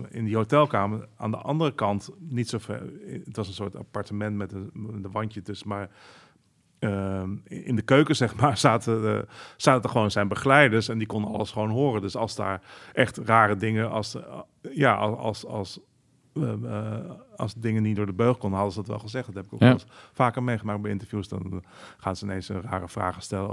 in 0.09 0.25
die 0.25 0.35
hotelkamer, 0.35 1.07
aan 1.17 1.31
de 1.31 1.37
andere 1.37 1.73
kant, 1.73 2.09
niet 2.19 2.49
zo 2.49 2.57
ver, 2.57 2.81
het 3.25 3.35
was 3.35 3.47
een 3.47 3.53
soort 3.53 3.75
appartement 3.75 4.35
met 4.35 4.51
een, 4.51 4.69
met 4.73 5.03
een 5.03 5.11
wandje 5.11 5.41
tussen, 5.41 5.67
maar 5.67 5.89
ehm, 6.79 7.35
in 7.43 7.75
de 7.75 7.81
keuken, 7.81 8.15
zeg 8.15 8.35
maar, 8.35 8.57
zaten, 8.67 9.01
de, 9.01 9.25
zaten 9.57 9.83
er 9.83 9.89
gewoon 9.89 10.11
zijn 10.11 10.27
begeleiders 10.27 10.89
en 10.89 10.97
die 10.97 11.07
konden 11.07 11.31
alles 11.31 11.51
gewoon 11.51 11.69
horen. 11.69 12.01
Dus 12.01 12.15
als 12.15 12.35
daar 12.35 12.61
echt 12.93 13.17
rare 13.17 13.55
dingen, 13.55 13.89
als, 13.89 14.17
ja, 14.61 14.95
als, 14.95 15.17
als, 15.17 15.45
als, 15.45 15.79
als 17.37 17.53
dingen 17.53 17.83
niet 17.83 17.95
door 17.95 18.05
de 18.05 18.13
beugel 18.13 18.35
konden, 18.35 18.57
hadden 18.59 18.75
ze 18.75 18.81
dat 18.81 18.89
wel 18.89 18.99
gezegd. 18.99 19.25
Dat 19.25 19.35
heb 19.35 19.45
ik 19.45 19.53
ook 19.53 19.59
Ja. 19.59 19.67
wel 19.67 19.79
vaker 20.13 20.43
meegemaakt 20.43 20.81
bij 20.81 20.91
interviews. 20.91 21.27
Dan 21.27 21.41
eh, 21.51 21.57
gaan 21.97 22.15
ze 22.15 22.25
ineens 22.25 22.49
eh, 22.49 22.57
rare 22.69 22.87
vragen 22.87 23.21
stellen. 23.21 23.49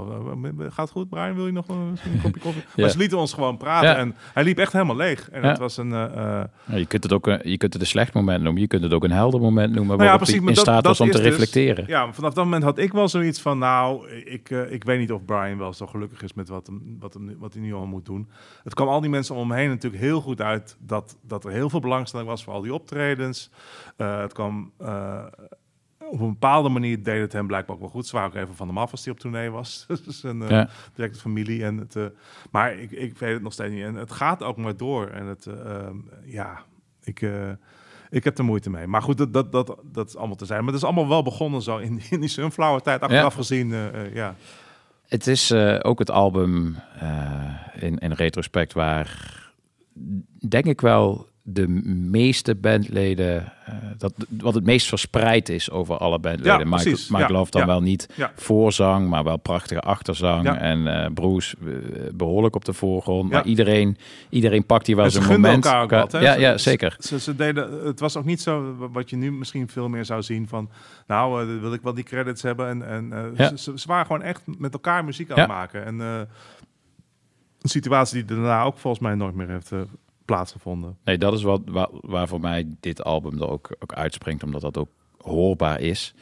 Eh, 0.59 0.65
eh, 0.65 0.71
Gaat 0.71 0.89
goed, 0.89 1.09
Brian? 1.09 1.35
Wil 1.35 1.45
je 1.45 1.51
nog 1.51 1.67
een, 1.67 1.89
misschien 1.91 2.13
een 2.13 2.21
kopje 2.21 2.39
koffie? 2.41 2.61
Ja. 2.75 2.81
Maar 2.81 2.89
ze 2.89 2.97
lieten 2.97 3.17
ons 3.17 3.33
gewoon 3.33 3.57
praten 3.57 3.89
Ja. 3.89 3.95
en 3.95 4.15
hij 4.33 4.43
liep 4.43 4.57
echt 4.57 4.71
helemaal 4.73 4.95
leeg. 4.95 5.29
En 5.29 5.43
het 5.43 5.57
was 5.57 5.77
een... 5.77 5.91
eh, 5.93 6.39
eh, 6.41 6.45
je 6.77 6.85
kunt 6.85 7.03
het 7.03 7.13
ook 7.13 7.27
een, 7.27 7.39
je 7.49 7.57
kunt 7.57 7.73
het 7.73 7.81
een 7.81 7.87
slecht 7.87 8.13
moment 8.13 8.43
noemen, 8.43 8.61
je 8.61 8.67
kunt 8.67 8.83
het 8.83 8.93
ook 8.93 9.03
een 9.03 9.11
helder 9.11 9.39
moment 9.41 9.73
noemen, 9.73 9.97
Nou 9.97 10.09
ja, 10.09 10.17
precies, 10.17 10.39
maar 10.39 10.49
in 10.49 10.53
dat- 10.53 10.63
staat 10.63 10.83
dat 10.83 10.97
was 10.97 11.01
om 11.07 11.11
te 11.11 11.17
dus- 11.21 11.25
reflecteren. 11.27 11.83
Ja, 11.87 12.13
vanaf 12.13 12.33
dat 12.33 12.43
moment 12.43 12.63
had 12.63 12.77
ik 12.77 12.91
wel 12.93 13.07
zoiets 13.07 13.41
van, 13.41 13.57
nou, 13.57 14.09
ik, 14.11 14.49
eh, 14.49 14.71
ik 14.71 14.83
weet 14.83 14.99
niet 14.99 15.11
of 15.11 15.25
Brian 15.25 15.57
wel 15.57 15.73
zo 15.73 15.87
gelukkig 15.87 16.21
is 16.21 16.33
met 16.33 16.49
wat, 16.49 16.67
hem, 16.67 16.97
wat, 16.99 17.13
hem, 17.13 17.35
wat 17.39 17.53
hij 17.53 17.61
nu 17.61 17.73
al 17.73 17.85
moet 17.85 18.05
doen. 18.05 18.29
Het 18.63 18.73
kwam 18.73 18.87
al 18.87 19.01
die 19.01 19.09
mensen 19.09 19.35
om 19.35 19.49
hem 19.49 19.57
heen 19.59 19.69
natuurlijk 19.69 20.03
heel 20.03 20.21
goed 20.21 20.41
uit 20.41 20.77
dat, 20.79 21.17
dat 21.21 21.45
er 21.45 21.51
heel 21.51 21.69
veel 21.69 21.79
belangstelling 21.79 22.29
was 22.29 22.43
voor 22.43 22.53
al 22.53 22.61
die 22.61 22.73
optredens. 22.73 23.49
Eh, 23.97 24.19
het 24.19 24.33
kwam 24.33 24.71
eh, 24.77 25.25
op 26.11 26.19
een 26.19 26.29
bepaalde 26.29 26.69
manier 26.69 27.03
deed 27.03 27.21
het 27.21 27.33
hem 27.33 27.47
blijkbaar 27.47 27.75
ook 27.75 27.81
wel 27.81 27.91
goed. 27.91 28.07
Ze 28.07 28.15
waren 28.15 28.29
ook 28.29 28.35
even 28.43 28.55
van 28.55 28.67
hem 28.67 28.77
af 28.77 28.91
als 28.91 29.03
hij 29.05 29.13
op 29.13 29.19
tournee 29.19 29.49
was. 29.49 29.85
dus 30.05 30.23
een 30.23 30.41
eh, 30.41 30.49
Ja. 30.49 30.69
directe 30.93 31.19
familie. 31.19 31.63
En 31.63 31.77
het, 31.77 31.97
maar 32.51 32.73
ik, 32.79 32.91
ik 32.91 33.17
weet 33.17 33.33
het 33.33 33.41
nog 33.41 33.53
steeds 33.53 33.73
niet. 33.73 33.83
En 33.83 33.95
het 33.95 34.11
gaat 34.11 34.43
ook 34.43 34.57
maar 34.57 34.77
door. 34.77 35.07
En 35.07 35.25
het, 35.25 35.45
eh, 35.45 35.75
ehm, 35.75 35.95
ja, 36.25 36.61
ik... 37.03 37.21
ik 38.09 38.23
heb 38.23 38.37
er 38.37 38.43
moeite 38.43 38.69
mee. 38.69 38.87
Maar 38.87 39.01
goed, 39.01 39.17
dat, 39.17 39.33
dat, 39.33 39.51
dat, 39.51 39.77
dat 39.83 40.07
is 40.07 40.15
allemaal 40.17 40.35
te 40.35 40.45
zijn. 40.45 40.59
Maar 40.63 40.73
het 40.73 40.81
is 40.81 40.87
allemaal 40.87 41.07
wel 41.07 41.23
begonnen 41.23 41.61
zo 41.61 41.77
in, 41.77 42.01
in 42.09 42.19
die 42.19 42.29
Sunflower 42.29 42.81
tijd. 42.81 43.01
Achteraf 43.01 43.33
Ja. 43.33 43.37
gezien, 43.39 43.73
ja. 44.13 44.35
Het 45.07 45.27
is 45.27 45.53
ook 45.81 45.99
het 45.99 46.09
album 46.11 46.75
in, 47.73 47.97
in 47.97 48.11
retrospect 48.11 48.73
waar, 48.73 49.33
denk 50.47 50.65
ik 50.65 50.81
wel, 50.81 51.27
de 51.47 51.67
meeste 51.93 52.55
bandleden, 52.55 53.53
eh, 53.65 53.73
dat, 53.97 54.13
wat 54.29 54.53
het 54.53 54.65
meest 54.65 54.87
verspreid 54.87 55.49
is 55.49 55.71
over 55.71 55.97
alle 55.97 56.19
bandleden. 56.19 56.59
Ja, 56.59 56.65
Mike. 56.75 56.89
Mike 56.89 57.17
Ja, 57.17 57.29
Love 57.29 57.51
dan 57.51 57.61
ja. 57.61 57.67
wel 57.67 57.81
niet 57.81 58.09
Ja. 58.15 58.31
voorzang, 58.35 59.09
maar 59.09 59.23
wel 59.23 59.37
prachtige 59.37 59.79
achterzang. 59.81 60.47
En 60.47 60.87
eh 60.87 61.11
Bruce 61.13 61.55
eh, 61.65 61.71
behoorlijk 62.13 62.55
op 62.55 62.65
de 62.65 62.73
voorgrond. 62.73 63.31
Maar 63.31 63.45
iedereen, 63.45 63.97
iedereen 64.29 64.65
pakt 64.65 64.87
hier 64.87 64.95
wel 64.95 65.09
zijn 65.09 65.25
moment. 65.27 65.65
elkaar 65.65 65.81
ook 65.81 65.87
Qua- 65.87 65.99
wat. 65.99 66.11
Hè? 66.11 66.19
Ja, 66.19 66.33
ja, 66.33 66.51
ze- 66.51 66.57
zeker. 66.69 66.95
Ze, 66.99 67.19
ze 67.19 67.35
deden, 67.35 67.85
het 67.85 67.99
was 67.99 68.17
ook 68.17 68.25
niet 68.25 68.41
zo 68.41 68.75
wat 68.91 69.09
je 69.09 69.15
nu 69.15 69.31
misschien 69.31 69.67
veel 69.67 69.89
meer 69.89 70.05
zou 70.05 70.21
zien 70.21 70.47
van... 70.47 70.69
nou, 71.07 71.59
wil 71.59 71.73
ik 71.73 71.81
wel 71.81 71.93
die 71.93 72.03
credits 72.03 72.41
hebben. 72.41 72.67
En, 72.67 73.11
en 73.13 73.33
ze, 73.57 73.73
ze- 73.75 73.87
waren 73.87 74.05
gewoon 74.05 74.21
echt 74.21 74.41
met 74.57 74.73
elkaar 74.73 75.05
muziek 75.05 75.31
aan 75.31 75.39
het 75.39 75.47
maken. 75.47 75.85
En 75.85 75.99
een 75.99 76.27
situatie 77.61 78.25
die 78.25 78.35
daarna 78.37 78.63
ook 78.63 78.77
volgens 78.77 79.03
mij 79.03 79.15
nooit 79.15 79.35
meer 79.35 79.49
heeft 79.49 79.71
plaatsgevonden. 80.25 80.97
Nee, 81.03 81.17
dat 81.17 81.33
is 81.33 81.43
wat, 81.43 81.61
waar, 81.65 81.87
waar 81.91 82.27
voor 82.27 82.39
mij 82.39 82.67
dit 82.79 83.03
album 83.03 83.41
er 83.41 83.49
ook, 83.49 83.75
ook 83.79 83.93
uitspringt, 83.93 84.43
omdat 84.43 84.61
dat 84.61 84.77
ook 84.77 84.89
hoorbaar 85.17 85.79
is. 85.79 86.13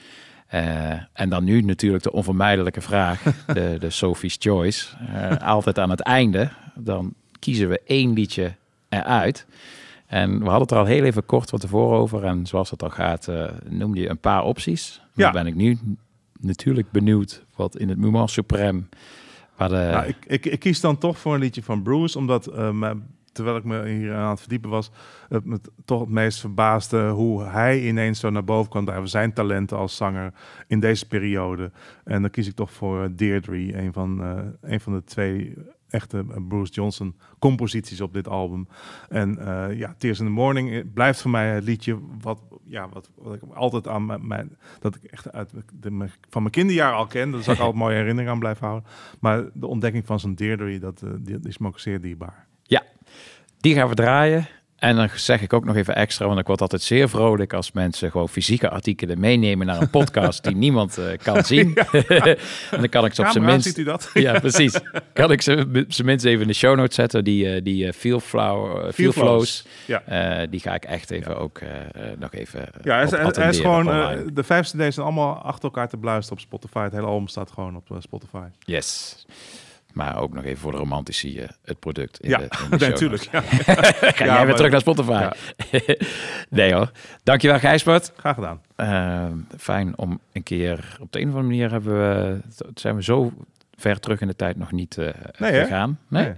Eh, 0.54 0.92
en 1.14 1.30
dan 1.30 1.44
nu 1.44 1.62
natuurlijk 1.62 2.04
de 2.04 2.12
onvermijdelijke 2.12 2.82
vraag, 2.82 3.24
de, 3.54 3.76
de 3.80 3.90
Sophie's 3.90 4.36
Choice. 4.40 4.96
Eh, 4.98 5.38
altijd 5.38 5.80
aan 5.80 5.90
het 5.90 6.00
einde, 6.00 6.50
dan 6.76 7.14
kiezen 7.40 7.70
we 7.70 7.82
één 7.86 8.14
liedje 8.14 8.56
eruit. 8.90 9.46
En 10.08 10.30
we 10.32 10.44
hadden 10.46 10.62
het 10.62 10.72
er 10.72 10.78
al 10.78 10.86
heel 10.86 11.04
even 11.04 11.26
kort 11.26 11.50
van 11.50 11.60
tevoren 11.60 12.00
over. 12.00 12.24
En 12.24 12.46
zoals 12.46 12.70
het 12.70 12.84
al 12.84 12.90
gaat, 12.90 13.28
eh, 13.28 13.46
noemde 13.70 14.02
je 14.02 14.10
een 14.10 14.20
paar 14.20 14.44
opties. 14.44 15.02
Ja. 15.14 15.24
Dan 15.24 15.44
ben 15.44 15.48
ik 15.48 15.56
nu 15.56 15.78
natuurlijk 16.40 16.92
benieuwd 16.92 17.44
wat 17.56 17.78
in 17.78 17.90
het 17.90 17.98
Moment 17.98 18.30
Supreme... 18.30 18.82
Waar 19.58 19.70
de, 19.70 19.76
Nou, 19.76 20.08
ik, 20.08 20.18
ik, 20.28 20.46
ik 20.46 20.60
kies 20.60 20.80
dan 20.82 20.98
toch 20.98 21.18
voor 21.18 21.34
een 21.34 21.40
liedje 21.40 21.64
van 21.64 21.84
Bruce, 21.84 22.18
omdat 22.18 22.46
me- 22.74 23.02
terwijl 23.34 23.58
ik 23.58 23.64
me 23.64 23.88
hier 23.88 24.14
aan 24.16 24.30
het 24.30 24.40
verdiepen 24.40 24.70
was, 24.70 24.92
het 25.30 25.46
me 25.46 25.60
toch 25.86 26.00
het 26.00 26.10
meest 26.10 26.40
verbaasde 26.40 27.10
hoe 27.10 27.44
hij 27.44 27.82
ineens 27.82 28.20
zo 28.20 28.30
naar 28.30 28.44
boven 28.44 28.70
kwam 28.70 28.86
drijven, 28.86 29.10
zijn 29.10 29.34
talenten 29.34 29.78
als 29.78 29.96
zanger 29.96 30.34
in 30.68 30.80
deze 30.80 31.08
periode. 31.08 31.72
En 32.04 32.22
dan 32.22 32.32
kies 32.32 32.48
ik 32.48 32.56
toch 32.56 32.72
voor 32.72 33.04
eh, 33.04 33.10
Deirdre, 33.16 33.78
een 33.78 33.94
van, 33.94 34.24
eh, 34.24 34.72
een 34.72 34.80
van 34.80 34.94
de 34.94 35.04
twee 35.04 35.54
echte 35.90 36.26
eh, 36.30 36.38
Bruce 36.48 36.72
Johnson 36.72 37.16
composities 37.40 38.02
op 38.02 38.14
dit 38.14 38.28
album. 38.28 38.68
En 39.10 39.38
ja, 39.76 39.96
Tears 39.98 40.20
in 40.20 40.26
the 40.26 40.32
Morning 40.32 40.94
blijft 40.94 41.22
voor 41.22 41.32
mij 41.32 41.48
het 41.48 41.64
liedje 41.64 42.00
wat, 42.22 42.42
ja, 42.64 42.90
wat, 42.90 43.10
wat 43.16 43.34
ik 43.34 43.42
altijd 43.54 43.88
aan 43.88 44.28
mijn, 44.28 44.58
dat 44.80 44.96
ik 44.96 45.04
echt 45.04 45.32
uit 45.32 45.54
de, 45.80 46.08
van 46.30 46.42
mijn 46.42 46.54
kinderjaar 46.54 46.94
al 46.94 47.08
ken. 47.08 47.32
Daar 47.32 47.44
zal 47.44 47.54
ik 47.54 47.60
altijd 47.60 47.78
mooie 47.78 47.96
herinneringen 47.96 48.34
aan 48.34 48.40
blijven 48.40 48.68
houden. 48.68 48.90
Maar 49.20 49.44
de 49.54 49.68
ontdekking 49.68 50.06
van 50.06 50.20
zijn 50.20 50.36
Deirdre, 50.36 50.80
dat, 50.80 51.04
is 51.44 51.58
me 51.58 51.68
ook 51.68 51.80
zeer 51.80 52.02
dierbaar. 52.02 52.48
Ja, 52.64 52.84
die 53.64 53.76
gaan 53.76 53.90
we 53.90 53.96
draaien. 53.96 54.48
En 54.76 54.96
dan 54.96 55.10
zeg 55.16 55.42
ik 55.42 55.54
ook 55.54 55.66
nog 55.66 55.76
even 55.76 55.96
extra, 55.96 56.28
want 56.28 56.40
ik 56.40 56.48
word 56.48 56.62
altijd 56.62 56.82
zeer 56.82 57.10
vrolijk 57.10 57.54
als 57.54 57.72
mensen 57.72 58.12
gewoon 58.12 58.30
fysieke 58.30 58.70
artikelen 58.70 59.20
meenemen 59.20 59.68
naar 59.68 59.82
een 59.82 59.90
podcast 59.90 60.44
die 60.44 60.56
niemand 60.66 60.98
eh, 60.98 61.06
kan 61.24 61.44
zien. 61.44 61.76
en 61.82 62.38
dan 62.70 62.90
kan 62.90 63.06
ik 63.06 63.14
ze 63.14 63.22
op 63.22 63.28
zijn 63.28 63.44
minst. 63.46 63.66
ziet 63.66 63.78
u 63.78 63.84
dat? 63.84 64.10
Ja, 64.14 64.40
precies. 64.40 64.80
Kan 65.14 65.32
ik 65.32 65.42
ze 65.42 65.66
op 65.86 65.92
zijn 65.94 66.08
minst 66.08 66.26
even 66.26 66.42
in 66.42 66.48
de 66.48 66.54
show 66.54 66.76
notes 66.78 66.96
zetten. 66.96 67.24
Die, 67.24 67.54
eh, 67.56 67.64
die 67.64 67.88
eh, 67.88 67.94
feel, 67.94 68.20
flow, 68.20 68.92
feel 68.92 69.12
flows. 69.12 69.66
Ja. 69.86 70.46
die 70.46 70.60
ga 70.60 70.74
ik 70.74 70.84
echt 70.84 71.12
even 71.12 71.38
ook 71.38 71.62
nog 72.20 72.34
even. 72.34 72.70
Ja, 72.82 72.96
hij 72.96 73.04
is, 73.04 73.12
hij- 73.36 73.54
gewoon, 73.54 73.86
de 74.34 74.44
vijf 74.44 74.68
CD's 74.68 74.76
zijn 74.76 75.06
allemaal 75.06 75.36
achter 75.36 75.64
elkaar 75.64 75.90
te 75.90 75.98
beluisteren 75.98 76.38
op 76.38 76.44
Spotify. 76.44 76.84
Het 76.84 76.94
hele 76.94 77.06
album 77.08 77.28
staat 77.28 77.52
gewoon 77.52 77.76
op 77.76 77.98
Spotify. 78.00 78.46
Yes. 78.60 79.26
Maar 79.94 80.18
ook 80.20 80.34
nog 80.34 80.44
even 80.44 80.58
voor 80.58 80.72
de 80.72 80.78
romantici 80.78 81.40
eh, 81.40 81.50
het 81.64 81.80
product. 81.80 82.20
In 82.20 82.30
Ja, 82.30 82.38
de, 82.38 82.44
in 82.72 82.78
de 82.78 82.88
natuurlijk. 82.88 83.28
Ja. 83.32 83.42
Ga 84.16 84.26
Ja, 84.26 84.36
jij 84.36 84.46
weer 84.46 84.56
terug 84.56 84.72
naar 84.72 84.80
Spotify? 84.80 85.28
nee 86.50 86.74
hoor. 86.74 86.92
Dankjewel 87.24 87.60
Gijsbert. 87.60 88.12
Graag 88.18 88.36
gedaan. 88.36 88.62
Eh, 88.76 89.26
fijn 89.58 89.98
om 89.98 90.20
een 90.34 90.44
keer... 90.44 90.98
Op 91.00 91.12
de 91.12 91.20
een 91.20 91.28
of 91.30 91.36
andere 91.36 91.50
manier 91.54 91.72
hebben 91.72 91.94
we, 91.94 92.40
zijn 92.76 92.96
we 92.96 93.04
zo 93.04 93.32
ver 93.78 94.00
terug 94.00 94.22
in 94.22 94.28
de 94.28 94.36
tijd 94.36 94.58
nog 94.58 94.72
niet 94.72 94.98
eh 94.98 95.08
Nee, 95.38 95.52
hè? 95.52 95.62
gegaan. 95.64 96.00
Nee? 96.08 96.24
Nee. 96.24 96.34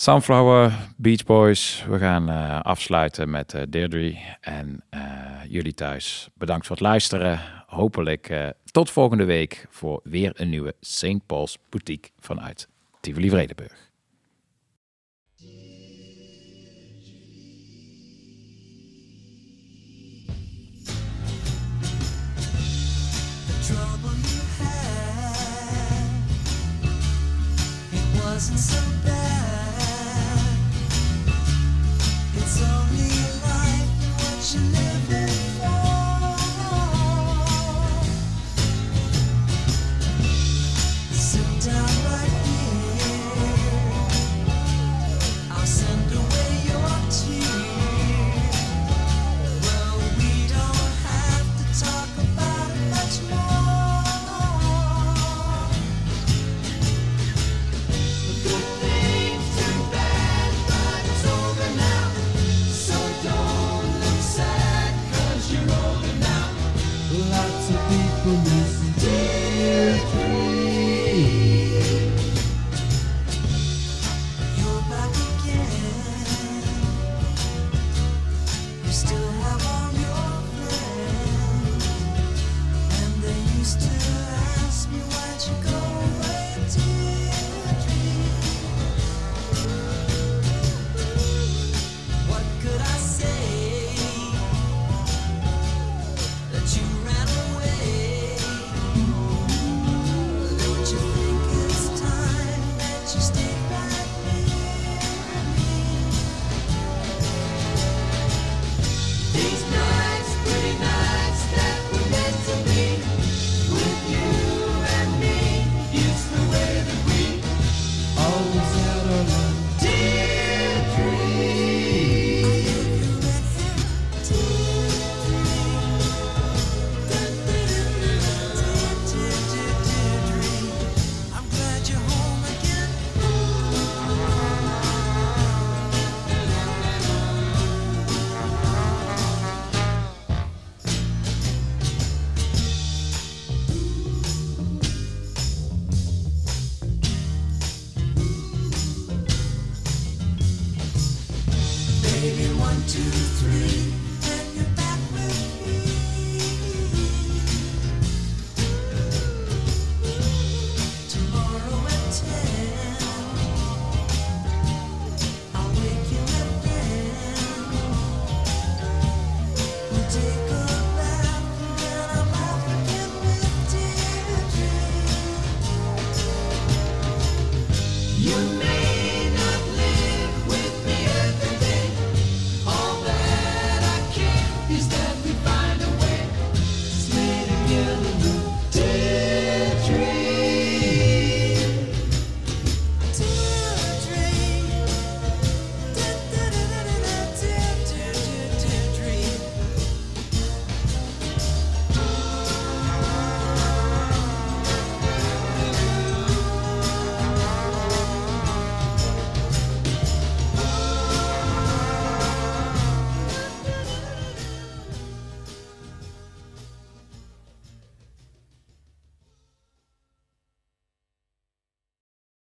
Sunflower, 0.00 0.72
Beach 0.96 1.24
Boys. 1.24 1.84
We 1.88 1.98
gaan 1.98 2.28
eh, 2.28 2.60
afsluiten 2.60 3.30
met 3.30 3.54
eh 3.54 3.62
Deirdre. 3.68 4.18
En 4.40 4.84
eh, 4.90 5.00
jullie 5.48 5.74
thuis, 5.74 6.28
bedankt 6.34 6.66
voor 6.66 6.76
het 6.76 6.84
luisteren. 6.84 7.40
Hopelijk 7.66 8.54
tot 8.64 8.90
volgende 8.90 9.24
week 9.24 9.66
voor 9.70 10.00
weer 10.04 10.32
een 10.34 10.48
nieuwe 10.48 10.74
St. 10.80 11.26
Paul's 11.26 11.58
Boutique 11.68 12.10
vanuit 12.18 12.68
Tivoli 13.00 13.30
Vredenburg. 13.30 13.88